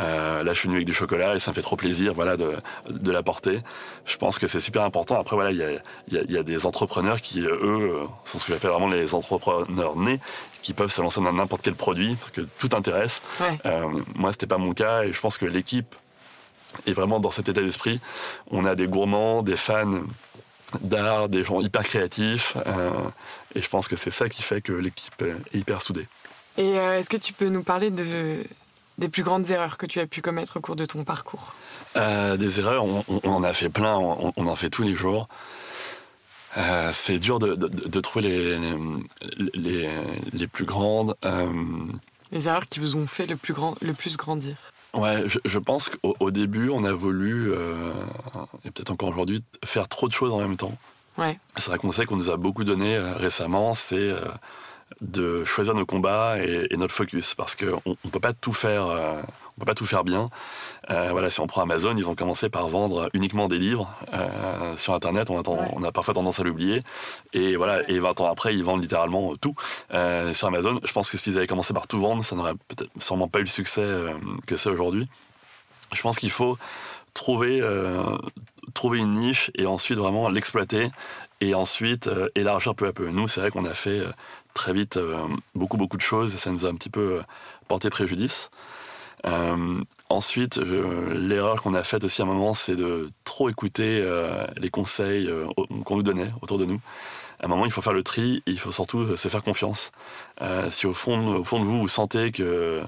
Euh, 0.00 0.42
là, 0.42 0.54
je 0.54 0.58
suis 0.58 0.68
venu 0.68 0.78
avec 0.78 0.86
du 0.86 0.94
chocolat 0.94 1.34
et 1.34 1.38
ça 1.38 1.50
me 1.50 1.54
fait 1.54 1.60
trop 1.60 1.76
plaisir, 1.76 2.14
voilà, 2.14 2.38
de, 2.38 2.54
de 2.88 3.12
l'apporter. 3.12 3.60
Je 4.06 4.16
pense 4.16 4.38
que 4.38 4.46
c'est 4.46 4.60
super 4.60 4.84
important. 4.84 5.20
Après, 5.20 5.36
voilà, 5.36 5.50
il 5.50 5.58
y 5.58 5.62
a, 5.62 5.72
y, 6.10 6.16
a, 6.16 6.22
y 6.30 6.38
a 6.38 6.42
des 6.42 6.64
entrepreneurs 6.64 7.20
qui, 7.20 7.40
eux, 7.40 7.58
euh, 7.62 8.04
sont 8.24 8.38
ce 8.38 8.46
que 8.46 8.54
j'appelle 8.54 8.70
vraiment 8.70 8.88
les 8.88 9.14
entrepreneurs 9.14 9.96
nés 9.96 10.18
qui 10.62 10.72
peuvent 10.72 10.92
se 10.92 11.02
lancer 11.02 11.20
dans 11.20 11.32
n'importe 11.32 11.62
quel 11.62 11.74
produit 11.74 12.16
parce 12.16 12.30
que 12.30 12.40
tout 12.58 12.70
intéresse. 12.72 13.20
Ouais. 13.40 13.58
Euh, 13.66 13.88
moi, 14.14 14.32
c'était 14.32 14.46
pas 14.46 14.58
mon 14.58 14.72
cas 14.72 15.02
et 15.02 15.12
je 15.12 15.20
pense 15.20 15.36
que 15.38 15.46
l'équipe 15.46 15.94
est 16.86 16.92
vraiment 16.92 17.20
dans 17.20 17.30
cet 17.30 17.48
état 17.48 17.60
d'esprit. 17.60 18.00
On 18.50 18.64
a 18.64 18.74
des 18.74 18.86
gourmands, 18.86 19.42
des 19.42 19.56
fans 19.56 20.00
d'art, 20.80 21.28
des 21.28 21.44
gens 21.44 21.60
hyper 21.60 21.82
créatifs 21.82 22.56
euh, 22.66 22.90
et 23.54 23.60
je 23.60 23.68
pense 23.68 23.88
que 23.88 23.96
c'est 23.96 24.10
ça 24.10 24.28
qui 24.28 24.42
fait 24.42 24.62
que 24.62 24.72
l'équipe 24.72 25.22
est 25.52 25.58
hyper 25.58 25.82
soudée. 25.82 26.06
Et 26.56 26.78
euh, 26.78 26.98
est-ce 26.98 27.10
que 27.10 27.16
tu 27.16 27.32
peux 27.32 27.48
nous 27.48 27.62
parler 27.62 27.90
de, 27.90 28.44
des 28.98 29.08
plus 29.08 29.22
grandes 29.22 29.50
erreurs 29.50 29.76
que 29.76 29.86
tu 29.86 30.00
as 30.00 30.06
pu 30.06 30.22
commettre 30.22 30.58
au 30.58 30.60
cours 30.60 30.76
de 30.76 30.86
ton 30.86 31.04
parcours? 31.04 31.54
Euh, 31.96 32.36
Des 32.36 32.60
erreurs, 32.60 32.84
on, 32.84 33.04
on, 33.08 33.30
en 33.30 33.42
a 33.42 33.52
fait 33.52 33.68
plein, 33.68 33.96
on, 33.96 34.32
on 34.36 34.46
en 34.46 34.56
fait 34.56 34.70
tous 34.70 34.82
les 34.82 34.94
jours. 34.94 35.28
Euh, 36.56 36.90
c'est 36.92 37.18
dur 37.18 37.38
de, 37.38 37.54
de, 37.54 37.68
de, 37.68 38.00
trouver 38.00 38.28
les, 38.28 38.58
les, 39.54 39.90
les 40.32 40.46
plus 40.46 40.64
grandes. 40.64 41.14
Euh... 41.24 41.52
Les 42.30 42.48
erreurs 42.48 42.68
qui 42.68 42.80
vous 42.80 42.96
ont 42.96 43.06
fait 43.06 43.26
le 43.26 43.36
plus, 43.36 43.54
grand, 43.54 43.76
le 43.80 43.94
plus 43.94 44.16
grandir 44.16 44.56
Ouais, 44.94 45.24
je, 45.26 45.38
je 45.44 45.58
pense 45.58 45.88
qu'au 45.88 46.14
au 46.20 46.30
début, 46.30 46.68
on 46.68 46.84
a 46.84 46.92
voulu, 46.92 47.50
euh, 47.50 47.92
et 48.64 48.70
peut-être 48.70 48.90
encore 48.90 49.08
aujourd'hui, 49.08 49.42
faire 49.64 49.88
trop 49.88 50.08
de 50.08 50.12
choses 50.12 50.32
en 50.32 50.38
même 50.38 50.58
temps. 50.58 50.76
Ouais. 51.16 51.38
C'est 51.56 51.72
un 51.72 51.78
conseil 51.78 52.04
qu'on 52.04 52.16
nous 52.16 52.30
a 52.30 52.36
beaucoup 52.36 52.64
donné 52.64 52.98
récemment, 52.98 53.72
c'est 53.72 54.14
de 55.00 55.44
choisir 55.44 55.74
nos 55.74 55.86
combats 55.86 56.38
et, 56.38 56.66
et, 56.70 56.76
notre 56.76 56.94
focus, 56.94 57.34
parce 57.34 57.56
qu'on 57.56 57.82
ne 57.86 58.10
peut 58.10 58.20
pas 58.20 58.34
tout 58.34 58.52
faire 58.52 58.84
on 59.56 59.60
peut 59.60 59.66
pas 59.66 59.74
tout 59.74 59.86
faire 59.86 60.04
bien. 60.04 60.30
Euh, 60.90 61.10
voilà, 61.12 61.30
si 61.30 61.40
on 61.40 61.46
prend 61.46 61.62
Amazon, 61.62 61.94
ils 61.96 62.08
ont 62.08 62.14
commencé 62.14 62.48
par 62.48 62.68
vendre 62.68 63.10
uniquement 63.12 63.48
des 63.48 63.58
livres 63.58 63.94
euh, 64.14 64.76
sur 64.76 64.94
Internet. 64.94 65.30
On 65.30 65.38
a, 65.38 65.42
on 65.48 65.82
a 65.82 65.92
parfois 65.92 66.14
tendance 66.14 66.40
à 66.40 66.42
l'oublier. 66.42 66.82
Et 67.32 67.56
voilà, 67.56 67.88
et 67.90 67.98
20 67.98 68.20
ans 68.20 68.30
après, 68.30 68.54
ils 68.54 68.64
vendent 68.64 68.82
littéralement 68.82 69.36
tout 69.36 69.54
euh, 69.92 70.32
sur 70.32 70.48
Amazon. 70.48 70.80
Je 70.84 70.92
pense 70.92 71.10
que 71.10 71.18
s'ils 71.18 71.36
avaient 71.36 71.46
commencé 71.46 71.74
par 71.74 71.86
tout 71.86 72.00
vendre, 72.00 72.24
ça 72.24 72.34
n'aurait 72.34 72.54
peut-être 72.68 72.90
sûrement 72.98 73.28
pas 73.28 73.40
eu 73.40 73.42
le 73.42 73.48
succès 73.48 73.86
que 74.46 74.56
c'est 74.56 74.70
aujourd'hui. 74.70 75.08
Je 75.92 76.00
pense 76.00 76.18
qu'il 76.18 76.30
faut 76.30 76.56
trouver 77.14 77.62
trouver 78.74 79.00
une 79.00 79.12
niche 79.12 79.50
et 79.56 79.66
ensuite 79.66 79.98
vraiment 79.98 80.28
l'exploiter 80.28 80.90
et 81.40 81.54
ensuite 81.54 82.08
élargir 82.34 82.74
peu 82.74 82.86
à 82.86 82.92
peu. 82.92 83.10
Nous, 83.10 83.28
c'est 83.28 83.40
vrai 83.40 83.50
qu'on 83.50 83.66
a 83.66 83.74
fait 83.74 84.00
très 84.54 84.72
vite 84.72 84.98
beaucoup 85.54 85.76
beaucoup 85.76 85.98
de 85.98 86.02
choses 86.02 86.34
et 86.34 86.38
ça 86.38 86.50
nous 86.50 86.64
a 86.64 86.70
un 86.70 86.74
petit 86.74 86.90
peu 86.90 87.20
porté 87.68 87.90
préjudice. 87.90 88.50
Ensuite, 90.08 90.56
l'erreur 90.56 91.62
qu'on 91.62 91.74
a 91.74 91.82
faite 91.82 92.04
aussi 92.04 92.22
à 92.22 92.24
un 92.24 92.28
moment, 92.28 92.54
c'est 92.54 92.76
de 92.76 93.08
trop 93.24 93.48
écouter 93.48 94.04
les 94.56 94.70
conseils 94.70 95.30
qu'on 95.84 95.96
nous 95.96 96.02
donnait 96.02 96.30
autour 96.40 96.58
de 96.58 96.64
nous 96.64 96.80
à 97.40 97.46
un 97.46 97.48
moment, 97.48 97.66
il 97.66 97.72
faut 97.72 97.82
faire 97.82 97.92
le 97.92 98.04
tri 98.04 98.40
il 98.46 98.56
faut 98.60 98.70
surtout 98.70 99.16
se 99.16 99.28
faire 99.28 99.42
confiance. 99.42 99.90
si 100.70 100.86
au 100.86 100.92
fond, 100.92 101.36
au 101.36 101.44
fond 101.44 101.58
de 101.58 101.64
vous, 101.64 101.80
vous 101.80 101.88
sentez 101.88 102.30
que 102.30 102.82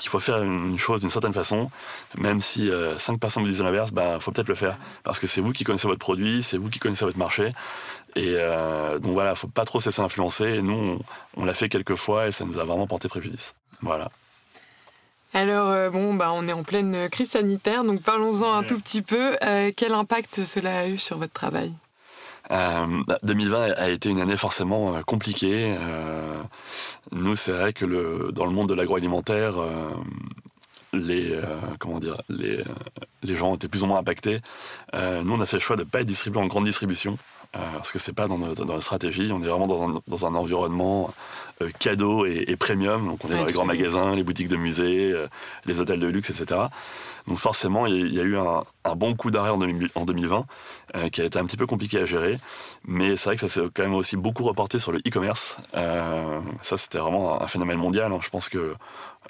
qu'il 0.00 0.10
faut 0.10 0.18
faire 0.18 0.42
une 0.42 0.78
chose 0.78 1.00
d'une 1.00 1.10
certaine 1.10 1.32
façon, 1.32 1.70
même 2.16 2.40
si 2.40 2.70
euh, 2.70 2.98
cinq 2.98 3.20
personnes 3.20 3.42
vous 3.42 3.50
disent 3.50 3.62
l'inverse, 3.62 3.92
ben, 3.92 4.18
faut 4.18 4.32
peut-être 4.32 4.48
le 4.48 4.54
faire. 4.54 4.78
Parce 5.04 5.20
que 5.20 5.26
c'est 5.26 5.40
vous 5.40 5.52
qui 5.52 5.62
connaissez 5.62 5.86
votre 5.86 6.00
produit, 6.00 6.42
c'est 6.42 6.56
vous 6.56 6.70
qui 6.70 6.78
connaissez 6.78 7.04
votre 7.04 7.18
marché. 7.18 7.52
Et 8.16 8.34
euh, 8.36 8.98
donc 8.98 9.12
voilà, 9.12 9.34
faut 9.34 9.46
pas 9.46 9.64
trop 9.64 9.78
se 9.78 9.90
laisser 9.90 10.00
influencer. 10.00 10.62
Nous, 10.62 10.98
on, 11.36 11.44
l'a 11.44 11.54
fait 11.54 11.68
quelques 11.68 11.94
fois 11.94 12.26
et 12.26 12.32
ça 12.32 12.44
nous 12.44 12.58
a 12.58 12.64
vraiment 12.64 12.86
porté 12.86 13.08
préjudice. 13.08 13.54
Voilà. 13.82 14.10
Alors, 15.32 15.70
euh, 15.70 15.90
bon, 15.90 16.14
bah, 16.14 16.30
on 16.32 16.46
est 16.48 16.52
en 16.52 16.64
pleine 16.64 17.08
crise 17.08 17.30
sanitaire, 17.30 17.84
donc 17.84 18.02
parlons-en 18.02 18.52
un 18.52 18.62
tout 18.62 18.78
petit 18.78 19.02
peu. 19.02 19.36
quel 19.76 19.92
impact 19.92 20.44
cela 20.44 20.80
a 20.80 20.88
eu 20.88 20.98
sur 20.98 21.18
votre 21.18 21.32
travail? 21.32 21.72
2020 22.50 23.58
euh, 23.58 23.74
a 23.76 23.88
été 23.90 24.08
une 24.08 24.20
année 24.20 24.36
forcément 24.36 24.94
euh, 24.94 25.02
compliquée. 25.02 25.76
Euh, 25.78 26.42
nous, 27.12 27.36
c'est 27.36 27.52
vrai 27.52 27.72
que 27.72 27.84
le, 27.84 28.30
dans 28.32 28.44
le 28.44 28.52
monde 28.52 28.68
de 28.68 28.74
l'agroalimentaire, 28.74 29.54
les 30.92 31.38
comment 31.78 32.00
dire 32.00 32.20
les, 32.28 32.64
les 33.22 33.36
gens 33.36 33.54
étaient 33.54 33.68
plus 33.68 33.84
ou 33.84 33.86
moins 33.86 33.98
impactés. 33.98 34.40
nous, 34.92 35.32
on 35.32 35.40
a 35.40 35.46
fait 35.46 35.56
le 35.56 35.62
choix 35.62 35.76
de 35.76 35.82
ne 35.82 35.88
pas 35.88 36.00
être 36.00 36.06
distribué 36.06 36.40
en 36.40 36.46
grande 36.46 36.64
distribution. 36.64 37.18
parce 37.52 37.92
que 37.92 37.98
c'est 37.98 38.12
pas 38.12 38.28
dans 38.28 38.38
notre, 38.38 38.64
dans 38.64 38.80
stratégie. 38.80 39.30
On 39.32 39.42
est 39.42 39.46
vraiment 39.46 39.66
dans 39.66 39.88
un, 39.88 40.02
dans 40.08 40.26
un 40.26 40.34
environnement 40.34 41.12
cadeau 41.78 42.26
et, 42.26 42.56
premium. 42.56 43.06
Donc 43.06 43.24
on 43.24 43.30
est 43.30 43.36
dans 43.36 43.44
les 43.44 43.52
grands 43.52 43.64
magasins, 43.64 44.14
les 44.14 44.22
boutiques 44.22 44.48
de 44.48 44.56
musées, 44.56 45.14
les 45.66 45.80
hôtels 45.80 46.00
de 46.00 46.06
luxe, 46.06 46.30
etc. 46.30 46.68
Donc 47.26 47.38
forcément, 47.38 47.86
il 47.86 48.12
y, 48.12 48.20
a 48.20 48.24
eu 48.24 48.36
un, 48.36 48.64
bon 48.96 49.14
coup 49.14 49.30
d'arrêt 49.30 49.50
en, 49.50 49.58
2020 49.58 50.46
euh, 50.96 51.08
qui 51.10 51.20
a 51.20 51.24
été 51.24 51.38
un 51.38 51.44
petit 51.44 51.56
peu 51.56 51.66
compliqué 51.66 51.98
à 51.98 52.04
gérer. 52.04 52.36
Mais 52.84 53.16
c'est 53.16 53.30
vrai 53.30 53.36
que 53.36 53.40
ça 53.40 53.48
s'est 53.48 53.68
quand 53.72 53.82
même 53.82 53.94
aussi 53.94 54.16
beaucoup 54.16 54.42
reporté 54.42 54.78
sur 54.78 54.92
le 54.92 54.98
e-commerce. 54.98 55.56
Euh, 55.76 56.40
ça, 56.62 56.76
c'était 56.76 56.98
vraiment 56.98 57.40
un 57.40 57.46
phénomène 57.46 57.78
mondial. 57.78 58.12
Hein. 58.12 58.18
Je 58.22 58.30
pense 58.30 58.48
que 58.48 58.74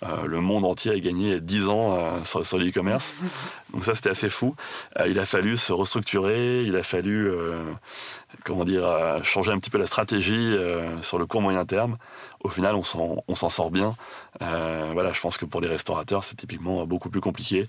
euh, 0.02 0.26
le 0.26 0.40
monde 0.40 0.64
entier 0.64 0.92
a 0.92 0.98
gagné 0.98 1.40
10 1.40 1.68
ans 1.68 2.24
sur, 2.24 2.46
sur, 2.46 2.58
le 2.58 2.68
e-commerce. 2.68 3.14
Donc 3.72 3.84
ça, 3.84 3.94
c'était 3.94 4.10
assez 4.10 4.28
fou. 4.28 4.54
il 5.06 5.18
a 5.18 5.26
fallu 5.26 5.56
se 5.56 5.72
restructurer, 5.72 6.64
il 6.64 6.76
a 6.76 6.82
fallu, 6.82 7.30
comment 8.44 8.64
dire, 8.64 8.84
changer 9.22 9.52
un 9.52 9.58
petit 9.58 9.70
peu 9.70 9.78
la 9.78 9.86
stratégie 9.86 10.56
sur 11.02 11.18
le 11.18 11.26
court 11.26 11.42
moyen 11.42 11.64
terme 11.64 11.96
au 12.42 12.48
final, 12.48 12.74
on 12.74 12.82
s'en 13.34 13.48
sort 13.50 13.70
bien. 13.70 13.96
Euh, 14.40 14.90
voilà, 14.94 15.12
je 15.12 15.20
pense 15.20 15.36
que 15.36 15.44
pour 15.44 15.60
les 15.60 15.68
restaurateurs, 15.68 16.24
c'est 16.24 16.36
typiquement 16.36 16.86
beaucoup 16.86 17.10
plus 17.10 17.20
compliqué. 17.20 17.66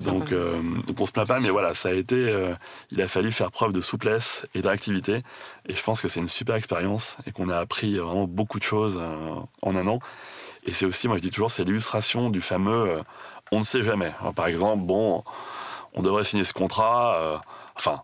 donc, 0.00 0.32
euh, 0.32 0.60
donc, 0.86 1.00
on 1.00 1.06
se 1.06 1.12
plaint 1.12 1.28
pas, 1.28 1.38
mais 1.38 1.50
voilà, 1.50 1.74
ça 1.74 1.90
a 1.90 1.92
été. 1.92 2.16
Euh, 2.16 2.54
il 2.90 3.00
a 3.02 3.08
fallu 3.08 3.30
faire 3.30 3.52
preuve 3.52 3.72
de 3.72 3.80
souplesse 3.80 4.46
et 4.54 4.62
d'activité. 4.62 5.22
Et 5.68 5.76
je 5.76 5.82
pense 5.82 6.00
que 6.00 6.08
c'est 6.08 6.18
une 6.18 6.28
super 6.28 6.56
expérience 6.56 7.18
et 7.26 7.30
qu'on 7.30 7.48
a 7.48 7.58
appris 7.58 7.98
vraiment 7.98 8.26
beaucoup 8.26 8.58
de 8.58 8.64
choses 8.64 9.00
en 9.62 9.76
un 9.76 9.86
an. 9.86 10.00
Et 10.64 10.72
c'est 10.72 10.86
aussi, 10.86 11.08
moi 11.08 11.16
je 11.16 11.22
dis 11.22 11.30
toujours, 11.30 11.50
c'est 11.50 11.64
l'illustration 11.64 12.30
du 12.30 12.40
fameux 12.40 13.02
on 13.52 13.58
ne 13.58 13.64
sait 13.64 13.82
jamais. 13.82 14.12
par 14.36 14.46
exemple, 14.46 14.84
bon, 14.84 15.24
on 15.94 16.02
devrait 16.02 16.22
signer 16.22 16.44
ce 16.44 16.52
contrat. 16.52 17.42
enfin, 17.74 18.02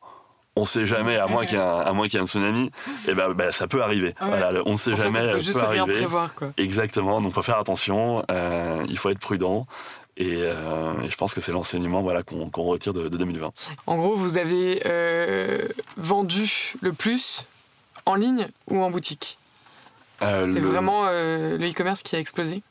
on 0.57 0.65
sait 0.65 0.87
jamais, 0.87 1.17
à 1.19 1.27
moins 1.27 1.45
qu'il 1.45 1.59
y 1.59 1.61
ait 1.61 1.65
un, 1.65 1.87
un 1.87 2.27
tsunami, 2.27 2.67
et 2.67 3.11
eh 3.11 3.15
ben, 3.15 3.33
ben, 3.35 3.53
ça 3.53 3.67
peut 3.67 3.83
arriver. 3.83 4.15
Voilà, 4.21 4.63
on 4.65 4.73
ne 4.73 4.77
sait 4.77 4.97
jamais, 4.97 5.33
peut, 5.33 5.53
peut 5.53 5.61
arriver. 5.61 5.93
Prévoir, 5.93 6.35
quoi. 6.35 6.53
Exactement, 6.57 7.21
donc 7.21 7.35
faut 7.35 7.43
faire 7.43 7.59
attention, 7.59 8.25
euh, 8.31 8.85
il 8.89 8.99
faut 8.99 9.11
être 9.11 9.21
prudent. 9.21 9.67
Euh, 10.19 10.95
et, 11.03 11.11
je 11.11 11.17
pense 11.17 11.35
que 11.35 11.43
c'est 11.43 11.53
l'enseignement 11.53 12.01
voilà, 12.01 12.23
qu'on 12.23 12.63
retire 12.63 12.95
de, 12.95 13.09
2020. 13.09 13.53
En 13.87 13.97
gros, 13.99 14.17
vous 14.17 14.39
avez 14.39 14.81
euh, 14.87 15.69
vendu 15.99 16.73
le 16.81 16.95
plus 16.95 17.45
en 18.07 18.15
ligne 18.15 18.49
ou 18.69 18.83
en 18.83 18.91
boutique? 18.91 19.39
C'est 20.21 20.61
vraiment 20.61 21.05
le 21.11 21.69
e-commerce 21.69 22.03
qui 22.03 22.17
a 22.17 22.19
explosé 22.19 22.63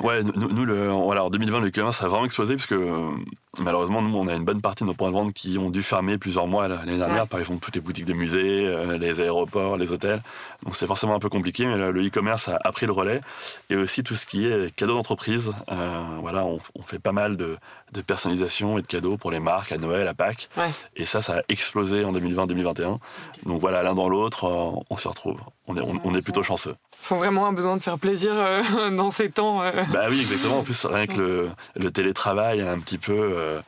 Ouais, 0.00 0.22
nous, 0.22 0.64
le, 0.64 0.88
voilà, 0.88 1.24
en 1.24 1.30
2020, 1.30 1.60
le 1.60 1.68
e-commerce 1.68 2.02
a 2.02 2.08
vraiment 2.08 2.24
explosé 2.24 2.54
parce 2.54 2.66
que 2.66 3.10
malheureusement, 3.58 4.02
nous, 4.02 4.16
on 4.16 4.26
a 4.26 4.34
une 4.34 4.44
bonne 4.44 4.60
partie 4.60 4.84
de 4.84 4.88
nos 4.88 4.94
points 4.94 5.08
de 5.08 5.14
vente 5.14 5.32
qui 5.32 5.58
ont 5.58 5.70
dû 5.70 5.82
fermer 5.82 6.18
plusieurs 6.18 6.46
mois 6.46 6.68
l'année 6.68 6.96
dernière. 6.96 7.26
Par 7.26 7.40
exemple, 7.40 7.60
toutes 7.60 7.74
les 7.74 7.80
boutiques 7.80 8.04
de 8.04 8.12
musées, 8.12 8.66
euh, 8.66 8.98
les 8.98 9.20
aéroports, 9.20 9.76
les 9.76 9.92
hôtels. 9.92 10.22
Donc, 10.64 10.76
c'est 10.76 10.86
forcément 10.86 11.14
un 11.14 11.18
peu 11.18 11.28
compliqué, 11.28 11.66
mais 11.66 11.76
le 11.76 12.06
e-commerce 12.06 12.48
a, 12.48 12.72
pris 12.72 12.86
le 12.86 12.92
relais. 12.92 13.20
Et 13.68 13.76
aussi 13.76 14.02
tout 14.02 14.14
ce 14.14 14.26
qui 14.26 14.46
est 14.46 14.74
cadeaux 14.74 14.94
d'entreprise. 14.94 15.52
Euh, 15.70 16.04
voilà, 16.20 16.44
on, 16.44 16.60
fait 16.82 16.98
pas 16.98 17.12
mal 17.12 17.36
de, 17.36 17.58
personnalisation 18.06 18.78
et 18.78 18.82
de 18.82 18.86
cadeaux 18.86 19.16
pour 19.16 19.30
les 19.30 19.40
marques 19.40 19.72
à 19.72 19.78
Noël, 19.78 20.06
à 20.08 20.14
Pâques. 20.14 20.48
Et 20.96 21.04
ça, 21.04 21.22
ça 21.22 21.38
a 21.38 21.42
explosé 21.48 22.04
en 22.04 22.12
2020-2021. 22.12 22.98
Donc 23.46 23.60
voilà, 23.60 23.82
l'un 23.82 23.94
dans 23.94 24.08
l'autre, 24.08 24.44
euh, 24.44 24.80
on 24.90 24.96
se 24.96 25.08
retrouve. 25.08 25.38
On 25.66 25.76
est, 25.76 25.82
on, 26.04 26.14
est 26.14 26.22
plutôt 26.22 26.42
chanceux. 26.42 26.74
Sans 27.00 27.16
vraiment 27.16 27.46
un 27.46 27.52
besoin 27.52 27.76
de 27.76 27.82
faire 27.82 27.98
plaisir 27.98 28.32
dans 28.92 29.10
ces 29.10 29.30
temps. 29.30 29.62
Bah 29.92 30.06
oui, 30.08 30.20
exactement. 30.20 30.58
En 30.58 30.62
plus, 30.62 30.84
rien 30.84 31.06
que 31.06 31.48
le, 31.76 31.90
télétravail 31.90 32.60
a 32.60 32.70
un 32.70 32.78
petit 32.78 32.98
peu 32.98 33.12
euh, 33.12 33.60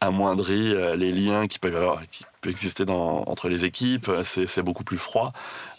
amoindri 0.00 0.74
euh, 0.74 0.96
les 0.96 1.12
liens 1.12 1.46
qui 1.46 1.58
peuvent, 1.58 1.76
avoir, 1.76 2.00
peuvent 2.40 2.50
exister 2.50 2.84
dans, 2.84 3.24
entre 3.26 3.48
les 3.48 3.64
équipes. 3.64 4.10
C'est 4.24 4.62
beaucoup 4.62 4.84
plus 4.84 4.98
froid. 4.98 5.32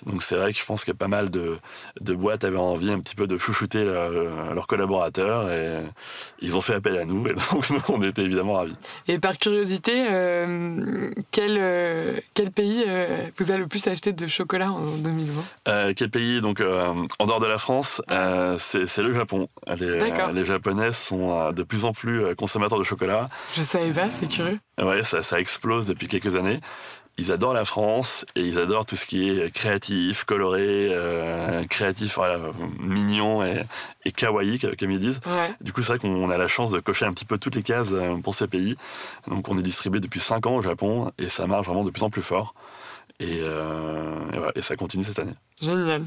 Donc 0.05 0.23
c'est 0.23 0.35
vrai 0.35 0.51
que 0.51 0.59
je 0.59 0.65
pense 0.65 0.83
que 0.83 0.91
pas 0.91 1.07
mal 1.07 1.29
de, 1.29 1.57
de, 1.99 2.13
boîtes 2.13 2.43
avaient 2.43 2.57
envie 2.57 2.91
un 2.91 2.99
petit 2.99 3.15
peu 3.15 3.27
de 3.27 3.37
chouchouter 3.37 3.83
leurs 3.83 4.67
collaborateurs 4.67 5.51
et 5.51 5.83
ils 6.41 6.55
ont 6.55 6.61
fait 6.61 6.73
appel 6.73 6.97
à 6.97 7.05
nous 7.05 7.27
et 7.27 7.33
donc 7.33 7.65
on 7.89 8.01
était 8.01 8.23
évidemment 8.23 8.53
ravis. 8.53 8.75
Et 9.07 9.19
par 9.19 9.37
curiosité, 9.37 10.07
euh, 10.09 11.11
quel, 11.31 11.57
euh, 11.59 12.17
quel 12.33 12.51
pays 12.51 12.83
euh, 12.87 13.27
vous 13.37 13.51
a 13.51 13.57
le 13.57 13.67
plus 13.67 13.85
acheté 13.87 14.11
de 14.11 14.27
chocolat 14.27 14.71
en 14.71 14.81
2020 14.97 15.93
Quel 15.93 16.09
pays? 16.09 16.41
Donc 16.41 16.61
en 16.61 17.25
dehors 17.25 17.39
de 17.39 17.47
la 17.47 17.57
France 17.57 18.01
C'est 18.57 18.97
le 18.97 19.13
Japon. 19.13 19.47
Les, 19.79 19.99
les, 20.33 20.45
Japonais 20.45 20.93
sont 20.93 21.51
de 21.51 21.63
plus 21.63 21.85
en 21.85 21.93
plus 21.93 22.35
consommateurs 22.35 22.79
de 22.79 22.83
chocolat. 22.83 23.29
Je 23.55 23.61
savais 23.61 23.93
pas, 23.93 24.09
c'est 24.09 24.27
curieux. 24.27 24.59
Ouais, 24.81 25.03
ça, 25.03 25.21
ça 25.21 25.39
explose 25.39 25.85
depuis 25.85 26.07
quelques 26.07 26.35
années 26.35 26.50
ils 27.17 27.31
adorent 27.31 27.53
la 27.53 27.65
France 27.65 28.25
et 28.35 28.41
ils 28.41 28.57
adorent 28.57 28.85
tout 28.85 28.95
ce 28.95 29.05
qui 29.05 29.29
est 29.29 29.51
créatif, 29.53 30.23
coloré, 30.23 30.87
euh, 30.89 31.65
créatif, 31.67 32.15
voilà, 32.15 32.39
mignon 32.79 33.43
et, 33.43 33.63
et 34.05 34.11
kawaii, 34.11 34.59
comme 34.59 34.91
ils 34.91 34.99
disent. 34.99 35.19
Du 35.59 35.71
coup, 35.71 35.83
c'est 35.83 35.93
vrai 35.93 35.99
qu'on 35.99 36.29
a 36.29 36.37
la 36.37 36.47
chance 36.47 36.71
de 36.71 36.79
cocher 36.79 37.05
un 37.05 37.13
petit 37.13 37.25
peu 37.25 37.37
toutes 37.37 37.55
les 37.55 37.63
cases 37.63 37.89
euh, 37.91 38.15
pour 38.15 38.33
ces 38.33 38.47
pays. 38.47 38.75
Donc, 39.27 39.49
on 39.49 39.57
est 39.57 39.61
distribué 39.61 39.99
depuis 39.99 40.19
5 40.19 40.47
ans 40.47 40.55
au 40.55 40.61
Japon 40.61 41.11
et 41.19 41.29
ça 41.29 41.45
marche 41.45 41.67
vraiment 41.67 41.83
de 41.83 41.91
plus 41.91 42.03
en 42.03 42.09
plus 42.09 42.23
fort. 42.23 42.55
Et, 43.19 43.41
euh, 43.41 44.15
et, 44.33 44.37
voilà, 44.37 44.53
et 44.55 44.61
ça 44.63 44.75
continue 44.75 45.03
cette 45.03 45.19
année. 45.19 45.35
Génial. 45.61 46.03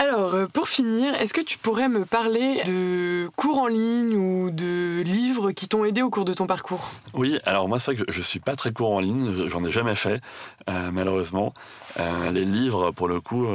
Alors, 0.00 0.34
euh, 0.34 0.46
pour 0.46 0.66
finir, 0.66 1.14
est-ce 1.16 1.34
que 1.34 1.42
tu 1.42 1.58
pourrais 1.58 1.90
me 1.90 2.06
parler 2.06 2.62
de 2.64 3.28
cours 3.36 3.58
en 3.58 3.66
ligne 3.66 4.16
ou 4.16 4.50
de 4.50 5.02
livres 5.02 5.52
qui 5.52 5.68
t'ont 5.68 5.84
aidé 5.84 6.00
au 6.00 6.08
cours 6.08 6.24
de 6.24 6.32
ton 6.32 6.46
parcours? 6.46 6.92
Oui, 7.12 7.38
alors 7.44 7.68
moi, 7.68 7.78
c'est 7.78 7.92
vrai 7.92 8.06
que 8.06 8.10
je 8.10 8.22
suis 8.22 8.40
pas 8.40 8.56
très 8.56 8.72
cours 8.72 8.92
en 8.92 9.00
ligne, 9.00 9.50
j'en 9.50 9.62
ai 9.62 9.70
jamais 9.70 9.94
fait, 9.94 10.22
euh, 10.70 10.90
malheureusement. 10.90 11.52
Euh, 11.98 12.30
les 12.30 12.46
livres, 12.46 12.92
pour 12.92 13.08
le 13.08 13.20
coup, 13.20 13.46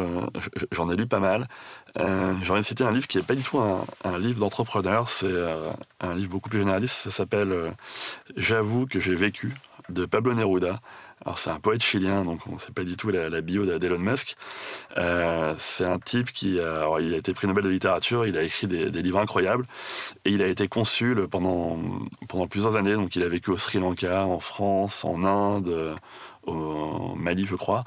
j'en 0.71 0.87
ai 0.91 0.95
lu 0.95 1.07
pas 1.07 1.19
mal. 1.19 1.47
J'en 1.97 2.55
ai 2.55 2.61
cité 2.61 2.83
un 2.83 2.91
livre 2.91 3.07
qui 3.07 3.17
n'est 3.17 3.23
pas 3.23 3.33
du 3.33 3.41
tout 3.41 3.57
un, 3.57 4.17
livre 4.19 4.39
d'entrepreneur, 4.39 5.09
c'est 5.09 5.33
un 5.99 6.13
livre 6.13 6.29
beaucoup 6.29 6.49
plus 6.49 6.59
généraliste, 6.59 6.95
ça 6.95 7.09
s'appelle 7.09 7.73
J'avoue 8.37 8.85
que 8.85 8.99
j'ai 8.99 9.15
vécu 9.15 9.55
de 9.89 10.05
Pablo 10.05 10.35
Neruda. 10.35 10.79
Alors 11.25 11.39
c'est 11.39 11.49
un 11.49 11.59
poète 11.59 11.81
chilien, 11.81 12.23
donc 12.23 12.41
on 12.45 12.53
ne 12.53 12.57
sait 12.59 12.71
pas 12.71 12.83
du 12.83 12.95
tout 12.97 13.09
la, 13.09 13.41
bio 13.41 13.65
d'Elon 13.65 13.97
Musk. 13.97 14.35
Euh, 14.97 15.55
c'est 15.57 15.85
un 15.85 15.97
type 15.97 16.31
qui 16.31 16.59
a, 16.59 16.87
il 16.99 17.15
a 17.15 17.17
été 17.17 17.33
prix 17.33 17.47
Nobel 17.47 17.63
de 17.63 17.69
littérature, 17.69 18.27
il 18.27 18.37
a 18.37 18.43
écrit 18.43 18.67
des, 18.67 19.01
livres 19.01 19.19
incroyables 19.19 19.65
et 20.23 20.29
il 20.29 20.43
a 20.43 20.47
été 20.47 20.67
consul 20.67 21.27
pendant, 21.27 21.79
plusieurs 22.47 22.75
années. 22.75 22.93
Donc 22.93 23.15
il 23.15 23.23
a 23.23 23.27
vécu 23.27 23.49
au 23.49 23.57
Sri 23.57 23.79
Lanka, 23.79 24.23
en 24.27 24.39
France, 24.39 25.03
en 25.03 25.23
Inde, 25.23 25.95
au 26.45 27.15
Mali 27.15 27.47
je 27.47 27.55
crois. 27.55 27.85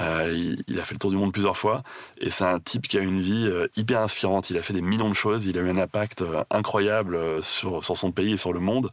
Euh, 0.00 0.54
il, 0.66 0.80
a 0.80 0.84
fait 0.84 0.94
le 0.94 0.98
tour 0.98 1.10
du 1.10 1.18
monde 1.18 1.32
plusieurs 1.32 1.58
fois 1.58 1.82
et 2.16 2.30
c'est 2.30 2.44
un 2.44 2.58
type 2.58 2.88
qui 2.88 2.96
a 2.96 3.02
une 3.02 3.20
vie 3.20 3.46
euh, 3.46 3.68
hyper 3.76 4.00
inspirante. 4.00 4.48
Il 4.48 4.56
a 4.56 4.62
fait 4.62 4.72
des 4.72 4.80
millions 4.80 5.10
de 5.10 5.14
choses, 5.14 5.44
il 5.44 5.58
a 5.58 5.60
eu 5.60 5.68
un 5.68 5.76
impact 5.76 6.24
incroyable 6.50 7.42
sur 7.42 7.84
son 7.84 8.12
pays 8.12 8.32
et 8.32 8.36
sur 8.38 8.54
le 8.54 8.60
monde. 8.60 8.90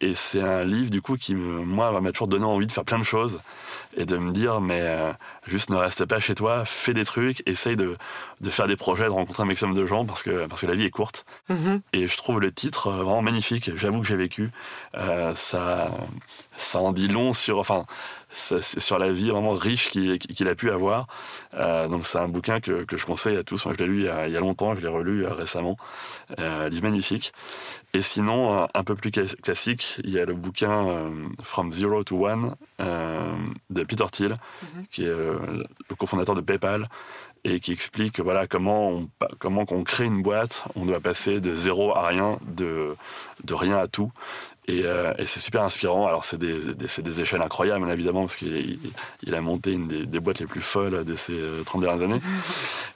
Et 0.00 0.14
c'est 0.14 0.42
un 0.42 0.64
livre, 0.64 0.90
du 0.90 1.00
coup, 1.00 1.16
qui, 1.16 1.34
moi, 1.34 2.00
m'a 2.00 2.12
toujours 2.12 2.28
donné 2.28 2.44
envie 2.44 2.66
de 2.66 2.72
faire 2.72 2.84
plein 2.84 2.98
de 2.98 3.04
choses 3.04 3.40
et 3.96 4.04
de 4.04 4.18
me 4.18 4.32
dire, 4.32 4.60
mais 4.60 4.80
euh, 4.82 5.12
juste 5.46 5.70
ne 5.70 5.76
reste 5.76 6.04
pas 6.04 6.20
chez 6.20 6.34
toi, 6.34 6.64
fais 6.64 6.92
des 6.92 7.04
trucs, 7.04 7.42
essaye 7.46 7.76
de, 7.76 7.96
de 8.40 8.50
faire 8.50 8.66
des 8.66 8.76
projets, 8.76 9.04
de 9.04 9.10
rencontrer 9.10 9.42
un 9.42 9.46
maximum 9.46 9.74
de 9.74 9.86
gens 9.86 10.04
parce 10.04 10.22
que, 10.22 10.46
parce 10.46 10.60
que 10.60 10.66
la 10.66 10.74
vie 10.74 10.84
est 10.84 10.90
courte. 10.90 11.24
Mm-hmm. 11.50 11.80
Et 11.94 12.06
je 12.06 12.16
trouve 12.16 12.40
le 12.40 12.52
titre 12.52 12.88
euh, 12.88 12.96
vraiment 12.96 13.22
magnifique. 13.22 13.70
J'avoue 13.74 14.00
que 14.00 14.06
j'ai 14.06 14.16
vécu. 14.16 14.50
Euh, 14.96 15.34
ça, 15.34 15.90
ça 16.56 16.78
en 16.78 16.92
dit 16.92 17.08
long 17.08 17.32
sur, 17.32 17.58
enfin, 17.58 17.86
sur 18.36 18.98
la 18.98 19.12
vie 19.12 19.30
vraiment 19.30 19.52
riche 19.52 19.88
qu'il 19.88 20.48
a 20.48 20.54
pu 20.54 20.70
avoir. 20.70 21.06
donc 21.52 22.06
c'est 22.06 22.18
un 22.18 22.28
bouquin 22.28 22.60
que, 22.60 22.84
que, 22.84 22.96
je 22.96 23.06
conseille 23.06 23.36
à 23.36 23.42
tous. 23.42 23.64
Moi, 23.66 23.74
je 23.78 23.84
l'ai 23.84 23.90
lu 23.90 24.00
il 24.00 24.04
y, 24.04 24.08
a, 24.08 24.28
il 24.28 24.32
y, 24.32 24.36
a, 24.36 24.40
longtemps, 24.40 24.74
je 24.74 24.80
l'ai 24.80 24.88
relu 24.88 25.26
récemment. 25.26 25.76
Euh, 26.38 26.68
livre 26.68 26.84
magnifique. 26.84 27.32
Et 27.94 28.02
sinon, 28.02 28.68
un 28.72 28.84
peu 28.84 28.94
plus 28.94 29.10
classique, 29.10 30.00
il 30.04 30.10
y 30.10 30.18
a 30.18 30.24
le 30.26 30.34
bouquin 30.34 31.10
From 31.42 31.72
Zero 31.72 32.04
to 32.04 32.26
One 32.26 32.54
de 32.78 33.84
Peter 33.84 34.04
Thiel, 34.10 34.32
mm-hmm. 34.32 34.86
qui 34.90 35.04
est 35.04 35.06
le 35.06 35.94
cofondateur 35.96 36.34
de 36.34 36.42
PayPal 36.42 36.88
et 37.46 37.60
qui 37.60 37.70
explique 37.70 38.18
voilà 38.18 38.48
comment 38.48 38.88
on, 38.88 39.08
comment 39.38 39.64
qu'on 39.64 39.84
crée 39.84 40.04
une 40.04 40.20
boîte, 40.20 40.64
on 40.74 40.84
doit 40.84 40.98
passer 40.98 41.40
de 41.40 41.54
zéro 41.54 41.94
à 41.94 42.08
rien, 42.08 42.40
de, 42.42 42.96
de 43.44 43.54
rien 43.54 43.78
à 43.78 43.86
tout. 43.86 44.10
Et, 44.68 44.82
euh, 44.84 45.12
et 45.18 45.26
c'est 45.26 45.40
super 45.40 45.62
inspirant. 45.62 46.06
Alors, 46.06 46.24
c'est 46.24 46.38
des, 46.38 46.74
des, 46.74 47.02
des, 47.02 47.20
échelles 47.20 47.42
incroyables, 47.42 47.88
évidemment, 47.90 48.22
parce 48.22 48.36
qu'il 48.36 48.78
il, 49.22 49.34
a 49.34 49.40
monté 49.40 49.72
une 49.72 49.86
des, 49.86 50.06
des, 50.06 50.20
boîtes 50.20 50.40
les 50.40 50.46
plus 50.46 50.60
folles 50.60 51.04
de 51.04 51.14
ces 51.16 51.38
30 51.64 51.82
euh, 51.82 51.86
dernières 51.86 52.04
années. 52.04 52.20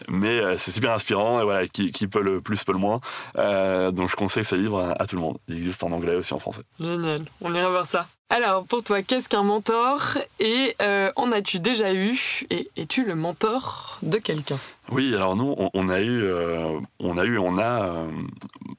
Mais 0.08 0.40
euh, 0.40 0.56
c'est 0.58 0.72
super 0.72 0.92
inspirant, 0.92 1.40
et 1.40 1.44
voilà, 1.44 1.68
qui, 1.68 1.92
qui, 1.92 2.08
peut 2.08 2.22
le 2.22 2.40
plus, 2.40 2.64
peut 2.64 2.72
le 2.72 2.78
moins. 2.78 3.00
Euh, 3.36 3.92
donc, 3.92 4.10
je 4.10 4.16
conseille 4.16 4.44
ce 4.44 4.56
livre 4.56 4.80
à, 4.80 5.00
à, 5.00 5.06
tout 5.06 5.16
le 5.16 5.22
monde. 5.22 5.38
Il 5.46 5.56
existe 5.56 5.84
en 5.84 5.92
anglais 5.92 6.16
aussi 6.16 6.34
en 6.34 6.40
français. 6.40 6.62
Génial, 6.80 7.20
on 7.40 7.54
ira 7.54 7.68
voir 7.68 7.86
ça. 7.86 8.06
Alors, 8.30 8.64
pour 8.64 8.84
toi, 8.84 9.02
qu'est-ce 9.02 9.28
qu'un 9.28 9.42
mentor 9.42 10.18
Et 10.38 10.76
en 11.16 11.32
as-tu 11.32 11.58
déjà 11.58 11.92
eu 11.92 12.46
Et 12.50 12.70
es-tu 12.76 13.04
le 13.04 13.16
mentor 13.16 13.98
de 14.02 14.18
quelqu'un? 14.18 14.58
Oui, 14.90 15.14
alors 15.14 15.34
nous, 15.34 15.54
on, 15.58 15.70
on, 15.74 15.88
a 15.88 16.00
eu, 16.00 16.32
on 17.00 17.18
a 17.18 17.24
eu, 17.24 17.38
on 17.38 17.58
a 17.58 18.06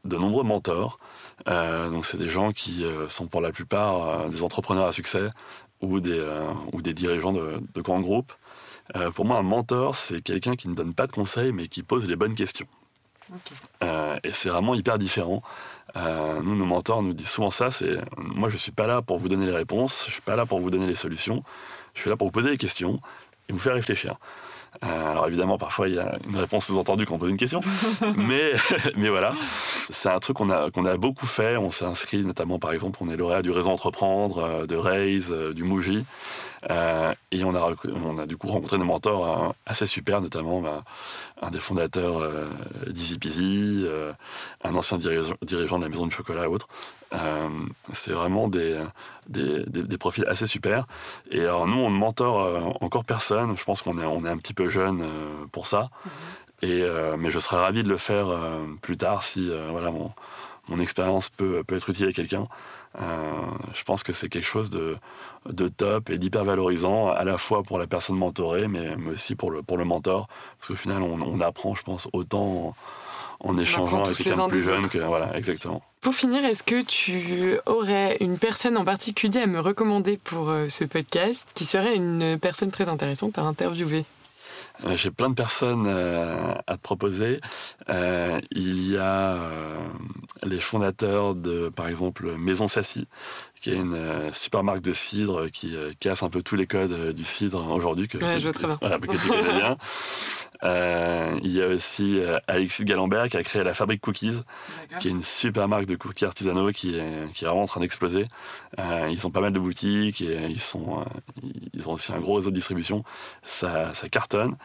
de 0.05 0.17
nombreux 0.17 0.43
mentors. 0.43 0.99
Euh, 1.47 1.89
donc 1.89 2.05
c'est 2.05 2.17
des 2.17 2.29
gens 2.29 2.51
qui 2.51 2.83
euh, 2.83 3.07
sont 3.07 3.27
pour 3.27 3.41
la 3.41 3.51
plupart 3.51 4.07
euh, 4.07 4.29
des 4.29 4.43
entrepreneurs 4.43 4.87
à 4.87 4.91
succès 4.91 5.29
ou 5.81 5.99
des, 5.99 6.93
dirigeants 6.93 7.33
de 7.33 7.81
grands 7.81 8.01
groupes. 8.01 8.31
pour 9.15 9.25
moi, 9.25 9.37
un 9.37 9.41
mentor, 9.41 9.95
c'est 9.95 10.21
quelqu'un 10.21 10.55
qui 10.55 10.67
ne 10.67 10.75
donne 10.75 10.93
pas 10.93 11.07
de 11.07 11.11
conseils, 11.11 11.51
mais 11.51 11.67
qui 11.67 11.81
pose 11.81 12.07
les 12.07 12.15
bonnes 12.15 12.35
questions. 12.35 12.67
Et 14.23 14.31
c'est 14.33 14.49
vraiment 14.49 14.75
hyper 14.75 14.97
différent. 14.97 15.41
nous, 15.95 16.55
nos 16.55 16.65
mentors 16.65 17.03
nous 17.03 17.13
disent 17.13 17.29
souvent 17.29 17.51
ça, 17.51 17.71
c'est 17.71 17.97
moi 18.17 18.49
je 18.49 18.57
suis 18.57 18.71
pas 18.71 18.87
là 18.87 19.01
pour 19.01 19.17
vous 19.17 19.29
donner 19.29 19.45
les 19.45 19.55
réponses, 19.55 20.05
je 20.07 20.13
suis 20.13 20.21
pas 20.21 20.35
là 20.35 20.45
pour 20.45 20.59
vous 20.59 20.69
donner 20.69 20.87
les 20.87 20.95
solutions, 20.95 21.43
je 21.93 22.01
suis 22.01 22.09
là 22.09 22.17
pour 22.17 22.27
vous 22.27 22.31
poser 22.31 22.49
des 22.49 22.57
questions 22.57 23.01
et 23.49 23.53
vous 23.53 23.59
faire 23.59 23.73
réfléchir. 23.73 24.17
Euh, 24.83 25.11
alors 25.11 25.27
évidemment, 25.27 25.57
parfois 25.57 25.89
il 25.89 25.95
y 25.95 25.99
a 25.99 26.17
une 26.27 26.37
réponse 26.37 26.67
sous-entendue 26.67 27.05
quand 27.05 27.15
on 27.15 27.19
pose 27.19 27.29
une 27.29 27.37
question, 27.37 27.61
mais 28.15 28.53
mais 28.95 29.09
voilà, 29.09 29.33
c'est 29.89 30.09
un 30.09 30.19
truc 30.19 30.37
qu'on 30.37 30.49
a 30.49 30.71
qu'on 30.71 30.85
a 30.85 30.95
beaucoup 30.97 31.25
fait. 31.25 31.57
On 31.57 31.71
s'est 31.71 31.85
inscrit 31.85 32.23
notamment, 32.23 32.57
par 32.57 32.71
exemple, 32.71 32.99
on 33.01 33.09
est 33.09 33.17
lauréat 33.17 33.41
du 33.41 33.51
réseau 33.51 33.69
entreprendre, 33.69 34.37
euh, 34.37 34.65
de 34.65 34.75
Raise, 34.77 35.31
euh, 35.31 35.53
du 35.53 35.63
Mouji, 35.63 36.05
et 36.69 37.43
on 37.43 37.53
a 37.53 37.73
on 38.05 38.17
a 38.17 38.25
du 38.25 38.37
coup 38.37 38.47
rencontré 38.47 38.77
des 38.77 38.83
mentors 38.83 39.53
assez 39.65 39.87
super, 39.87 40.21
notamment 40.21 40.61
bah, 40.61 40.83
un 41.41 41.51
des 41.51 41.59
fondateurs 41.59 42.19
euh, 42.19 42.47
d'Easy 42.87 43.19
Peasy, 43.19 43.85
un 44.63 44.75
ancien 44.75 44.97
dirigeant, 44.97 45.35
dirigeant 45.41 45.79
de 45.79 45.83
la 45.83 45.89
maison 45.89 46.07
du 46.07 46.15
chocolat 46.15 46.43
et 46.43 46.47
autres. 46.47 46.69
C'est 47.91 48.11
vraiment 48.11 48.47
des, 48.47 48.79
des, 49.31 49.63
des, 49.65 49.97
profils 49.97 50.25
assez 50.27 50.45
super. 50.45 50.85
Et 51.29 51.41
alors 51.41 51.67
nous, 51.67 51.77
on 51.77 51.89
ne 51.89 51.97
mentor 51.97 52.41
euh, 52.41 52.61
encore 52.81 53.05
personne. 53.05 53.55
Je 53.57 53.63
pense 53.63 53.81
qu'on 53.81 53.97
est, 53.97 54.05
on 54.05 54.25
est 54.25 54.29
un 54.29 54.37
petit 54.37 54.53
peu 54.53 54.69
jeune 54.69 55.01
euh, 55.01 55.45
pour 55.51 55.67
ça. 55.67 55.89
Mhm. 56.05 56.11
Et, 56.63 56.85
mais 57.17 57.31
je 57.31 57.39
serais 57.39 57.57
ravi 57.57 57.81
de 57.81 57.89
le 57.89 57.97
faire 57.97 58.27
plus 58.83 58.95
tard 58.95 59.23
si 59.23 59.49
voilà, 59.71 59.89
mon, 59.89 60.11
mon 60.67 60.77
expérience 60.77 61.27
peut, 61.27 61.63
peut 61.65 61.75
être 61.75 61.89
utile 61.89 62.07
à 62.07 62.13
quelqu'un. 62.13 62.47
je 62.99 63.83
pense 63.83 64.03
que 64.03 64.13
c'est 64.13 64.29
quelque 64.29 64.45
chose 64.45 64.69
de, 64.69 64.95
de 65.49 65.67
top 65.69 66.11
et 66.11 66.19
d'hyper 66.19 66.45
valorisant, 66.45 67.09
à 67.09 67.23
la 67.23 67.39
fois 67.39 67.63
pour 67.63 67.79
la 67.79 67.87
personne 67.87 68.15
mentorée, 68.15 68.67
mais, 68.67 68.95
mais 68.95 69.13
aussi 69.13 69.33
pour 69.33 69.49
le, 69.49 69.63
pour 69.63 69.77
le 69.77 69.85
mentor. 69.85 70.27
Parce 70.59 70.67
qu'au 70.67 70.75
final, 70.75 71.01
on, 71.01 71.19
on, 71.19 71.39
apprend, 71.39 71.73
je 71.73 71.81
pense, 71.81 72.07
autant 72.13 72.75
en 73.43 73.57
échangeant 73.57 74.03
avec 74.03 74.17
quelqu'un 74.17 74.45
de 74.45 74.51
plus 74.51 74.63
jeune 74.63 74.87
que 74.87 74.99
voilà 74.99 75.35
exactement. 75.35 75.81
Pour 76.01 76.15
finir, 76.15 76.43
est-ce 76.45 76.63
que 76.63 76.81
tu 76.81 77.57
aurais 77.65 78.17
une 78.21 78.37
personne 78.37 78.77
en 78.77 78.83
particulier 78.83 79.41
à 79.41 79.47
me 79.47 79.59
recommander 79.59 80.17
pour 80.17 80.49
euh, 80.49 80.67
ce 80.67 80.83
podcast 80.83 81.51
qui 81.53 81.65
serait 81.65 81.95
une 81.95 82.39
personne 82.39 82.71
très 82.71 82.89
intéressante 82.89 83.37
à 83.37 83.43
interviewer? 83.43 84.05
Euh, 84.85 84.95
j'ai 84.95 85.11
plein 85.11 85.29
de 85.29 85.35
personnes 85.35 85.85
euh, 85.85 86.55
à 86.65 86.77
te 86.77 86.81
proposer. 86.81 87.39
il 87.87 88.91
y 88.91 88.97
a 88.97 89.37
les 90.43 90.59
fondateurs 90.59 91.35
de, 91.35 91.69
par 91.69 91.87
exemple, 91.87 92.33
Maison 92.37 92.67
Sassy, 92.67 93.07
qui 93.61 93.69
est 93.69 93.75
une 93.75 93.93
euh, 93.93 94.31
super 94.31 94.63
marque 94.63 94.81
de 94.81 94.91
cidre 94.91 95.47
qui 95.47 95.75
euh, 95.75 95.91
casse 95.99 96.23
un 96.23 96.29
peu 96.29 96.41
tous 96.41 96.55
les 96.55 96.65
codes 96.65 96.91
euh, 96.91 97.13
du 97.13 97.23
cidre 97.23 97.71
aujourd'hui. 97.71 98.07
Que, 98.07 98.17
ouais, 98.17 98.39
je 98.39 98.49
vois 98.49 98.53
très 98.53 98.67
bien. 98.67 98.77
Voilà, 98.81 98.97
que 98.97 99.11
tu 99.11 99.27
connais 99.27 99.53
bien. 99.53 99.77
Euh, 100.63 101.39
il 101.43 101.51
y 101.51 101.61
a 101.61 101.67
aussi 101.67 102.21
Alexis 102.47 102.85
Galambert 102.85 103.29
qui 103.29 103.37
a 103.37 103.43
créé 103.43 103.63
la 103.63 103.73
Fabrique 103.73 104.01
Cookies, 104.01 104.41
qui 104.99 105.07
est 105.07 105.11
une 105.11 105.23
super 105.23 105.67
marque 105.67 105.85
de 105.85 105.95
cookies 105.95 106.25
artisanaux 106.25 106.71
qui 106.71 106.97
est, 106.97 107.31
qui 107.33 107.45
est 107.45 107.47
vraiment 107.47 107.63
en 107.63 107.67
train 107.67 107.81
d'exploser. 107.81 108.27
Euh, 108.79 109.09
ils 109.11 109.25
ont 109.27 109.31
pas 109.31 109.41
mal 109.41 109.53
de 109.53 109.59
boutiques 109.59 110.21
et 110.21 110.45
ils 110.49 110.59
sont, 110.59 111.03
ils 111.73 111.87
ont 111.87 111.93
aussi 111.93 112.13
un 112.13 112.19
gros 112.19 112.35
réseau 112.35 112.49
de 112.49 112.55
distribution. 112.55 113.03
Ça, 113.43 113.93
ça 113.93 114.09
cartonne. 114.09 114.55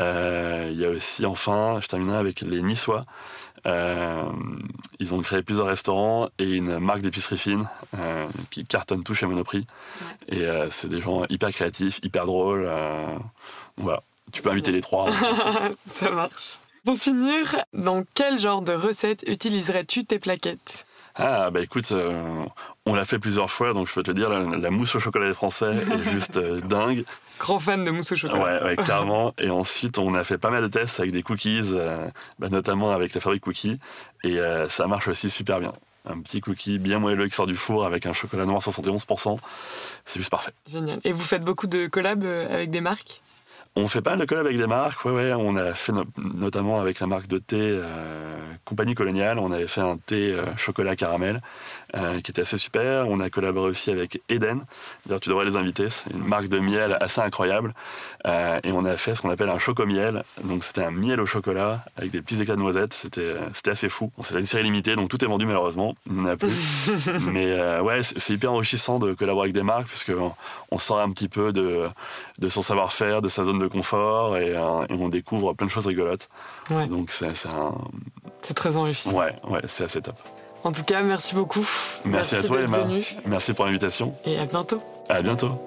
Euh, 0.00 0.68
il 0.72 0.78
y 0.78 0.84
a 0.84 0.90
aussi 0.90 1.26
enfin, 1.26 1.78
je 1.82 1.86
terminerai 1.88 2.16
avec 2.16 2.40
les 2.40 2.62
Niçois. 2.62 3.04
Euh, 3.66 4.24
ils 4.98 5.14
ont 5.14 5.20
créé 5.20 5.42
plusieurs 5.42 5.66
restaurants 5.66 6.28
et 6.38 6.52
une 6.54 6.78
marque 6.78 7.00
d'épicerie 7.00 7.38
fine 7.38 7.68
euh, 7.98 8.26
qui 8.50 8.66
cartonne 8.66 9.02
tout 9.02 9.14
chez 9.14 9.26
Monoprix. 9.26 9.66
Et 10.28 10.42
euh, 10.42 10.68
c'est 10.70 10.88
des 10.88 11.00
gens 11.00 11.24
hyper 11.30 11.50
créatifs, 11.50 11.98
hyper 12.02 12.26
drôles. 12.26 12.68
voilà, 13.76 14.02
tu 14.34 14.42
peux 14.42 14.50
inviter 14.50 14.72
les 14.72 14.82
trois. 14.82 15.12
Ça 15.86 16.10
marche. 16.10 16.58
Pour 16.84 16.98
finir, 16.98 17.64
dans 17.72 18.04
quel 18.14 18.38
genre 18.38 18.60
de 18.60 18.72
recette 18.72 19.24
utiliserais-tu 19.26 20.04
tes 20.04 20.18
plaquettes? 20.18 20.84
Ah, 21.16 21.50
bah 21.50 21.60
écoute, 21.60 21.92
euh, 21.92 22.44
on 22.86 22.94
l'a 22.94 23.04
fait 23.04 23.20
plusieurs 23.20 23.50
fois, 23.50 23.72
donc 23.72 23.86
je 23.86 23.94
peux 23.94 24.02
te 24.02 24.10
dire, 24.10 24.28
la, 24.28 24.70
mousse 24.70 24.96
au 24.96 25.00
chocolat 25.00 25.28
des 25.28 25.34
Français 25.34 25.76
est 25.76 26.10
juste 26.12 26.38
euh, 26.38 26.60
dingue. 26.60 27.04
Grand 27.38 27.60
fan 27.60 27.84
de 27.84 27.90
mousse 27.92 28.10
au 28.12 28.16
chocolat. 28.16 28.60
Ouais, 28.60 28.64
ouais 28.64 28.76
clairement. 28.84 29.32
et 29.38 29.48
ensuite, 29.48 29.98
on 29.98 30.12
a 30.14 30.24
fait 30.24 30.38
pas 30.38 30.50
mal 30.50 30.62
de 30.62 30.68
tests 30.68 30.98
avec 30.98 31.12
des 31.12 31.22
cookies, 31.22 31.62
euh, 31.72 32.08
bah, 32.40 32.48
notamment 32.48 32.90
avec 32.90 33.14
la 33.14 33.20
fabrique 33.20 33.44
cookies, 33.44 33.78
et 34.24 34.38
ça 34.68 34.86
marche 34.88 35.06
aussi 35.06 35.30
super 35.30 35.60
bien. 35.60 35.72
Un 36.06 36.20
petit 36.20 36.40
cookie 36.40 36.78
bien 36.78 36.98
moelleux 36.98 37.28
qui 37.28 37.34
sort 37.34 37.46
du 37.46 37.56
four 37.56 37.86
avec 37.86 38.06
un 38.06 38.12
chocolat 38.12 38.44
noir 38.44 38.60
71%, 38.60 39.38
c'est 40.04 40.18
juste 40.18 40.30
parfait. 40.30 40.52
Génial. 40.66 41.00
Et 41.04 41.12
vous 41.12 41.22
faites 41.22 41.44
beaucoup 41.44 41.66
de 41.66 41.86
collabs 41.86 42.24
avec 42.24 42.70
des 42.70 42.80
marques? 42.80 43.22
On 43.76 43.88
fait 43.88 44.02
pas 44.02 44.16
de 44.16 44.24
collab 44.24 44.46
avec 44.46 44.58
des 44.58 44.66
marques, 44.66 45.04
ouais, 45.04 45.12
ouais. 45.12 45.32
On 45.32 45.56
a 45.56 45.74
fait 45.74 45.92
notamment 46.16 46.80
avec 46.80 47.00
la 47.00 47.08
marque 47.08 47.26
de 47.26 47.38
thé 47.38 47.58
euh, 47.60 48.36
Compagnie 48.64 48.94
Coloniale. 48.94 49.38
On 49.38 49.50
avait 49.50 49.66
fait 49.66 49.80
un 49.80 49.96
thé 49.96 50.32
euh, 50.32 50.44
chocolat 50.56 50.96
caramel 50.96 51.42
euh, 51.96 52.20
qui 52.20 52.30
était 52.30 52.42
assez 52.42 52.56
super. 52.56 53.08
On 53.08 53.20
a 53.20 53.30
collaboré 53.30 53.68
aussi 53.68 53.90
avec 53.90 54.22
Eden. 54.28 54.64
D'ailleurs, 55.04 55.20
tu 55.20 55.28
devrais 55.28 55.44
les 55.44 55.56
inviter. 55.56 55.90
C'est 55.90 56.10
une 56.10 56.24
marque 56.24 56.48
de 56.48 56.58
miel 56.58 56.96
assez 57.00 57.20
incroyable. 57.20 57.74
Euh, 58.26 58.60
et 58.62 58.72
on 58.72 58.84
a 58.84 58.96
fait 58.96 59.14
ce 59.14 59.22
qu'on 59.22 59.30
appelle 59.30 59.50
un 59.50 59.58
chocomiel. 59.58 60.22
Donc, 60.42 60.64
c'était 60.64 60.84
un 60.84 60.90
miel 60.90 61.20
au 61.20 61.26
chocolat 61.26 61.84
avec 61.96 62.10
des 62.10 62.22
petits 62.22 62.40
éclats 62.40 62.56
de 62.56 62.60
noisettes. 62.60 62.94
C'était, 62.94 63.34
c'était 63.52 63.72
assez 63.72 63.88
fou. 63.88 64.10
Bon, 64.16 64.22
c'est 64.22 64.38
une 64.38 64.46
série 64.46 64.64
limitée, 64.64 64.96
donc 64.96 65.08
tout 65.08 65.22
est 65.22 65.28
vendu 65.28 65.46
malheureusement. 65.46 65.94
Il 66.06 66.14
n'y 66.14 66.20
en 66.20 66.26
a 66.26 66.36
plus. 66.36 66.52
Mais 67.30 67.80
ouais, 67.80 68.02
c'est 68.02 68.32
hyper 68.32 68.52
enrichissant 68.52 68.98
de 68.98 69.14
collaborer 69.14 69.46
avec 69.46 69.54
des 69.54 69.62
marques 69.62 69.88
puisque 69.88 70.12
on 70.70 70.78
sort 70.78 71.00
un 71.00 71.10
petit 71.10 71.28
peu 71.28 71.52
de, 71.52 71.88
de 72.38 72.48
son 72.48 72.62
savoir-faire, 72.62 73.20
de 73.20 73.28
sa 73.28 73.44
zone 73.44 73.58
de 73.58 73.63
de 73.64 73.72
confort 73.72 74.36
et, 74.36 74.54
euh, 74.54 74.86
et, 74.88 74.94
on 74.94 75.08
découvre 75.08 75.54
plein 75.54 75.66
de 75.66 75.70
choses 75.70 75.86
rigolotes. 75.86 76.28
Donc 76.88 77.10
c'est 77.10 77.26
un... 77.46 77.74
C'est 78.42 78.54
très 78.54 78.76
enrichissant. 78.76 79.12
Ouais, 79.12 79.34
ouais, 79.48 79.60
c'est 79.66 79.84
assez 79.84 80.02
top. 80.02 80.16
En 80.64 80.72
tout 80.72 80.82
cas, 80.82 81.02
merci 81.02 81.34
beaucoup. 81.34 81.66
Merci, 82.06 82.36
à 82.36 82.42
toi, 82.42 82.60
Emma. 82.60 82.86
Merci 83.26 83.52
pour 83.52 83.66
l'invitation. 83.66 84.14
Et 84.24 84.38
à 84.38 84.46
bientôt. 84.46 84.82
À 85.10 85.20
bientôt. 85.20 85.58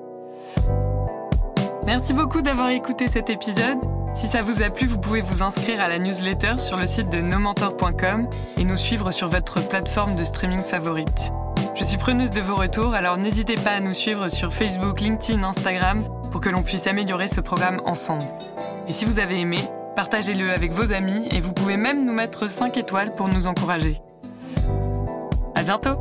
Merci 1.86 2.14
beaucoup 2.14 2.42
d'avoir 2.42 2.70
écouté 2.70 3.08
cet 3.08 3.30
épisode. 3.30 3.78
Si 4.16 4.26
ça 4.26 4.42
vous 4.42 4.64
a 4.64 4.72
plu, 4.72 4.88
vous 4.88 5.00
pouvez 5.00 5.22
vous 5.22 5.44
inscrire 5.44 5.80
à 5.80 5.88
la 5.88 6.00
newsletter 6.00 6.58
sur 6.58 6.76
le 6.76 6.88
site 6.88 7.10
de 7.10 7.22
nomentor.com 7.22 8.28
et 8.58 8.64
nous 8.64 8.76
suivre 8.76 9.12
sur 9.12 9.28
votre 9.28 9.66
plateforme 9.68 10.16
de 10.16 10.24
streaming 10.24 10.64
favorite. 10.64 11.32
Je 11.76 11.84
suis 11.84 11.98
preneuse 11.98 12.32
de 12.32 12.42
vos 12.42 12.56
retours, 12.56 12.96
alors 12.96 13.18
n'hésitez 13.18 13.56
pas 13.56 13.72
à 13.72 13.80
nous 13.80 13.94
suivre 13.94 14.30
sur 14.30 14.52
Facebook, 14.52 15.00
LinkedIn, 15.00 15.44
Instagram 15.44 16.04
pour 16.38 16.44
que 16.44 16.50
l'on 16.50 16.62
puisse 16.62 16.86
améliorer 16.86 17.30
ce 17.30 17.42
programme 17.42 17.82
ensemble. 17.84 18.28
Et 18.88 18.94
si 18.94 19.06
vous 19.06 19.18
avez 19.18 19.40
aimé, 19.40 19.58
partagez-le 19.96 20.52
avec 20.52 20.72
vos 20.72 20.94
amis 20.94 21.28
et 21.32 21.42
vous 21.42 21.52
pouvez 21.52 21.78
même 21.78 22.06
nous 22.06 22.14
mettre 22.14 22.48
5 22.48 22.78
étoiles 22.78 23.16
pour 23.16 23.28
nous 23.28 23.48
encourager. 23.48 24.00
À 25.56 25.64
bientôt! 25.64 25.96